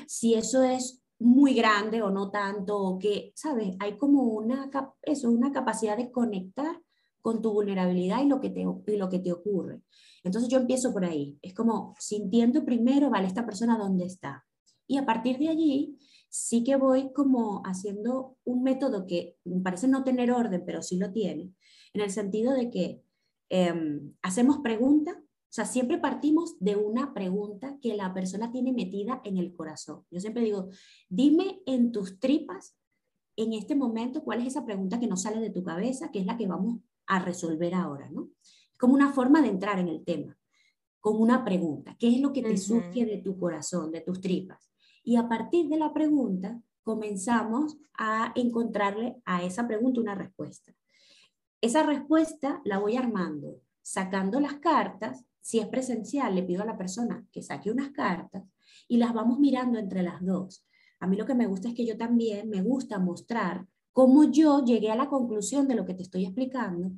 si 0.08 0.36
eso 0.36 0.64
es 0.64 1.04
muy 1.20 1.54
grande 1.54 2.02
o 2.02 2.10
no 2.12 2.30
tanto, 2.30 2.78
o 2.78 3.00
que, 3.00 3.32
¿sabes? 3.36 3.76
Hay 3.80 3.98
como 3.98 4.24
una, 4.24 4.70
eso, 5.04 5.30
una 5.30 5.52
capacidad 5.52 5.98
de 5.98 6.12
conectar 6.12 6.82
con 7.22 7.42
tu 7.42 7.52
vulnerabilidad 7.52 8.24
y 8.24 8.28
lo, 8.28 8.40
que 8.40 8.50
te, 8.50 8.62
y 8.62 8.98
lo 8.98 9.10
que 9.10 9.20
te 9.20 9.32
ocurre. 9.32 9.82
Entonces 10.24 10.50
yo 10.50 10.60
empiezo 10.60 10.94
por 10.94 11.06
ahí, 11.06 11.38
es 11.42 11.54
como 11.54 11.96
sintiendo 12.00 12.64
primero, 12.64 13.10
vale, 13.10 13.28
esta 13.28 13.46
persona 13.46 13.78
dónde 13.78 14.06
está. 14.06 14.46
Y 14.88 14.98
a 14.98 15.06
partir 15.06 15.38
de 15.38 15.50
allí, 15.50 15.98
sí 16.30 16.64
que 16.64 16.76
voy 16.76 17.12
como 17.14 17.62
haciendo 17.66 18.38
un 18.44 18.64
método 18.64 19.08
que 19.08 19.38
parece 19.64 19.88
no 19.88 20.04
tener 20.04 20.32
orden, 20.32 20.64
pero 20.66 20.82
sí 20.82 20.98
lo 20.98 21.12
tiene, 21.12 21.52
en 21.94 22.02
el 22.02 22.12
sentido 22.12 22.54
de 22.54 22.70
que 22.70 23.02
em, 23.50 24.14
hacemos 24.22 24.60
preguntas, 24.60 25.18
o 25.50 25.54
sea, 25.58 25.66
siempre 25.66 25.98
partimos 25.98 26.60
de 26.60 26.76
una 26.76 27.14
pregunta 27.14 27.78
que 27.82 27.96
la 27.96 28.14
persona 28.14 28.52
tiene 28.52 28.74
metida 28.74 29.22
en 29.24 29.38
el 29.38 29.54
corazón. 29.54 30.04
Yo 30.12 30.20
siempre 30.20 30.44
digo, 30.44 30.70
dime 31.10 31.62
en 31.66 31.92
tus 31.92 32.20
tripas, 32.20 32.76
en 33.38 33.54
este 33.54 33.76
momento, 33.76 34.24
cuál 34.24 34.42
es 34.42 34.48
esa 34.48 34.66
pregunta 34.66 35.00
que 35.00 35.08
no 35.08 35.16
sale 35.16 35.40
de 35.40 35.50
tu 35.50 35.64
cabeza, 35.64 36.12
que 36.12 36.20
es 36.20 36.26
la 36.26 36.38
que 36.38 36.48
vamos 36.48 36.80
a 37.06 37.20
resolver 37.20 37.74
ahora, 37.74 38.10
¿no? 38.10 38.30
Es 38.42 38.78
como 38.78 38.94
una 38.94 39.14
forma 39.14 39.42
de 39.42 39.48
entrar 39.48 39.80
en 39.80 39.88
el 39.88 40.04
tema, 40.04 40.38
con 41.00 41.22
una 41.22 41.46
pregunta. 41.46 41.96
¿Qué 41.98 42.14
es 42.14 42.20
lo 42.20 42.34
que 42.34 42.42
te 42.42 42.58
surge 42.58 43.06
de 43.06 43.18
tu 43.18 43.40
corazón, 43.40 43.92
de 43.92 44.02
tus 44.02 44.20
tripas? 44.20 44.72
Y 45.04 45.16
a 45.16 45.30
partir 45.30 45.70
de 45.70 45.78
la 45.78 45.94
pregunta 45.94 46.62
comenzamos 46.84 47.78
a 47.98 48.34
encontrarle 48.36 49.22
a 49.26 49.44
esa 49.44 49.68
pregunta 49.68 50.02
una 50.02 50.16
respuesta. 50.16 50.74
Esa 51.62 51.84
respuesta 51.84 52.62
la 52.66 52.80
voy 52.80 52.98
armando, 52.98 53.62
sacando 53.82 54.40
las 54.40 54.56
cartas. 54.56 55.26
Si 55.48 55.60
es 55.60 55.68
presencial, 55.68 56.36
le 56.36 56.44
pido 56.44 56.64
a 56.64 56.66
la 56.66 56.78
persona 56.78 57.26
que 57.32 57.42
saque 57.42 57.72
unas 57.72 57.92
cartas 57.92 58.44
y 58.90 58.98
las 58.98 59.14
vamos 59.14 59.40
mirando 59.40 59.80
entre 59.80 60.04
las 60.04 60.22
dos. 60.22 60.68
A 61.00 61.08
mí 61.08 61.16
lo 61.16 61.26
que 61.26 61.36
me 61.36 61.48
gusta 61.48 61.70
es 61.70 61.74
que 61.74 61.86
yo 61.86 61.96
también 61.96 62.50
me 62.50 62.62
gusta 62.62 63.00
mostrar 63.00 63.66
cómo 63.94 64.26
yo 64.26 64.66
llegué 64.66 64.92
a 64.92 64.98
la 64.98 65.08
conclusión 65.08 65.66
de 65.70 65.76
lo 65.76 65.86
que 65.86 65.94
te 65.94 66.04
estoy 66.04 66.26
explicando 66.26 66.92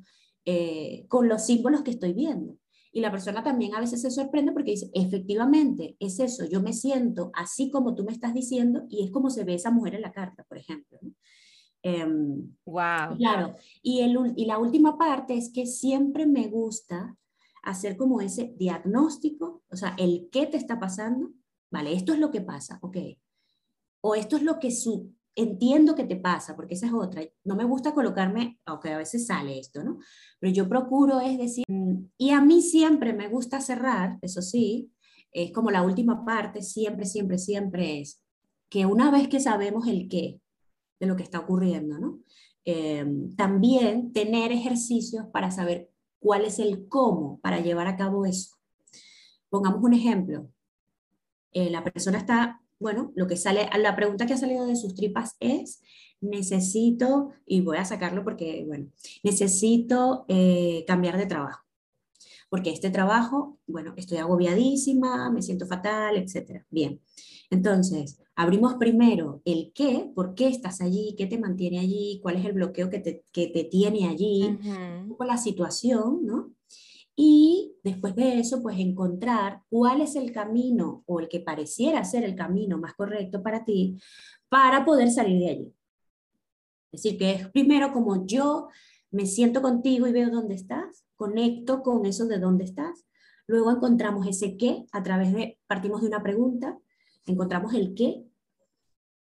eh, 0.44 1.06
con 1.06 1.28
los 1.28 1.46
símbolos 1.46 1.82
que 1.82 1.92
estoy 1.92 2.12
viendo. 2.12 2.56
Y 2.90 3.02
la 3.02 3.12
persona 3.12 3.44
también 3.44 3.76
a 3.76 3.78
veces 3.78 4.02
se 4.02 4.10
sorprende 4.10 4.50
porque 4.50 4.72
dice, 4.72 4.90
efectivamente, 4.94 5.94
es 6.00 6.18
eso, 6.18 6.44
yo 6.44 6.60
me 6.60 6.72
siento 6.72 7.30
así 7.34 7.70
como 7.70 7.94
tú 7.94 8.02
me 8.02 8.10
estás 8.10 8.34
diciendo 8.34 8.82
y 8.88 9.04
es 9.04 9.12
como 9.12 9.30
se 9.30 9.44
ve 9.44 9.54
esa 9.54 9.70
mujer 9.70 9.94
en 9.94 10.02
la 10.02 10.10
carta, 10.10 10.42
por 10.48 10.58
ejemplo. 10.58 10.98
wow. 12.64 13.12
Em, 13.12 13.16
claro, 13.16 13.54
y, 13.80 14.00
el, 14.00 14.18
y 14.34 14.46
la 14.46 14.58
última 14.58 14.98
parte 14.98 15.34
es 15.34 15.52
que 15.52 15.66
siempre 15.66 16.26
me 16.26 16.48
gusta 16.48 17.16
hacer 17.62 17.96
como 17.96 18.20
ese 18.20 18.54
diagnóstico, 18.58 19.62
o 19.70 19.76
sea, 19.76 19.94
el 19.98 20.28
qué 20.30 20.46
te 20.46 20.56
está 20.56 20.78
pasando, 20.78 21.30
vale, 21.70 21.92
esto 21.92 22.12
es 22.12 22.18
lo 22.18 22.30
que 22.30 22.40
pasa, 22.40 22.78
ok, 22.82 22.96
o 24.02 24.14
esto 24.14 24.36
es 24.36 24.42
lo 24.42 24.58
que 24.58 24.70
su, 24.70 25.12
entiendo 25.34 25.94
que 25.94 26.04
te 26.04 26.16
pasa, 26.16 26.56
porque 26.56 26.74
esa 26.74 26.86
es 26.86 26.92
otra. 26.92 27.22
No 27.44 27.56
me 27.56 27.64
gusta 27.64 27.94
colocarme, 27.94 28.58
aunque 28.64 28.90
a 28.92 28.98
veces 28.98 29.26
sale 29.26 29.58
esto, 29.58 29.82
¿no? 29.84 29.98
Pero 30.38 30.52
yo 30.52 30.68
procuro 30.68 31.20
es 31.20 31.38
decir, 31.38 31.64
mm, 31.68 32.10
y 32.18 32.30
a 32.30 32.40
mí 32.40 32.62
siempre 32.62 33.12
me 33.12 33.28
gusta 33.28 33.60
cerrar, 33.60 34.18
eso 34.22 34.42
sí, 34.42 34.92
es 35.32 35.52
como 35.52 35.70
la 35.70 35.82
última 35.82 36.24
parte, 36.24 36.62
siempre, 36.62 37.06
siempre, 37.06 37.38
siempre 37.38 38.00
es 38.00 38.22
que 38.68 38.86
una 38.86 39.10
vez 39.10 39.28
que 39.28 39.40
sabemos 39.40 39.86
el 39.88 40.08
qué 40.08 40.40
de 41.00 41.06
lo 41.06 41.16
que 41.16 41.22
está 41.22 41.40
ocurriendo, 41.40 41.98
¿no? 41.98 42.20
Eh, 42.64 43.06
también 43.36 44.12
tener 44.12 44.52
ejercicios 44.52 45.26
para 45.32 45.50
saber 45.50 45.90
cuál 46.20 46.44
es 46.44 46.58
el 46.58 46.86
cómo 46.88 47.40
para 47.40 47.60
llevar 47.60 47.88
a 47.88 47.96
cabo 47.96 48.24
eso. 48.24 48.56
Pongamos 49.48 49.82
un 49.82 49.94
ejemplo. 49.94 50.48
Eh, 51.52 51.70
la 51.70 51.82
persona 51.82 52.18
está, 52.18 52.60
bueno, 52.78 53.12
lo 53.16 53.26
que 53.26 53.36
sale, 53.36 53.68
la 53.78 53.96
pregunta 53.96 54.26
que 54.26 54.34
ha 54.34 54.38
salido 54.38 54.66
de 54.66 54.76
sus 54.76 54.94
tripas 54.94 55.36
es, 55.40 55.82
necesito, 56.20 57.30
y 57.46 57.62
voy 57.62 57.78
a 57.78 57.84
sacarlo 57.84 58.22
porque, 58.22 58.64
bueno, 58.66 58.90
necesito 59.22 60.26
eh, 60.28 60.84
cambiar 60.86 61.16
de 61.16 61.26
trabajo. 61.26 61.64
Porque 62.48 62.70
este 62.70 62.90
trabajo, 62.90 63.58
bueno, 63.66 63.94
estoy 63.96 64.18
agobiadísima, 64.18 65.30
me 65.30 65.42
siento 65.42 65.66
fatal, 65.66 66.16
etc. 66.16 66.64
Bien, 66.70 67.00
entonces, 67.50 68.20
abrimos 68.36 68.74
primero 68.74 69.42
el 69.44 69.72
qué, 69.74 70.10
por 70.14 70.34
qué 70.34 70.48
estás 70.48 70.80
allí, 70.80 71.14
qué 71.18 71.26
te 71.26 71.38
mantiene 71.38 71.80
allí, 71.80 72.20
cuál 72.22 72.36
es 72.36 72.44
el 72.46 72.52
bloqueo 72.52 72.88
que 72.88 73.00
te, 73.00 73.24
que 73.32 73.48
te 73.48 73.64
tiene 73.64 74.08
allí, 74.08 74.44
un 74.44 75.08
poco 75.08 75.24
la 75.24 75.36
situación, 75.36 76.24
¿no? 76.24 76.52
Y 77.16 77.74
después 77.82 78.14
de 78.14 78.38
eso, 78.38 78.62
pues 78.62 78.78
encontrar 78.78 79.62
cuál 79.68 80.00
es 80.00 80.16
el 80.16 80.32
camino 80.32 81.02
o 81.06 81.20
el 81.20 81.28
que 81.28 81.40
pareciera 81.40 82.02
ser 82.04 82.24
el 82.24 82.34
camino 82.34 82.78
más 82.78 82.94
correcto 82.94 83.42
para 83.42 83.64
ti 83.64 83.98
para 84.48 84.84
poder 84.84 85.10
salir 85.10 85.38
de 85.38 85.48
allí. 85.50 85.74
Es 86.92 87.02
decir, 87.02 87.18
que 87.18 87.32
es 87.32 87.48
primero 87.50 87.92
como 87.92 88.26
yo 88.26 88.68
me 89.10 89.26
siento 89.26 89.60
contigo 89.60 90.06
y 90.06 90.12
veo 90.12 90.30
dónde 90.30 90.54
estás, 90.54 91.04
conecto 91.16 91.82
con 91.82 92.06
eso 92.06 92.26
de 92.26 92.38
dónde 92.38 92.64
estás. 92.64 93.06
Luego 93.46 93.70
encontramos 93.70 94.26
ese 94.26 94.56
qué 94.56 94.86
a 94.92 95.02
través 95.02 95.32
de, 95.32 95.58
partimos 95.66 96.00
de 96.00 96.08
una 96.08 96.22
pregunta, 96.22 96.78
encontramos 97.30 97.74
el 97.74 97.94
qué 97.94 98.24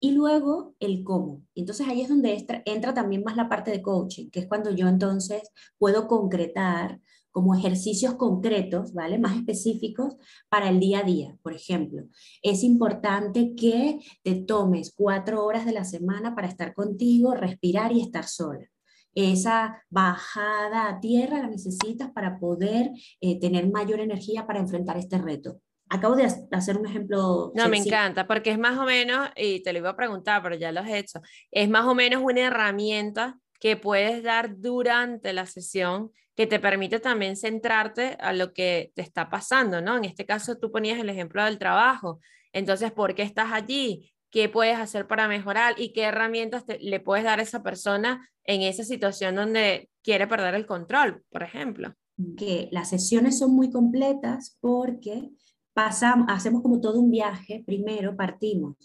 y 0.01 0.13
luego 0.13 0.75
el 0.81 1.03
cómo. 1.05 1.43
Entonces 1.55 1.89
ahí 1.89 2.01
es 2.01 2.09
donde 2.09 2.47
entra 2.67 2.95
también 2.95 3.25
más 3.25 3.37
la 3.37 3.49
parte 3.49 3.71
de 3.71 3.83
coaching, 3.83 4.31
que 4.31 4.41
es 4.41 4.47
cuando 4.47 4.71
yo 4.71 4.89
entonces 4.89 5.43
puedo 5.79 6.07
concretar 6.07 7.01
como 7.31 7.55
ejercicios 7.55 8.15
concretos, 8.15 8.93
¿vale? 8.95 9.19
Más 9.19 9.37
específicos 9.37 10.17
para 10.49 10.71
el 10.71 10.81
día 10.81 11.01
a 11.01 11.03
día. 11.03 11.37
Por 11.43 11.53
ejemplo, 11.53 12.05
es 12.43 12.65
importante 12.65 13.55
que 13.55 14.01
te 14.23 14.35
tomes 14.37 14.93
cuatro 14.97 15.45
horas 15.45 15.65
de 15.67 15.73
la 15.73 15.85
semana 15.85 16.35
para 16.35 16.49
estar 16.49 16.75
contigo, 16.75 17.35
respirar 17.35 17.93
y 17.93 18.01
estar 18.01 18.25
sola. 18.25 18.67
Esa 19.15 19.83
bajada 19.91 20.89
a 20.89 21.01
tierra 21.01 21.41
la 21.41 21.49
necesitas 21.49 22.11
para 22.11 22.39
poder 22.39 22.91
eh, 23.21 23.39
tener 23.41 23.71
mayor 23.71 24.01
energía 24.01 24.47
para 24.47 24.61
enfrentar 24.61 24.97
este 24.97 25.19
reto. 25.19 25.61
Acabo 25.91 26.17
de 26.17 26.29
hacer 26.53 26.77
un 26.77 26.87
ejemplo. 26.87 27.53
No, 27.55 27.69
me 27.69 27.79
encanta, 27.79 28.27
porque 28.27 28.51
es 28.51 28.59
más 28.59 28.79
o 28.79 28.85
menos, 28.85 29.29
y 29.37 29.63
te 29.63 29.73
lo 29.73 29.79
iba 29.79 29.91
a 29.91 29.97
preguntar, 29.97 30.43
pero 30.43 30.55
ya 30.55 30.73
lo 30.73 30.81
has 30.81 30.91
hecho, 30.91 31.21
es 31.51 31.69
más 31.69 31.87
o 31.87 31.95
menos 31.95 32.23
una 32.23 32.41
herramienta 32.41 33.39
que 33.61 33.77
puedes 33.77 34.23
dar 34.23 34.59
durante 34.59 35.33
la 35.33 35.47
sesión 35.47 36.13
que 36.37 36.47
te 36.47 36.61
permite 36.61 37.01
también 37.01 37.37
centrarte 37.37 38.17
a 38.21 38.33
lo 38.33 38.53
que 38.53 38.93
te 38.95 39.03
está 39.03 39.29
pasando, 39.29 39.81
¿no? 39.81 39.97
En 39.97 40.05
este 40.05 40.25
caso 40.25 40.57
tú 40.57 40.71
ponías 40.71 41.01
el 41.01 41.09
ejemplo 41.09 41.43
del 41.45 41.59
trabajo. 41.59 42.21
Entonces, 42.53 42.93
¿por 42.93 43.17
qué 43.17 43.23
estás 43.23 43.53
allí? 43.53 44.13
¿Qué 44.31 44.49
puedes 44.49 44.79
hacer 44.79 45.09
para 45.09 45.27
mejorar? 45.27 45.75
¿Y 45.79 45.93
qué 45.93 46.05
herramientas 46.05 46.65
le 46.79 47.01
puedes 47.01 47.25
dar 47.25 47.41
a 47.41 47.43
esa 47.43 47.65
persona 47.65 48.31
en 48.45 48.63
esa 48.63 48.85
situación 48.85 49.35
donde 49.35 49.91
quiere 50.05 50.29
perder 50.29 50.55
el 50.55 50.65
control, 50.65 51.25
por 51.31 51.43
ejemplo? 51.43 51.95
Que 52.37 52.69
las 52.71 52.91
sesiones 52.91 53.39
son 53.39 53.57
muy 53.57 53.71
completas 53.73 54.59
porque 54.61 55.31
pasamos, 55.79 56.27
hacemos 56.29 56.63
como 56.63 56.81
todo 56.81 56.99
un 56.99 57.11
viaje. 57.11 57.63
Primero 57.65 58.17
partimos 58.17 58.77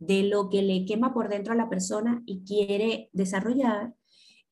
de 0.00 0.24
lo 0.24 0.48
que 0.48 0.62
le 0.62 0.84
quema 0.84 1.14
por 1.14 1.28
dentro 1.28 1.52
a 1.52 1.56
la 1.56 1.68
persona 1.68 2.22
y 2.26 2.42
quiere 2.44 3.08
desarrollar 3.12 3.94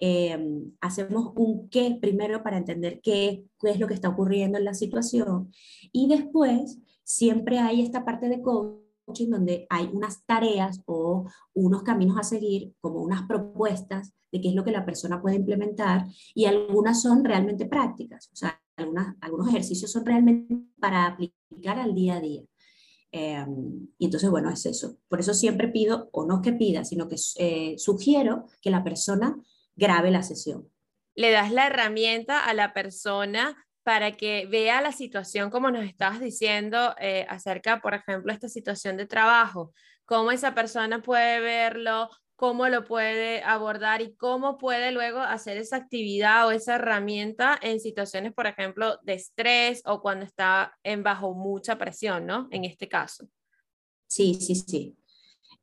Em, 0.01 0.73
hacemos 0.81 1.33
un 1.35 1.69
qué 1.71 1.99
primero 2.01 2.45
para 2.45 2.57
entender 2.57 3.01
qué, 3.03 3.45
qué 3.61 3.71
es 3.71 3.81
lo 3.81 3.89
que 3.89 3.95
está 3.95 4.09
ocurriendo 4.09 4.57
en 4.57 4.65
la 4.65 4.75
situación 4.75 5.53
y 5.91 6.07
después 6.09 6.79
siempre 7.03 7.59
hay 7.59 7.83
esta 7.83 8.05
parte 8.05 8.29
de 8.29 8.41
coaching 8.41 9.29
donde 9.29 9.67
hay 9.69 9.91
unas 9.93 10.25
tareas 10.25 10.83
o 10.87 11.25
unos 11.53 11.83
caminos 11.83 12.17
a 12.17 12.23
seguir, 12.23 12.75
como 12.81 13.03
unas 13.03 13.23
propuestas 13.27 14.13
de 14.31 14.41
qué 14.41 14.51
es 14.51 14.55
lo 14.55 14.63
que 14.63 14.71
la 14.71 14.87
persona 14.87 15.21
puede 15.21 15.35
implementar 15.35 16.07
y 16.33 16.45
algunas 16.45 17.03
son 17.03 17.25
realmente 17.25 17.67
prácticas, 17.67 18.31
o 18.33 18.37
sea, 18.37 18.61
algunas, 18.79 19.17
algunos 19.21 19.49
ejercicios 19.49 19.91
son 19.91 20.07
realmente 20.07 20.57
para 20.81 21.07
aplicar 21.07 21.79
al 21.79 21.95
día 21.95 22.17
a 22.17 22.21
día. 22.21 22.43
Em, 23.11 23.89
y 23.99 24.05
entonces, 24.05 24.31
bueno, 24.31 24.51
es 24.51 24.67
eso. 24.67 24.99
Por 25.09 25.21
eso 25.21 25.35
siempre 25.35 25.69
pido, 25.69 26.09
o 26.13 26.27
no 26.27 26.43
que 26.43 26.53
pida, 26.53 26.85
sino 26.85 27.09
que 27.09 27.17
eh, 27.39 27.75
sugiero 27.79 28.47
que 28.61 28.71
la 28.71 28.85
persona 28.85 29.37
grabe 29.77 30.11
la 30.11 30.23
sesión. 30.23 30.71
Le 31.15 31.31
das 31.31 31.53
la 31.53 31.67
herramienta 31.67 32.45
a 32.45 32.55
la 32.55 32.73
persona 32.73 33.57
para 33.83 34.17
que 34.17 34.47
vea 34.47 34.83
la 34.83 34.93
situación 34.93 35.51
como 35.51 35.71
nos 35.71 35.85
estabas 35.85 36.21
diciendo 36.21 36.95
eh, 37.01 37.25
acerca, 37.29 37.81
por 37.81 37.95
ejemplo, 37.95 38.33
esta 38.33 38.49
situación 38.49 38.99
de 38.99 39.07
trabajo, 39.07 39.73
cómo 40.05 40.31
esa 40.31 40.55
persona 40.55 41.01
puede 41.01 41.41
verlo, 41.41 42.11
cómo 42.39 42.69
lo 42.69 42.85
puede 42.85 43.43
abordar 43.43 44.01
y 44.01 44.15
cómo 44.15 44.59
puede 44.59 44.93
luego 44.93 45.19
hacer 45.19 45.59
esa 45.59 45.75
actividad 45.75 46.47
o 46.47 46.53
esa 46.53 46.77
herramienta 46.77 47.59
en 47.61 47.81
situaciones, 47.81 48.33
por 48.33 48.47
ejemplo, 48.47 48.97
de 49.03 49.15
estrés 49.15 49.83
o 49.85 50.01
cuando 50.01 50.25
está 50.25 50.73
en 50.85 51.03
bajo 51.03 51.35
mucha 51.35 51.77
presión, 51.79 52.27
¿no? 52.27 52.47
En 52.53 52.65
este 52.65 52.89
caso. 52.89 53.29
Sí, 54.07 54.35
sí, 54.35 54.55
sí. 54.55 54.97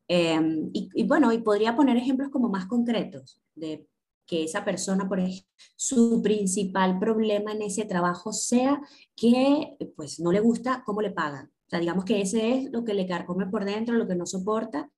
Em, 0.09 0.69
y, 0.73 1.03
bueno, 1.05 1.31
y 1.31 1.37
podría 1.37 1.77
poner 1.77 1.95
ejemplos 1.95 2.29
como 2.29 2.49
más 2.49 2.65
concretos 2.65 3.41
de 3.55 3.87
que 4.25 4.43
esa 4.43 4.65
persona, 4.65 5.07
por 5.07 5.21
ejemplo, 5.21 5.47
su 5.77 6.21
principal 6.21 6.99
problema 6.99 7.53
en 7.53 7.61
ese 7.61 7.85
trabajo 7.85 8.33
sea 8.33 8.81
que 9.15 9.77
pues 9.95 10.19
no 10.19 10.33
le 10.33 10.41
gusta 10.41 10.83
cómo 10.85 11.01
le 11.01 11.11
pagan. 11.11 11.53
O 11.67 11.69
sea, 11.69 11.79
digamos 11.79 12.03
que 12.03 12.19
ese 12.19 12.53
es 12.53 12.71
lo 12.73 12.83
que 12.83 12.93
le 12.93 13.07
carcome 13.07 13.47
por 13.47 13.63
dentro, 13.63 13.95
lo 13.95 14.09
que 14.09 14.15
no 14.15 14.25
soporta 14.25 14.91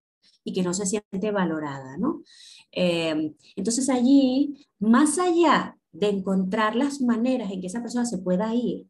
y 0.44 0.54
que 0.54 0.64
no 0.64 0.74
se 0.74 0.86
siente 0.86 1.32
valorada, 1.32 1.98
¿no? 1.98 2.24
Em, 2.72 3.34
entonces 3.56 3.90
allí, 3.90 4.68
más 4.80 5.20
allá 5.20 5.78
de 5.92 6.10
encontrar 6.10 6.76
las 6.76 7.02
maneras 7.02 7.52
en 7.52 7.62
que 7.62 7.68
esa 7.68 7.82
persona 7.82 8.06
se 8.06 8.20
pueda 8.20 8.54
ir, 8.54 8.88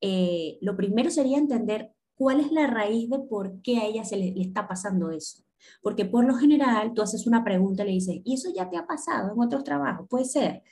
eh, 0.00 0.58
lo 0.60 0.76
primero 0.76 1.10
sería 1.10 1.38
entender 1.38 1.92
cuál 2.14 2.40
es 2.40 2.52
la 2.52 2.66
raíz 2.66 3.10
de 3.10 3.18
por 3.18 3.60
qué 3.62 3.78
a 3.78 3.86
ella 3.86 4.04
se 4.04 4.16
le 4.16 4.34
está 4.40 4.68
pasando 4.68 5.10
eso. 5.10 5.42
Porque 5.82 6.04
por 6.04 6.24
lo 6.24 6.34
general 6.34 6.92
tú 6.94 7.02
haces 7.02 7.26
una 7.26 7.42
pregunta 7.42 7.82
y 7.82 7.86
le 7.86 7.92
dices, 7.92 8.20
¿y 8.24 8.34
eso 8.34 8.50
ya 8.54 8.68
te 8.68 8.76
ha 8.76 8.86
pasado 8.86 9.32
en 9.32 9.40
otros 9.40 9.64
trabajos? 9.64 10.06
Puede 10.08 10.26
ser. 10.26 10.62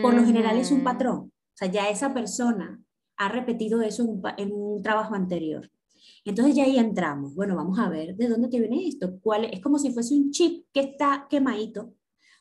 Por 0.00 0.14
lo 0.14 0.24
general 0.24 0.56
es 0.56 0.70
un 0.70 0.82
patrón. 0.82 1.18
O 1.18 1.56
sea, 1.56 1.70
ya 1.70 1.90
esa 1.90 2.14
persona 2.14 2.80
ha 3.18 3.28
repetido 3.28 3.82
eso 3.82 4.04
en 4.38 4.52
un, 4.52 4.82
trabajo 4.82 5.14
anterior. 5.14 5.70
Entonces 6.24 6.54
ya 6.54 6.64
ahí 6.64 6.78
entramos. 6.78 7.34
Bueno, 7.34 7.56
vamos 7.56 7.78
a 7.78 7.88
ver 7.88 8.16
de 8.16 8.28
dónde 8.28 8.48
te 8.48 8.60
viene 8.60 8.86
esto. 8.86 9.18
¿Cuál 9.20 9.46
es? 9.46 9.60
como 9.60 9.78
si 9.78 9.92
fuese 9.92 10.14
un 10.14 10.30
chip 10.30 10.66
que 10.72 10.80
está 10.80 11.26
quemadito, 11.28 11.94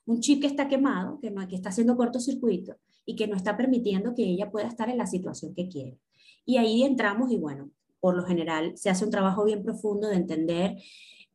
un 0.05 0.19
chip 0.19 0.41
que 0.41 0.47
está 0.47 0.67
quemado, 0.67 1.19
que, 1.19 1.31
no, 1.31 1.47
que 1.47 1.55
está 1.55 1.69
haciendo 1.69 1.95
cortocircuito 1.95 2.75
y 3.05 3.15
que 3.15 3.27
no 3.27 3.35
está 3.35 3.57
permitiendo 3.57 4.13
que 4.13 4.23
ella 4.23 4.51
pueda 4.51 4.67
estar 4.67 4.89
en 4.89 4.97
la 4.97 5.07
situación 5.07 5.53
que 5.55 5.67
quiere. 5.67 5.97
Y 6.45 6.57
ahí 6.57 6.83
entramos 6.83 7.31
y 7.31 7.37
bueno, 7.37 7.71
por 7.99 8.15
lo 8.15 8.25
general 8.25 8.73
se 8.75 8.89
hace 8.89 9.05
un 9.05 9.11
trabajo 9.11 9.43
bien 9.45 9.63
profundo 9.63 10.07
de 10.07 10.15
entender 10.15 10.77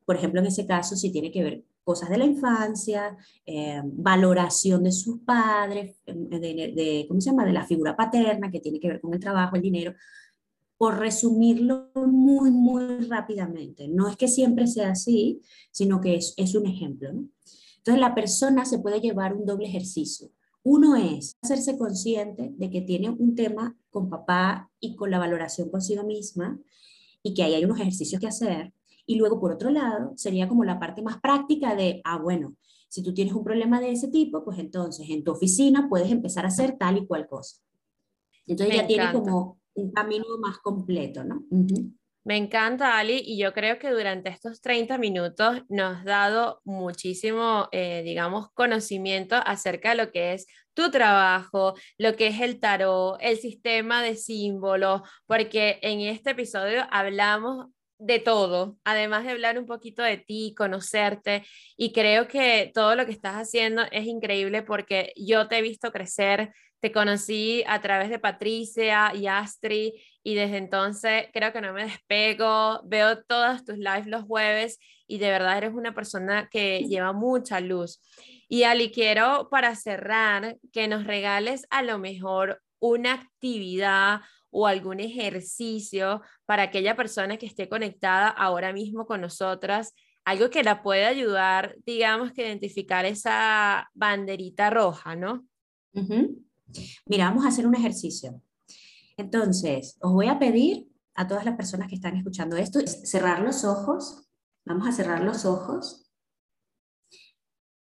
por 0.06 0.16
ejemplo, 0.16 0.40
en 0.40 0.46
ese 0.46 0.66
caso, 0.66 0.96
si 0.96 1.10
tiene 1.10 1.30
que 1.30 1.42
ver 1.42 1.64
cosas 1.82 2.08
de 2.08 2.16
la 2.16 2.24
infancia, 2.24 3.16
eh, 3.44 3.82
valoración 3.84 4.84
de 4.84 4.92
sus 4.92 5.20
padres, 5.20 5.96
em, 6.06 6.28
de, 6.28 7.04
¿cómo 7.08 7.20
se 7.20 7.30
llama?, 7.30 7.44
de 7.44 7.52
la 7.52 7.66
figura 7.66 7.96
paterna, 7.96 8.50
que 8.50 8.60
tiene 8.60 8.80
que 8.80 8.88
ver 8.88 9.00
con 9.00 9.12
el 9.12 9.20
trabajo, 9.20 9.56
el 9.56 9.62
dinero, 9.62 9.92
por 10.78 10.98
resumirlo 10.98 11.90
muy, 11.94 12.50
muy 12.50 12.98
rápidamente. 13.06 13.88
No 13.88 14.08
es 14.08 14.16
que 14.16 14.28
siempre 14.28 14.66
sea 14.66 14.90
así, 14.90 15.40
sino 15.70 16.00
que 16.00 16.16
es, 16.16 16.34
es 16.36 16.54
un 16.54 16.66
ejemplo. 16.66 17.12
¿no? 17.12 17.28
Entonces, 17.78 18.00
la 18.00 18.14
persona 18.14 18.64
se 18.64 18.78
puede 18.78 19.00
llevar 19.00 19.34
un 19.34 19.46
doble 19.46 19.66
ejercicio. 19.66 20.30
Uno 20.62 20.96
es 20.96 21.36
hacerse 21.42 21.78
consciente 21.78 22.52
de 22.56 22.70
que 22.70 22.80
tiene 22.80 23.10
un 23.10 23.34
tema 23.34 23.76
con 23.90 24.10
papá 24.10 24.70
y 24.80 24.96
con 24.96 25.10
la 25.10 25.18
valoración 25.18 25.70
consigo 25.70 26.04
misma 26.04 26.58
y 27.22 27.34
que 27.34 27.42
ahí 27.44 27.54
hay 27.54 27.64
unos 27.64 27.80
ejercicios 27.80 28.20
que 28.20 28.26
hacer 28.26 28.72
y 29.06 29.14
luego, 29.14 29.38
por 29.38 29.52
otro 29.52 29.70
lado, 29.70 30.12
sería 30.16 30.48
como 30.48 30.64
la 30.64 30.80
parte 30.80 31.00
más 31.00 31.20
práctica 31.20 31.76
de, 31.76 32.02
ah, 32.04 32.18
bueno, 32.18 32.56
si 32.88 33.02
tú 33.02 33.14
tienes 33.14 33.34
un 33.34 33.44
problema 33.44 33.80
de 33.80 33.92
ese 33.92 34.08
tipo, 34.08 34.44
pues 34.44 34.58
entonces 34.58 35.08
en 35.08 35.22
tu 35.22 35.30
oficina 35.30 35.88
puedes 35.88 36.10
empezar 36.10 36.44
a 36.44 36.48
hacer 36.48 36.76
tal 36.76 36.98
y 36.98 37.06
cual 37.06 37.28
cosa. 37.28 37.58
Entonces 38.46 38.76
ya 38.76 38.86
tiene 38.86 39.12
como 39.12 39.60
un 39.76 39.92
camino 39.92 40.24
más 40.40 40.58
completo, 40.58 41.22
¿no? 41.24 41.44
Me 42.24 42.36
encanta, 42.36 42.98
Ali, 42.98 43.22
y 43.24 43.38
yo 43.38 43.52
creo 43.52 43.78
que 43.78 43.90
durante 43.90 44.30
estos 44.30 44.60
30 44.60 44.98
minutos 44.98 45.62
nos 45.68 45.98
has 45.98 46.04
dado 46.04 46.60
muchísimo, 46.64 47.68
eh, 47.70 48.02
digamos, 48.04 48.50
conocimiento 48.52 49.36
acerca 49.36 49.90
de 49.90 49.96
lo 49.96 50.10
que 50.10 50.32
es 50.32 50.46
tu 50.74 50.90
trabajo, 50.90 51.74
lo 51.98 52.16
que 52.16 52.26
es 52.26 52.40
el 52.40 52.58
tarot, 52.58 53.16
el 53.20 53.36
sistema 53.36 54.02
de 54.02 54.16
símbolos, 54.16 55.02
porque 55.26 55.78
en 55.82 56.00
este 56.00 56.30
episodio 56.30 56.82
hablamos 56.90 57.66
de 57.98 58.18
todo, 58.18 58.76
además 58.84 59.24
de 59.24 59.30
hablar 59.30 59.58
un 59.58 59.66
poquito 59.66 60.02
de 60.02 60.18
ti, 60.18 60.52
conocerte, 60.56 61.44
y 61.76 61.92
creo 61.92 62.28
que 62.28 62.70
todo 62.74 62.94
lo 62.94 63.06
que 63.06 63.12
estás 63.12 63.36
haciendo 63.36 63.82
es 63.90 64.06
increíble 64.06 64.62
porque 64.62 65.12
yo 65.16 65.48
te 65.48 65.58
he 65.58 65.62
visto 65.62 65.92
crecer, 65.92 66.52
te 66.80 66.92
conocí 66.92 67.64
a 67.66 67.80
través 67.80 68.10
de 68.10 68.18
Patricia 68.18 69.12
y 69.14 69.26
Astrid, 69.26 69.92
y 70.22 70.34
desde 70.34 70.56
entonces 70.56 71.26
creo 71.32 71.52
que 71.52 71.60
no 71.60 71.72
me 71.72 71.84
despego, 71.84 72.80
veo 72.84 73.22
todos 73.24 73.64
tus 73.64 73.78
lives 73.78 74.06
los 74.06 74.24
jueves 74.24 74.78
y 75.06 75.18
de 75.18 75.30
verdad 75.30 75.58
eres 75.58 75.72
una 75.72 75.94
persona 75.94 76.48
que 76.50 76.80
lleva 76.80 77.12
mucha 77.12 77.60
luz. 77.60 78.00
Y 78.48 78.64
Ali, 78.64 78.90
quiero 78.90 79.48
para 79.50 79.74
cerrar 79.76 80.56
que 80.72 80.88
nos 80.88 81.04
regales 81.04 81.66
a 81.70 81.82
lo 81.82 81.98
mejor 81.98 82.60
una 82.78 83.14
actividad 83.14 84.20
o 84.50 84.66
algún 84.66 85.00
ejercicio 85.00 86.22
para 86.44 86.64
aquella 86.64 86.96
persona 86.96 87.36
que 87.36 87.46
esté 87.46 87.68
conectada 87.68 88.28
ahora 88.28 88.72
mismo 88.72 89.06
con 89.06 89.20
nosotras, 89.20 89.94
algo 90.24 90.50
que 90.50 90.64
la 90.64 90.82
pueda 90.82 91.08
ayudar, 91.08 91.76
digamos, 91.84 92.32
que 92.32 92.42
identificar 92.42 93.04
esa 93.04 93.90
banderita 93.94 94.70
roja, 94.70 95.14
¿no? 95.14 95.46
Mira, 97.06 97.28
vamos 97.28 97.44
a 97.44 97.48
hacer 97.48 97.66
un 97.66 97.74
ejercicio. 97.74 98.42
Entonces, 99.16 99.96
os 100.00 100.12
voy 100.12 100.28
a 100.28 100.38
pedir 100.38 100.88
a 101.14 101.26
todas 101.26 101.44
las 101.44 101.56
personas 101.56 101.88
que 101.88 101.94
están 101.94 102.16
escuchando 102.16 102.56
esto, 102.56 102.80
cerrar 102.86 103.40
los 103.40 103.64
ojos. 103.64 104.28
Vamos 104.64 104.88
a 104.88 104.92
cerrar 104.92 105.22
los 105.22 105.44
ojos 105.44 106.06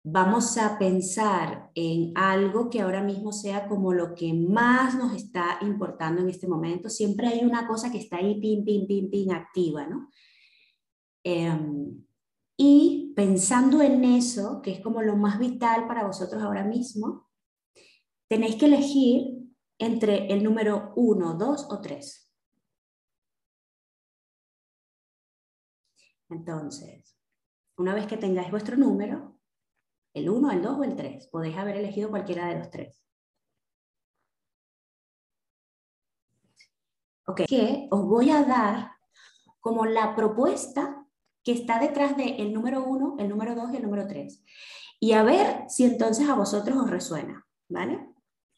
vamos 0.04 0.58
a 0.58 0.78
pensar 0.78 1.72
en 1.76 2.12
algo 2.16 2.70
que 2.70 2.82
ahora 2.82 3.02
mismo 3.02 3.32
sea 3.32 3.68
como 3.68 3.94
lo 3.94 4.14
que 4.14 4.34
más 4.34 4.96
nos 4.96 5.16
está 5.16 5.58
importando 5.62 6.22
en 6.22 6.30
este 6.30 6.48
momento. 6.48 6.90
Siempre 6.90 7.28
hay 7.28 7.46
una 7.46 7.66
cosa 7.68 7.90
que 7.90 8.00
está 8.00 8.18
ahí, 8.18 8.40
pin, 8.40 8.66
pin, 8.66 8.86
pin, 8.86 9.10
pin, 9.10 9.32
activa, 9.32 9.88
¿no? 9.88 10.10
Em, 11.24 12.04
y 12.58 13.14
pensando 13.16 13.82
en 13.82 14.04
eso, 14.04 14.62
que 14.62 14.72
es 14.72 14.82
como 14.82 15.02
lo 15.02 15.16
más 15.16 15.40
vital 15.40 15.88
para 15.88 16.06
vosotros 16.06 16.44
ahora 16.44 16.66
mismo, 16.66 17.23
tenéis 18.34 18.56
que 18.56 18.66
elegir 18.66 19.48
entre 19.78 20.26
el 20.34 20.44
número 20.44 20.92
1, 20.96 21.36
2 21.36 21.68
o 21.70 21.82
3. 21.82 22.32
Entonces, 26.30 27.16
una 27.78 27.94
vez 27.94 28.08
que 28.08 28.18
tengáis 28.18 28.50
vuestro 28.50 28.76
número, 28.76 29.38
el 30.16 30.32
1, 30.32 30.52
el 30.52 30.64
2 30.64 30.80
o 30.80 30.84
el 30.84 30.96
3. 30.96 31.28
Podéis 31.28 31.58
haber 31.58 31.78
elegido 31.78 32.10
cualquiera 32.10 32.48
de 32.48 32.58
los 32.58 32.72
tres. 32.72 33.06
Ok, 37.28 37.42
que 37.48 37.88
os 37.92 38.04
voy 38.08 38.32
a 38.32 38.44
dar 38.46 38.94
como 39.60 39.86
la 39.86 40.16
propuesta 40.16 41.06
que 41.44 41.52
está 41.52 41.78
detrás 41.78 42.18
del 42.18 42.40
el 42.40 42.52
número 42.52 42.84
1, 42.84 43.18
el 43.20 43.30
número 43.30 43.54
2 43.54 43.74
y 43.74 43.76
el 43.76 43.84
número 43.84 44.08
3. 44.08 44.44
Y 45.00 45.12
a 45.12 45.22
ver 45.22 45.66
si 45.70 45.84
entonces 45.84 46.28
a 46.28 46.34
vosotros 46.34 46.76
os 46.80 46.90
resuena, 46.90 47.46
¿vale? 47.70 48.13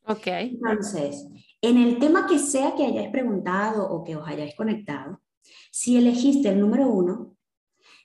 Ok. 0.07 0.27
Entonces, 0.27 1.27
en 1.61 1.77
el 1.77 1.99
tema 1.99 2.27
que 2.27 2.39
sea 2.39 2.75
que 2.75 2.85
hayáis 2.85 3.09
preguntado 3.09 3.89
o 3.89 4.03
que 4.03 4.15
os 4.15 4.27
hayáis 4.27 4.55
conectado, 4.55 5.21
si 5.71 5.97
elegiste 5.97 6.49
el 6.49 6.59
número 6.59 6.87
1, 6.87 7.35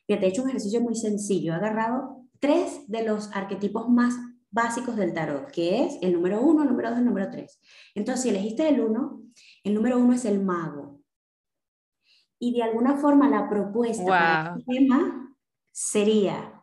que 0.07 0.17
te 0.17 0.27
he 0.27 0.29
hecho 0.31 0.43
un 0.43 0.49
ejercicio 0.49 0.81
muy 0.81 0.97
sencillo, 0.97 1.53
he 1.53 1.57
agarrado 1.57 2.25
tres 2.41 2.89
de 2.89 3.05
los 3.05 3.31
arquetipos 3.33 3.89
más 3.89 4.15
básicos 4.51 4.97
del 4.97 5.13
tarot, 5.13 5.51
que 5.51 5.85
es 5.85 5.99
el 6.03 6.13
número 6.13 6.41
uno, 6.41 6.63
el 6.63 6.71
número 6.71 6.91
dos, 6.91 6.99
el 6.99 7.05
número 7.05 7.31
tres. 7.31 7.61
Entonces, 7.95 8.23
si 8.23 8.29
elegiste 8.31 8.69
el 8.69 8.81
uno, 8.81 9.23
el 9.63 9.75
número 9.75 9.99
uno 9.99 10.13
es 10.13 10.25
el 10.25 10.41
mago. 10.43 11.01
Y 12.39 12.55
de 12.55 12.63
alguna 12.63 12.97
forma 12.97 13.29
la 13.29 13.49
propuesta 13.49 14.05
para 14.05 14.55
el 14.57 14.65
tema 14.65 15.37
sería 15.71 16.61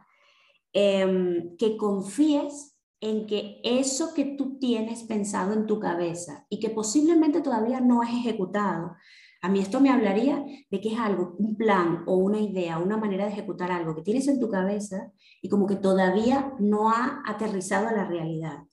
em, 0.73 1.55
que 1.57 1.77
confíes 1.77 2.76
en 2.99 3.27
que 3.27 3.61
eso 3.63 4.13
que 4.13 4.25
tú 4.25 4.57
tienes 4.59 5.03
pensado 5.03 5.53
en 5.53 5.67
tu 5.67 5.79
cabeza 5.79 6.45
y 6.49 6.59
que 6.59 6.69
posiblemente 6.69 7.41
todavía 7.41 7.79
no 7.79 8.01
has 8.01 8.09
ejecutado, 8.09 8.95
a 9.41 9.49
mí 9.49 9.59
esto 9.59 9.79
me 9.79 9.89
hablaría 9.89 10.43
de 10.69 10.81
que 10.81 10.93
es 10.93 10.99
algo, 10.99 11.35
un 11.37 11.55
plan 11.55 12.03
o 12.07 12.15
una 12.15 12.39
idea, 12.39 12.79
una 12.79 12.97
manera 12.97 13.25
de 13.25 13.31
ejecutar 13.31 13.71
algo 13.71 13.95
que 13.95 14.01
tienes 14.01 14.27
en 14.27 14.39
tu 14.39 14.49
cabeza 14.49 15.11
y 15.41 15.49
como 15.49 15.67
que 15.67 15.75
todavía 15.75 16.53
no 16.59 16.89
ha 16.89 17.21
aterrizado 17.25 17.87
a 17.87 17.93
la 17.93 18.05
realidad. 18.05 18.63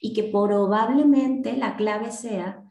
Y 0.00 0.12
que 0.12 0.24
probablemente 0.24 1.56
la 1.56 1.76
clave 1.76 2.10
sea 2.10 2.61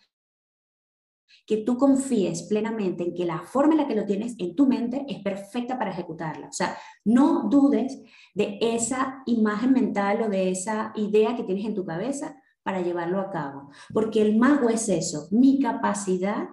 que 1.45 1.57
tú 1.57 1.77
confíes 1.77 2.43
plenamente 2.43 3.03
en 3.03 3.13
que 3.13 3.25
la 3.25 3.41
forma 3.41 3.73
en 3.73 3.79
la 3.79 3.87
que 3.87 3.95
lo 3.95 4.05
tienes 4.05 4.35
en 4.39 4.55
tu 4.55 4.67
mente 4.67 5.05
es 5.07 5.19
perfecta 5.19 5.77
para 5.77 5.91
ejecutarla. 5.91 6.47
O 6.47 6.53
sea, 6.53 6.77
no 7.05 7.49
dudes 7.49 8.01
de 8.33 8.57
esa 8.61 9.23
imagen 9.25 9.73
mental 9.73 10.21
o 10.23 10.29
de 10.29 10.51
esa 10.51 10.93
idea 10.95 11.35
que 11.35 11.43
tienes 11.43 11.65
en 11.65 11.75
tu 11.75 11.85
cabeza 11.85 12.35
para 12.63 12.81
llevarlo 12.81 13.19
a 13.19 13.29
cabo. 13.29 13.69
Porque 13.93 14.21
el 14.21 14.37
mago 14.37 14.69
es 14.69 14.87
eso, 14.89 15.27
mi 15.31 15.59
capacidad 15.59 16.49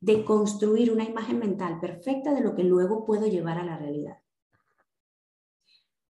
de 0.00 0.24
construir 0.24 0.90
una 0.90 1.04
imagen 1.04 1.38
mental 1.38 1.78
perfecta 1.78 2.32
de 2.32 2.40
lo 2.40 2.54
que 2.54 2.64
luego 2.64 3.04
puedo 3.04 3.26
llevar 3.26 3.58
a 3.58 3.64
la 3.64 3.76
realidad. 3.76 4.19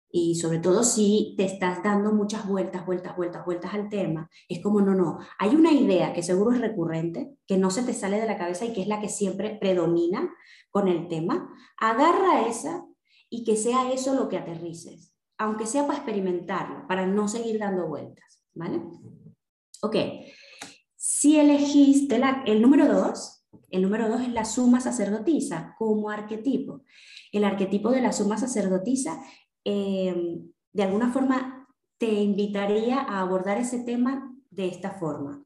Y 0.10 0.36
sobre 0.36 0.60
todo 0.60 0.84
si 0.84 1.34
te 1.38 1.45
estás 1.45 1.84
dando 1.84 2.14
muchas 2.14 2.47
vueltas, 2.47 2.86
vueltas, 2.86 3.16
vueltas, 3.16 3.45
vueltas 3.45 3.74
al 3.74 3.89
tema, 3.89 4.30
es 4.47 4.62
como, 4.62 4.82
no, 4.82 4.95
no, 4.95 5.20
hay 5.38 5.55
una 5.55 5.72
idea 5.72 6.14
que 6.14 6.24
seguro 6.24 6.53
es 6.53 6.62
recurrente, 6.62 7.36
que 7.45 7.58
no 7.58 7.70
se 7.72 7.84
te 7.84 7.93
sale 7.93 8.20
de 8.20 8.28
la 8.28 8.38
cabeza 8.38 8.66
y 8.66 8.74
que 8.74 8.82
es 8.82 8.88
la 8.88 9.01
que 9.01 9.10
siempre 9.10 9.58
predomina 9.60 10.34
con 10.70 10.88
el 10.88 11.08
tema, 11.08 11.53
agarra 11.78 12.47
esa 12.47 12.86
y 13.30 13.43
que 13.43 13.58
sea 13.58 13.91
eso 13.91 14.16
lo 14.16 14.30
que 14.30 14.38
aterrices, 14.38 15.14
aunque 15.38 15.66
sea 15.66 15.86
para 15.86 15.97
experimentarlo, 15.97 16.88
para 16.88 17.05
no 17.05 17.28
seguir 17.28 17.60
dando 17.60 17.88
vueltas, 17.88 18.41
¿vale? 18.53 18.82
Ok, 19.82 19.95
si 20.95 21.39
elegiste 21.39 22.18
la, 22.20 22.43
el 22.45 22.62
número 22.62 22.88
dos, 22.88 23.38
el 23.70 23.82
número 23.82 24.10
dos 24.10 24.22
es 24.22 24.30
la 24.30 24.45
suma 24.45 24.80
sacerdotisa 24.80 25.76
como 25.78 26.10
arquetipo. 26.10 26.84
El 27.32 27.43
arquetipo 27.43 27.91
de 27.91 28.01
la 28.01 28.14
suma 28.14 28.38
sacerdotisa, 28.38 29.22
em, 29.68 30.49
de 30.72 30.84
alguna 30.84 31.11
forma, 31.11 31.68
te 31.97 32.09
invitaría 32.09 32.99
a 33.01 33.20
abordar 33.20 33.57
ese 33.57 33.84
tema 33.84 34.34
de 34.49 34.68
esta 34.68 34.91
forma. 34.91 35.43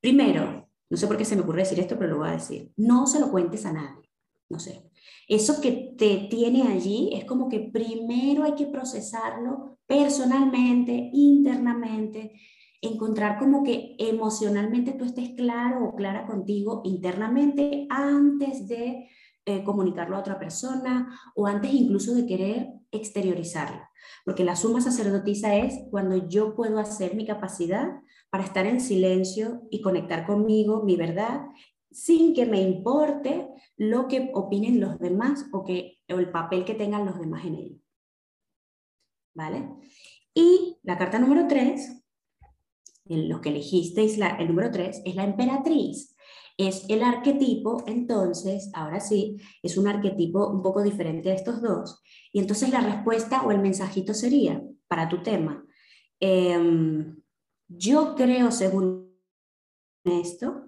Primero, 0.00 0.68
no 0.90 0.96
sé 0.96 1.06
por 1.06 1.16
qué 1.16 1.24
se 1.24 1.36
me 1.36 1.42
ocurre 1.42 1.62
decir 1.62 1.78
esto, 1.78 1.96
pero 1.96 2.12
lo 2.12 2.18
voy 2.18 2.30
a 2.30 2.32
decir. 2.32 2.72
No 2.76 3.06
se 3.06 3.20
lo 3.20 3.30
cuentes 3.30 3.64
a 3.66 3.72
nadie. 3.72 4.10
No 4.48 4.58
sé. 4.58 4.90
Eso 5.28 5.60
que 5.60 5.94
te 5.96 6.26
tiene 6.28 6.62
allí 6.62 7.10
es 7.12 7.24
como 7.24 7.48
que 7.48 7.60
primero 7.60 8.44
hay 8.44 8.54
que 8.54 8.66
procesarlo 8.66 9.78
personalmente, 9.86 11.10
internamente, 11.12 12.32
encontrar 12.80 13.38
como 13.38 13.62
que 13.62 13.94
emocionalmente 13.98 14.92
tú 14.92 15.04
estés 15.04 15.30
claro 15.36 15.84
o 15.84 15.94
clara 15.94 16.26
contigo 16.26 16.82
internamente 16.84 17.86
antes 17.90 18.66
de 18.66 19.08
eh, 19.48 19.64
comunicarlo 19.64 20.14
a 20.14 20.20
otra 20.20 20.38
persona 20.38 21.18
o 21.34 21.46
antes 21.46 21.72
incluso 21.72 22.14
de 22.14 22.26
querer 22.26 22.68
exteriorizarla. 22.90 23.90
Porque 24.26 24.44
la 24.44 24.56
suma 24.56 24.82
sacerdotisa 24.82 25.56
es 25.56 25.74
cuando 25.90 26.28
yo 26.28 26.54
puedo 26.54 26.78
hacer 26.78 27.14
mi 27.14 27.26
capacidad 27.26 27.88
para 28.28 28.44
estar 28.44 28.66
en 28.66 28.78
silencio 28.78 29.62
y 29.70 29.80
conectar 29.80 30.26
conmigo, 30.26 30.82
mi 30.84 30.96
verdad, 30.96 31.46
sin 31.90 32.34
que 32.34 32.44
me 32.44 32.60
importe 32.60 33.48
lo 33.78 34.06
que 34.06 34.30
opinen 34.34 34.80
los 34.80 34.98
demás 34.98 35.46
o, 35.52 35.64
que, 35.64 35.98
el 36.06 36.30
papel 36.30 36.66
que 36.66 36.74
tengan 36.74 37.06
los 37.06 37.18
demás 37.18 37.46
en 37.46 37.54
ello. 37.54 37.76
¿Vale? 39.34 39.66
Y 40.34 40.76
la 40.82 40.98
carta 40.98 41.18
número 41.18 41.46
3 41.46 41.98
los 43.08 43.40
que 43.40 43.48
elegisteis 43.48 44.18
el 44.18 44.48
número 44.48 44.70
3, 44.70 45.02
es 45.04 45.14
la 45.14 45.24
emperatriz. 45.24 46.14
Es 46.58 46.84
el 46.88 47.02
arquetipo, 47.02 47.84
entonces, 47.86 48.70
ahora 48.74 49.00
sí, 49.00 49.40
es 49.62 49.78
un 49.78 49.88
arquetipo 49.88 50.48
un 50.48 50.60
poco 50.60 50.82
diferente 50.82 51.30
a 51.30 51.34
estos 51.34 51.62
dos. 51.62 52.02
Y 52.32 52.40
entonces 52.40 52.70
la 52.70 52.80
respuesta 52.80 53.42
o 53.46 53.52
el 53.52 53.60
mensajito 53.60 54.12
sería, 54.12 54.62
para 54.88 55.08
tu 55.08 55.22
tema, 55.22 55.64
em, 56.20 57.16
yo 57.68 58.14
creo, 58.14 58.50
según 58.50 59.16
esto, 60.04 60.66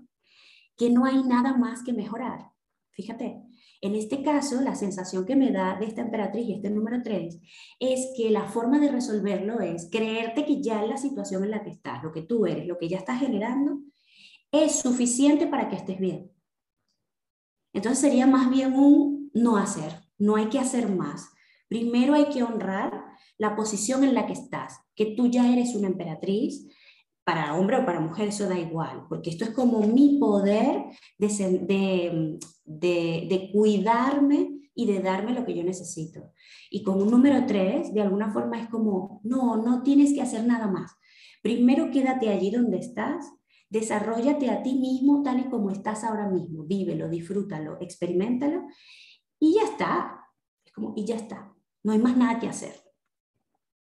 que 0.77 0.91
no 0.91 1.05
hay 1.05 1.23
nada 1.25 1.57
más 1.57 1.83
que 1.83 1.93
mejorar. 1.93 2.53
Fíjate, 2.93 3.43
en 3.83 3.95
este 3.95 4.23
caso, 4.23 4.61
la 4.61 4.75
sensación 4.75 5.25
que 5.25 5.37
me 5.37 5.51
da 5.51 5.77
de 5.79 5.87
esta 5.87 6.03
emperatriz 6.03 6.47
y 6.47 6.53
este 6.53 6.69
número 6.71 7.03
3 7.03 7.41
es 7.79 8.13
que 8.15 8.31
la 8.31 8.45
forma 8.45 8.79
de 8.79 8.93
resolverlo 8.93 9.61
es 9.61 9.89
creerte 9.91 10.45
que 10.45 10.63
ya 10.63 10.83
la 10.85 10.99
situación 10.99 11.45
en 11.45 11.51
la 11.51 11.63
que 11.63 11.71
estás, 11.71 12.03
lo 12.03 12.13
que 12.13 12.23
tú 12.23 12.45
eres, 12.45 12.67
lo 12.67 12.77
que 12.77 12.89
ya 12.89 12.99
estás 12.99 13.19
generando, 13.19 13.81
es 14.53 14.81
suficiente 14.81 15.47
para 15.47 15.69
que 15.69 15.77
estés 15.77 15.99
bien. 15.99 16.33
Entonces 17.73 18.01
sería 18.01 18.27
más 18.27 18.51
bien 18.51 18.75
un 18.75 19.31
no 19.33 19.57
hacer, 19.57 19.93
no 20.19 20.37
hay 20.37 20.49
que 20.49 20.59
hacer 20.59 20.89
más. 20.89 21.31
Primero 21.69 22.15
hay 22.15 22.27
que 22.27 22.43
honrar 22.43 23.05
la 23.39 23.55
posición 23.55 24.03
en 24.05 24.15
la 24.15 24.27
que 24.27 24.33
estás, 24.33 24.81
que 24.95 25.15
tú 25.17 25.29
ya 25.29 25.53
eres 25.53 25.75
una 25.75 25.87
emperatriz, 25.87 26.67
para 27.25 27.55
hombre 27.55 27.77
o 27.77 27.87
para 27.87 28.01
mujer, 28.01 28.29
eso 28.29 28.49
da 28.49 28.59
igual, 28.59 29.07
porque 29.09 29.31
esto 29.31 29.45
es 29.45 29.51
como 29.51 29.81
mi 29.81 30.19
poder 30.19 30.87
de, 31.17 31.29
de, 32.65 33.27
de, 33.29 33.51
cuidarme 33.53 34.71
y 34.75 34.87
de 34.87 35.01
darme 35.01 35.33
lo 35.33 35.45
que 35.45 35.55
yo 35.55 35.63
necesito. 35.63 36.33
Y 36.71 36.83
con 36.83 37.01
un 37.01 37.09
número 37.09 37.47
3, 37.47 37.95
de 37.95 38.01
alguna 38.01 38.33
forma 38.33 38.61
es 38.61 38.69
como, 38.69 39.21
no, 39.23 39.57
no 39.57 39.83
tienes 39.85 40.13
que 40.13 40.23
hacer 40.23 40.45
nada 40.45 40.67
más. 40.67 40.93
Primero 41.41 41.91
quédate 41.93 42.31
allí 42.31 42.51
donde 42.51 42.79
estás, 42.79 43.25
desarrollate 43.71 44.51
a 44.51 44.63
ti 44.63 44.75
mismo 44.75 45.23
tal 45.23 45.41
y 45.41 45.49
como 45.49 45.71
estás 45.71 46.05
ahora 46.05 46.29
mismo, 46.29 46.65
vívelo, 46.65 47.09
disfrútalo, 47.09 47.79
experimentalo 47.81 48.67
y 49.39 49.55
ya 49.55 49.65
está. 49.65 50.27
Es 50.65 50.73
como, 50.73 50.93
y 50.97 51.07
ya 51.07 51.17
está. 51.17 51.55
No 51.83 51.93
hay 51.93 51.99
más 51.99 52.17
nada 52.17 52.39
que 52.39 52.49
hacer. 52.49 52.75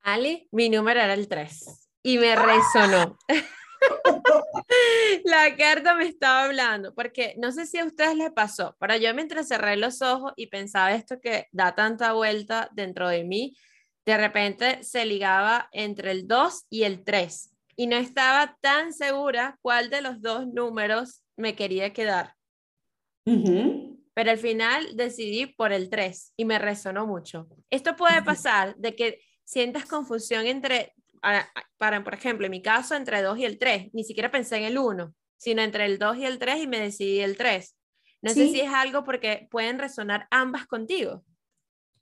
Ali, 0.00 0.48
mi 0.52 0.70
número 0.70 1.00
era 1.00 1.14
el 1.14 1.28
3 1.28 1.90
y 2.02 2.18
me 2.18 2.36
resonó. 2.36 3.18
La 5.24 5.56
carta 5.56 5.94
me 5.94 6.06
estaba 6.06 6.44
hablando, 6.44 6.94
porque 6.94 7.34
no 7.38 7.52
sé 7.52 7.66
si 7.66 7.78
a 7.78 7.84
ustedes 7.84 8.14
les 8.16 8.30
pasó, 8.30 8.76
pero 8.78 8.96
yo 8.96 9.12
mientras 9.14 9.48
cerré 9.48 9.76
los 9.76 10.00
ojos 10.00 10.32
y 10.36 10.46
pensaba 10.46 10.94
esto 10.94 11.20
que 11.20 11.48
da 11.52 11.74
tanta 11.74 12.12
vuelta 12.12 12.70
dentro 12.72 13.08
de 13.08 13.24
mí, 13.24 13.56
de 14.06 14.16
repente 14.16 14.82
se 14.82 15.04
ligaba 15.04 15.68
entre 15.72 16.12
el 16.12 16.26
2 16.28 16.66
y 16.70 16.84
el 16.84 17.04
3 17.04 17.53
y 17.76 17.86
no 17.86 17.96
estaba 17.96 18.56
tan 18.60 18.92
segura 18.92 19.58
cuál 19.62 19.90
de 19.90 20.02
los 20.02 20.20
dos 20.20 20.46
números 20.46 21.22
me 21.36 21.56
quería 21.56 21.92
quedar. 21.92 22.34
Pero 23.24 24.30
al 24.30 24.38
final 24.38 24.96
decidí 24.96 25.46
por 25.46 25.72
el 25.72 25.90
3 25.90 26.34
y 26.36 26.44
me 26.44 26.58
resonó 26.58 27.06
mucho. 27.06 27.48
Esto 27.70 27.96
puede 27.96 28.22
pasar 28.22 28.76
de 28.76 28.94
que 28.94 29.20
sientas 29.44 29.86
confusión 29.86 30.46
entre, 30.46 30.94
para, 31.78 32.04
por 32.04 32.14
ejemplo, 32.14 32.46
en 32.46 32.52
mi 32.52 32.62
caso, 32.62 32.94
entre 32.94 33.22
2 33.22 33.38
y 33.38 33.44
el 33.44 33.58
3. 33.58 33.92
Ni 33.92 34.04
siquiera 34.04 34.30
pensé 34.30 34.56
en 34.58 34.64
el 34.64 34.78
1, 34.78 35.12
sino 35.36 35.62
entre 35.62 35.86
el 35.86 35.98
2 35.98 36.18
y 36.18 36.26
el 36.26 36.38
3 36.38 36.62
y 36.62 36.66
me 36.66 36.78
decidí 36.78 37.20
el 37.20 37.36
3. 37.36 37.76
No 38.22 38.30
sé 38.30 38.48
si 38.48 38.60
es 38.60 38.72
algo 38.72 39.04
porque 39.04 39.48
pueden 39.50 39.78
resonar 39.78 40.26
ambas 40.30 40.66
contigo. 40.66 41.24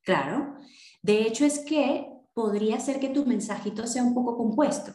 Claro. 0.03 0.57
De 1.03 1.23
hecho, 1.23 1.45
es 1.45 1.61
que 1.61 2.07
podría 2.33 2.79
ser 2.79 3.01
que 3.01 3.09
tu 3.09 3.27
mensajito 3.27 3.87
sea 3.87 4.05
un 4.05 4.15
poco 4.15 4.37
compuesto. 4.37 4.93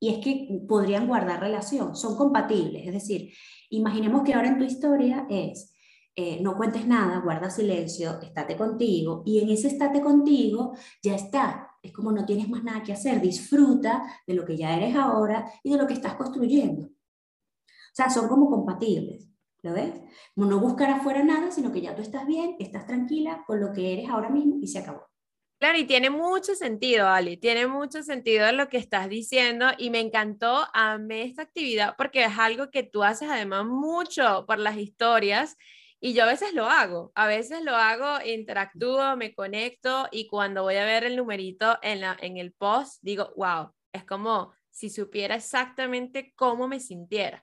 Y 0.00 0.10
es 0.10 0.18
que 0.24 0.60
podrían 0.68 1.06
guardar 1.06 1.40
relación, 1.40 1.96
son 1.96 2.16
compatibles. 2.16 2.86
Es 2.86 2.92
decir, 2.92 3.32
imaginemos 3.70 4.22
que 4.22 4.34
ahora 4.34 4.48
en 4.48 4.58
tu 4.58 4.64
historia 4.64 5.26
es, 5.30 5.74
eh, 6.16 6.40
no 6.40 6.56
cuentes 6.56 6.86
nada, 6.86 7.20
guarda 7.20 7.50
silencio, 7.50 8.20
estate 8.20 8.56
contigo, 8.56 9.22
y 9.26 9.40
en 9.40 9.48
ese 9.50 9.68
estate 9.68 10.00
contigo 10.00 10.74
ya 11.02 11.14
está. 11.14 11.70
Es 11.82 11.92
como 11.92 12.12
no 12.12 12.24
tienes 12.24 12.48
más 12.48 12.62
nada 12.62 12.82
que 12.82 12.92
hacer, 12.92 13.20
disfruta 13.20 14.02
de 14.26 14.34
lo 14.34 14.44
que 14.44 14.56
ya 14.56 14.76
eres 14.76 14.94
ahora 14.94 15.50
y 15.62 15.72
de 15.72 15.78
lo 15.78 15.86
que 15.86 15.94
estás 15.94 16.14
construyendo. 16.14 16.86
O 16.86 17.96
sea, 17.96 18.10
son 18.10 18.28
como 18.28 18.48
compatibles. 18.50 19.28
¿Lo 19.62 19.72
ves? 19.72 19.94
Como 20.34 20.46
no 20.46 20.60
buscar 20.60 20.90
afuera 20.90 21.24
nada, 21.24 21.50
sino 21.50 21.72
que 21.72 21.80
ya 21.80 21.96
tú 21.96 22.02
estás 22.02 22.26
bien, 22.26 22.56
estás 22.58 22.86
tranquila 22.86 23.42
con 23.46 23.60
lo 23.60 23.72
que 23.72 23.94
eres 23.94 24.10
ahora 24.10 24.28
mismo 24.28 24.58
y 24.60 24.66
se 24.66 24.78
acabó. 24.78 25.13
Claro, 25.58 25.78
y 25.78 25.84
tiene 25.84 26.10
mucho 26.10 26.54
sentido, 26.54 27.06
Ali, 27.08 27.36
tiene 27.36 27.66
mucho 27.66 28.02
sentido 28.02 28.50
lo 28.52 28.68
que 28.68 28.76
estás 28.76 29.08
diciendo 29.08 29.66
y 29.78 29.90
me 29.90 30.00
encantó, 30.00 30.66
amé 30.74 31.22
esta 31.22 31.42
actividad 31.42 31.94
porque 31.96 32.24
es 32.24 32.38
algo 32.38 32.70
que 32.70 32.82
tú 32.82 33.02
haces 33.02 33.30
además 33.30 33.64
mucho 33.64 34.44
por 34.46 34.58
las 34.58 34.76
historias 34.76 35.56
y 36.00 36.12
yo 36.12 36.24
a 36.24 36.26
veces 36.26 36.52
lo 36.52 36.66
hago, 36.66 37.12
a 37.14 37.26
veces 37.26 37.62
lo 37.62 37.74
hago, 37.76 38.22
interactúo, 38.26 39.16
me 39.16 39.34
conecto 39.34 40.06
y 40.12 40.26
cuando 40.26 40.62
voy 40.64 40.74
a 40.74 40.84
ver 40.84 41.04
el 41.04 41.16
numerito 41.16 41.78
en, 41.80 42.02
la, 42.02 42.14
en 42.20 42.36
el 42.36 42.52
post, 42.52 42.98
digo, 43.00 43.32
wow, 43.36 43.70
es 43.90 44.04
como 44.04 44.52
si 44.70 44.90
supiera 44.90 45.36
exactamente 45.36 46.34
cómo 46.36 46.68
me 46.68 46.78
sintiera. 46.78 47.42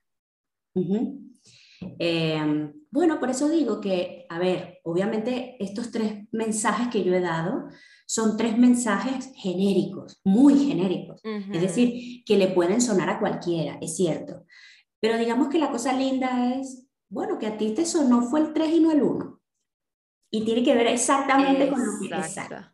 Em, 1.97 2.74
bueno, 2.91 3.20
por 3.20 3.32
eso 3.32 3.49
digo 3.49 3.82
que, 3.82 4.26
a 4.30 4.38
ver, 4.38 4.80
obviamente 4.84 5.55
estos 5.59 5.91
tres 5.91 6.28
mensajes 6.32 6.89
que 6.89 7.03
yo 7.03 7.16
he 7.16 7.22
dado 7.22 7.70
son 8.12 8.36
tres 8.36 8.57
mensajes 8.57 9.32
genéricos, 9.38 10.20
muy 10.26 10.68
genéricos. 10.68 11.22
Es 11.24 11.62
decir, 11.62 12.26
que 12.26 12.38
le 12.38 12.49
pueden 12.49 12.82
sonar 12.82 13.09
a 13.09 13.20
cualquiera, 13.20 13.78
es 13.80 13.95
cierto. 13.95 14.43
Pero 14.99 15.18
digamos 15.18 15.47
que 15.47 15.57
la 15.57 15.72
cosa 15.72 15.93
linda 15.93 16.53
es, 16.55 16.89
bueno, 17.07 17.39
que 17.39 17.47
a 17.47 17.57
ti 17.57 17.74
te 17.74 17.86
sonó 17.86 18.24
fue 18.24 18.41
el 18.41 18.51
3 18.51 18.70
y 18.70 18.80
no 18.82 18.91
el 18.91 19.01
1. 19.01 19.41
Y 20.30 20.43
tiene 20.43 20.62
que 20.62 20.76
ver 20.76 20.88
exactamente 20.88 21.70
con 21.70 21.80
lo 21.80 21.91
que... 22.01 22.14
Exacto. 22.14 22.70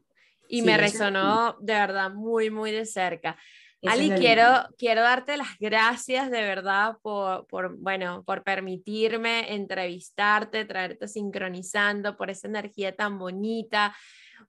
Y 0.50 0.64
me 0.64 0.76
resonó 0.76 1.56
de 1.60 1.74
verdad 1.74 2.12
muy, 2.12 2.50
muy 2.50 2.72
de 2.72 2.88
cerca. 2.88 3.38
Ali, 3.86 4.10
quiero, 4.10 4.68
quiero 4.76 5.02
darte 5.02 5.38
las 5.38 5.56
gracias 5.60 6.32
de 6.32 6.42
verdad 6.42 6.98
por, 7.04 7.46
por, 7.46 7.78
bueno, 7.78 8.24
por 8.26 8.44
permitirme 8.44 9.54
entrevistarte, 9.54 10.66
traerte 10.66 11.08
sincronizando, 11.08 12.18
por 12.18 12.32
esa 12.32 12.48
energía 12.48 12.96
tan 12.96 13.20
bonita. 13.20 13.96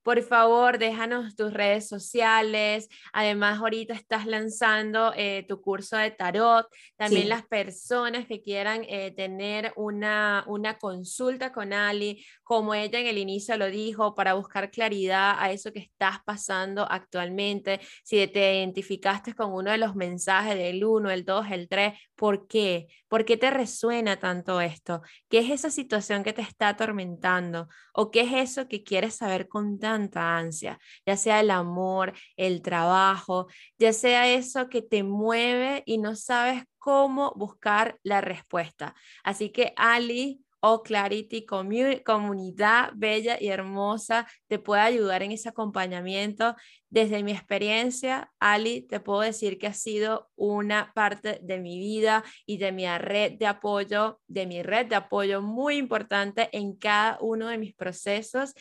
Por 0.03 0.23
favor, 0.23 0.79
déjanos 0.79 1.37
tus 1.37 1.53
redes 1.53 1.89
sociales. 1.89 2.89
Además, 3.13 3.59
ahorita 3.59 3.95
estás 3.95 4.27
lanzando 4.27 5.13
eh, 5.17 5.45
tu 5.49 5.61
curso 5.61 5.97
de 5.97 6.11
tarot. 6.11 6.67
También 6.97 7.29
las 7.29 7.47
personas 7.47 8.27
que 8.27 8.43
quieran 8.43 8.85
eh, 8.89 9.13
tener 9.13 9.73
una, 9.77 10.45
una 10.47 10.79
consulta 10.79 11.53
con 11.53 11.73
Ali, 11.73 12.25
como 12.43 12.75
ella 12.75 13.01
en 13.01 13.07
el 13.07 13.19
inicio 13.19 13.57
lo 13.57 13.67
dijo, 13.67 14.15
para 14.15 14.35
buscar 14.35 14.71
claridad 14.71 15.37
a 15.39 15.51
eso 15.51 15.73
que 15.73 15.81
estás 15.81 16.19
pasando 16.25 16.87
actualmente. 16.91 17.81
Si 18.05 18.27
te 18.29 18.59
identificaste 18.59 19.35
con 19.35 19.53
uno 19.53 19.71
de 19.71 19.79
los 19.79 19.95
mensajes 19.95 20.57
del 20.57 20.85
1, 20.85 21.11
el 21.11 21.25
2, 21.25 21.47
el 21.51 21.69
3, 21.69 21.99
¿por 22.15 22.47
qué? 22.47 22.89
¿Por 23.09 23.25
qué 23.25 23.37
te 23.37 23.51
resuena 23.51 24.19
tanto 24.19 24.61
esto? 24.61 25.03
¿Qué 25.29 25.39
es 25.39 25.51
esa 25.51 25.71
situación 25.71 26.23
que 26.23 26.33
te 26.33 26.43
está 26.43 26.69
atormentando? 26.69 27.69
¿O 27.93 28.11
qué 28.11 28.23
es 28.23 28.51
eso 28.51 28.69
que 28.69 28.83
quieres 28.85 29.17
saber 29.17 29.49
con 29.49 29.78
tanta 29.79 30.37
ansia? 30.37 30.79
Ya 31.07 31.17
sea 31.17 31.41
el 31.41 31.51
amor, 31.51 32.13
el 32.37 32.63
trabajo, 32.63 33.47
ya 33.79 33.93
sea 33.93 34.29
eso 34.33 34.69
que 34.69 34.83
te 34.83 35.03
mueve 35.03 35.83
y 35.87 35.99
no 35.99 36.17
sabes 36.17 36.65
cómo 36.79 37.33
buscar 37.37 37.99
la 38.03 38.21
respuesta. 38.21 38.95
Así 39.25 39.51
que 39.51 39.73
Ali, 39.77 40.45
o 40.61 40.83
Clarity 40.83 41.47
Comunidad 41.47 42.91
Bella 42.95 43.37
y 43.41 43.49
Hermosa 43.49 44.27
te 44.49 44.59
puede 44.59 44.83
ayudar 44.83 45.23
en 45.23 45.33
ese 45.33 45.49
acompañamiento. 45.49 46.57
Desde 46.91 47.23
mi 47.23 47.33
experiencia, 47.33 48.33
Ali, 48.41 48.83
te 48.83 48.99
puedo 48.99 49.21
decir 49.21 49.59
que 49.59 49.67
ha 49.67 49.75
sido 49.75 50.31
una 50.37 50.93
parte 50.95 51.39
de 51.43 51.59
mi 51.59 51.79
vida 51.79 52.25
y 52.47 52.59
de 52.59 52.73
mi 52.73 52.87
red 52.99 53.33
de 53.39 53.47
apoyo, 53.47 54.21
de 54.27 54.47
mi 54.47 54.63
red 54.63 54.87
de 54.87 54.97
apoyo 54.97 55.43
muy 55.43 55.77
importante 55.77 56.49
en 56.53 56.77
cada 56.77 57.19
uno 57.21 57.49
de 57.49 57.59
mis 57.59 57.75
procesos. 57.75 58.55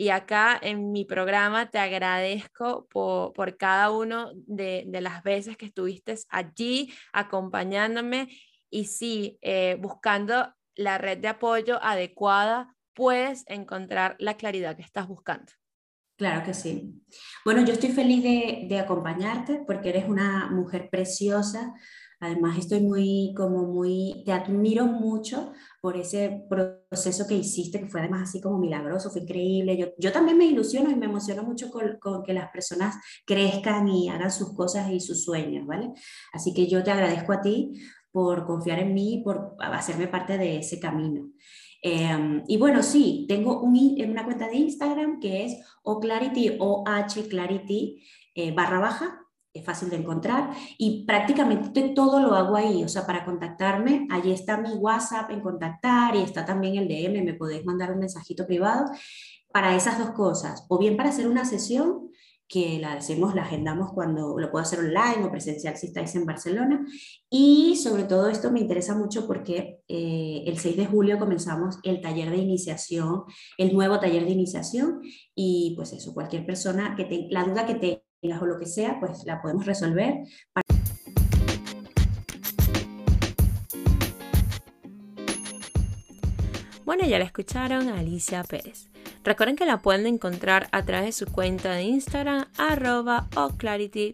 Y 0.00 0.10
acá 0.10 0.56
en 0.62 0.92
mi 0.92 1.04
programa 1.04 1.70
te 1.70 1.80
agradezco 1.80 2.86
por, 2.86 3.32
por 3.32 3.56
cada 3.56 3.90
uno 3.90 4.30
de, 4.46 4.84
de, 4.86 5.00
las 5.00 5.24
veces 5.24 5.56
que 5.56 5.66
estuviste 5.66 6.14
allí 6.28 6.92
acompañándome 7.12 8.28
y 8.70 8.84
sí, 8.84 9.40
eh, 9.42 9.76
buscando 9.80 10.54
la 10.76 10.98
red 10.98 11.18
de 11.18 11.26
apoyo 11.26 11.82
adecuada, 11.82 12.76
puedes 12.94 13.42
encontrar 13.48 14.14
la 14.20 14.36
claridad 14.36 14.76
que 14.76 14.82
estás 14.82 15.08
buscando. 15.08 15.52
Claro 16.16 16.44
que 16.44 16.54
sí. 16.54 17.02
Bueno, 17.44 17.64
yo 17.64 17.72
estoy 17.72 17.90
feliz 17.90 18.22
de, 18.68 18.78
acompañarte 18.78 19.64
porque 19.66 19.88
eres 19.88 20.08
una 20.08 20.48
mujer 20.50 20.90
preciosa. 20.90 21.74
Además, 22.20 22.58
estoy 22.58 22.80
muy, 22.80 23.32
como 23.36 23.64
muy, 23.64 24.22
te 24.24 24.32
admiro 24.32 24.86
mucho 24.86 25.52
por 25.80 25.96
ese 25.96 26.44
proceso 26.48 27.26
que 27.28 27.34
hiciste, 27.34 27.78
que 27.78 27.86
fue 27.86 28.00
además 28.00 28.28
así 28.28 28.40
como 28.40 28.58
milagroso, 28.58 29.10
fue 29.10 29.22
increíble. 29.22 29.76
Yo, 29.76 29.86
yo 29.98 30.10
también 30.10 30.36
me 30.36 30.46
ilusiono 30.46 30.90
y 30.90 30.96
me 30.96 31.06
emociono 31.06 31.44
mucho 31.44 31.70
con, 31.70 32.24
que 32.24 32.32
las 32.32 32.50
personas 32.50 32.96
crezcan 33.24 33.88
y 33.88 34.08
hagan 34.08 34.32
sus 34.32 34.52
cosas 34.54 34.90
y 34.90 34.98
sus 34.98 35.22
sueños, 35.22 35.64
¿vale? 35.66 35.92
Así 36.32 36.52
que 36.52 36.66
yo 36.66 36.82
te 36.82 36.90
agradezco 36.90 37.32
a 37.32 37.40
ti 37.40 37.72
por 38.10 38.44
confiar 38.46 38.80
en 38.80 38.94
mí, 38.94 39.22
por 39.24 39.54
hacerme 39.60 40.08
parte 40.08 40.38
de 40.38 40.58
ese 40.58 40.80
camino. 40.80 41.30
Em, 41.82 42.42
y 42.48 42.56
bueno, 42.56 42.82
sí, 42.82 43.26
tengo 43.28 43.60
una 43.62 44.24
cuenta 44.24 44.48
de 44.48 44.56
Instagram 44.56 45.20
que 45.20 45.44
es 45.44 45.56
oclarity, 45.84 46.56
o 46.58 46.82
h 46.84 47.28
clarity 47.28 48.02
eh, 48.34 48.52
barra 48.52 48.80
baja, 48.80 49.27
fácil 49.62 49.90
de 49.90 49.96
encontrar 49.96 50.50
y 50.76 51.04
prácticamente 51.04 51.92
todo 51.94 52.20
lo 52.20 52.34
hago 52.34 52.56
ahí, 52.56 52.84
o 52.84 52.88
sea, 52.88 53.06
para 53.06 53.24
contactarme, 53.24 54.06
allí 54.10 54.32
está 54.32 54.56
mi 54.58 54.72
WhatsApp 54.74 55.30
en 55.30 55.40
contactar 55.40 56.16
y 56.16 56.22
está 56.22 56.44
también 56.44 56.76
el 56.76 56.88
DM, 56.88 57.24
me 57.24 57.34
podéis 57.34 57.64
mandar 57.64 57.92
un 57.92 57.98
mensajito 57.98 58.46
privado 58.46 58.90
para 59.52 59.74
esas 59.74 59.98
dos 59.98 60.10
cosas, 60.10 60.66
o 60.68 60.78
bien 60.78 60.96
para 60.96 61.10
hacer 61.10 61.28
una 61.28 61.44
sesión 61.44 62.08
que 62.48 62.78
la 62.80 62.94
hacemos, 62.94 63.34
la 63.34 63.42
agendamos 63.42 63.92
cuando 63.92 64.38
lo 64.38 64.50
puedo 64.50 64.62
hacer 64.62 64.78
online 64.78 65.22
o 65.22 65.30
presencial 65.30 65.76
si 65.76 65.88
estáis 65.88 66.14
en 66.14 66.24
Barcelona. 66.24 66.86
Y 67.28 67.76
sobre 67.76 68.04
todo 68.04 68.28
esto 68.28 68.50
me 68.50 68.60
interesa 68.60 68.96
mucho 68.96 69.26
porque 69.26 69.80
eh, 69.86 70.44
el 70.46 70.58
6 70.58 70.78
de 70.78 70.86
julio 70.86 71.18
comenzamos 71.18 71.78
el 71.82 72.00
taller 72.00 72.30
de 72.30 72.38
iniciación, 72.38 73.24
el 73.58 73.74
nuevo 73.74 74.00
taller 74.00 74.24
de 74.24 74.30
iniciación 74.30 75.02
y 75.34 75.74
pues 75.76 75.92
eso, 75.92 76.14
cualquier 76.14 76.46
persona 76.46 76.96
que 76.96 77.04
tenga 77.04 77.26
la 77.30 77.44
duda 77.44 77.66
que 77.66 77.74
o 78.22 78.46
lo 78.46 78.58
que 78.58 78.66
sea, 78.66 78.98
pues 78.98 79.24
la 79.24 79.40
podemos 79.40 79.64
resolver. 79.64 80.24
Para 80.52 80.64
bueno, 86.84 87.06
ya 87.06 87.18
la 87.18 87.24
escucharon 87.24 87.88
Alicia 87.88 88.42
Pérez. 88.42 88.88
Recuerden 89.28 89.56
que 89.56 89.66
la 89.66 89.82
pueden 89.82 90.06
encontrar 90.06 90.68
a 90.72 90.86
través 90.86 91.04
de 91.18 91.26
su 91.26 91.30
cuenta 91.30 91.72
de 91.72 91.82
Instagram 91.82 92.46
arroba 92.56 93.28
o 93.36 93.52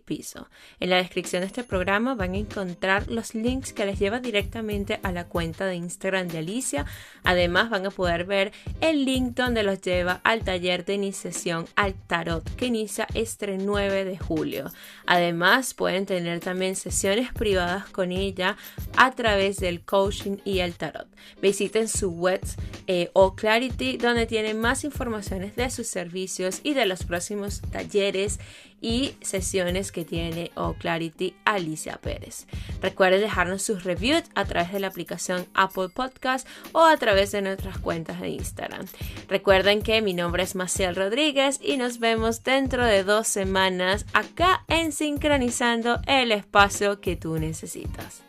piso. 0.05 0.49
En 0.81 0.91
la 0.91 0.97
descripción 0.97 1.43
de 1.43 1.47
este 1.47 1.63
programa 1.63 2.17
van 2.17 2.35
a 2.35 2.39
encontrar 2.39 3.09
los 3.09 3.33
links 3.33 3.73
que 3.73 3.87
les 3.87 4.01
llevan 4.01 4.23
directamente 4.23 4.99
a 5.05 5.13
la 5.13 5.29
cuenta 5.29 5.67
de 5.67 5.77
Instagram 5.77 6.27
de 6.27 6.39
Alicia. 6.39 6.87
Además 7.23 7.71
van 7.71 7.87
a 7.87 7.91
poder 7.91 8.25
ver 8.25 8.51
el 8.81 9.05
link 9.05 9.37
donde 9.37 9.63
los 9.63 9.81
lleva 9.81 10.21
al 10.25 10.43
taller 10.43 10.85
de 10.85 10.95
iniciación 10.95 11.67
al 11.77 11.95
tarot 11.95 12.53
que 12.57 12.67
inicia 12.67 13.07
este 13.15 13.57
9 13.57 14.05
de 14.05 14.19
julio. 14.19 14.73
Además 15.07 15.75
pueden 15.75 16.07
tener 16.07 16.41
también 16.41 16.75
sesiones 16.75 17.33
privadas 17.33 17.89
con 17.91 18.11
ella 18.11 18.57
a 18.97 19.13
través 19.13 19.59
del 19.59 19.85
coaching 19.85 20.39
y 20.45 20.59
el 20.59 20.75
tarot. 20.75 21.07
Visiten 21.41 21.87
su 21.87 22.11
web 22.11 22.41
eh, 22.89 23.11
o 23.13 23.37
Clarity 23.37 23.97
donde 23.97 24.27
tienen 24.27 24.61
más 24.61 24.83
informaciones 25.05 25.55
de 25.55 25.71
sus 25.71 25.87
servicios 25.87 26.61
y 26.63 26.75
de 26.75 26.87
los 26.87 27.05
próximos 27.05 27.61
talleres 27.71 28.41
y 28.81 29.15
sesiones 29.21 29.93
que 29.93 30.05
tiene 30.05 30.51
O 30.55 30.75
Clarity 30.75 31.35
Alicia 31.45 31.99
Pérez. 31.99 32.47
Recuerden 32.81 33.21
dejarnos 33.21 33.63
sus 33.63 33.85
reviews 33.85 34.25
a 34.35 34.45
través 34.45 34.73
de 34.73 34.81
la 34.81 34.89
aplicación 34.89 35.47
Apple 35.55 35.89
Podcast 35.95 36.49
o 36.73 36.83
a 36.83 36.97
través 36.97 37.33
de 37.33 37.43
nuestras 37.43 37.79
cuentas 37.79 38.21
de 38.21 38.31
Instagram. 38.31 38.87
Recuerden 39.29 39.83
que 39.83 40.03
mi 40.03 40.15
nombre 40.15 40.43
es 40.43 40.55
Maciel 40.55 40.97
Rodríguez 40.97 41.61
y 41.63 41.77
nos 41.77 41.99
vemos 41.99 42.43
dentro 42.43 42.85
de 42.85 43.05
dos 43.05 43.29
semanas 43.29 44.07
acá 44.13 44.65
en 44.69 44.93
Sincronizando 44.93 46.01
el 46.07 46.33
espacio 46.33 47.01
que 47.01 47.17
tú 47.17 47.39
necesitas. 47.39 48.23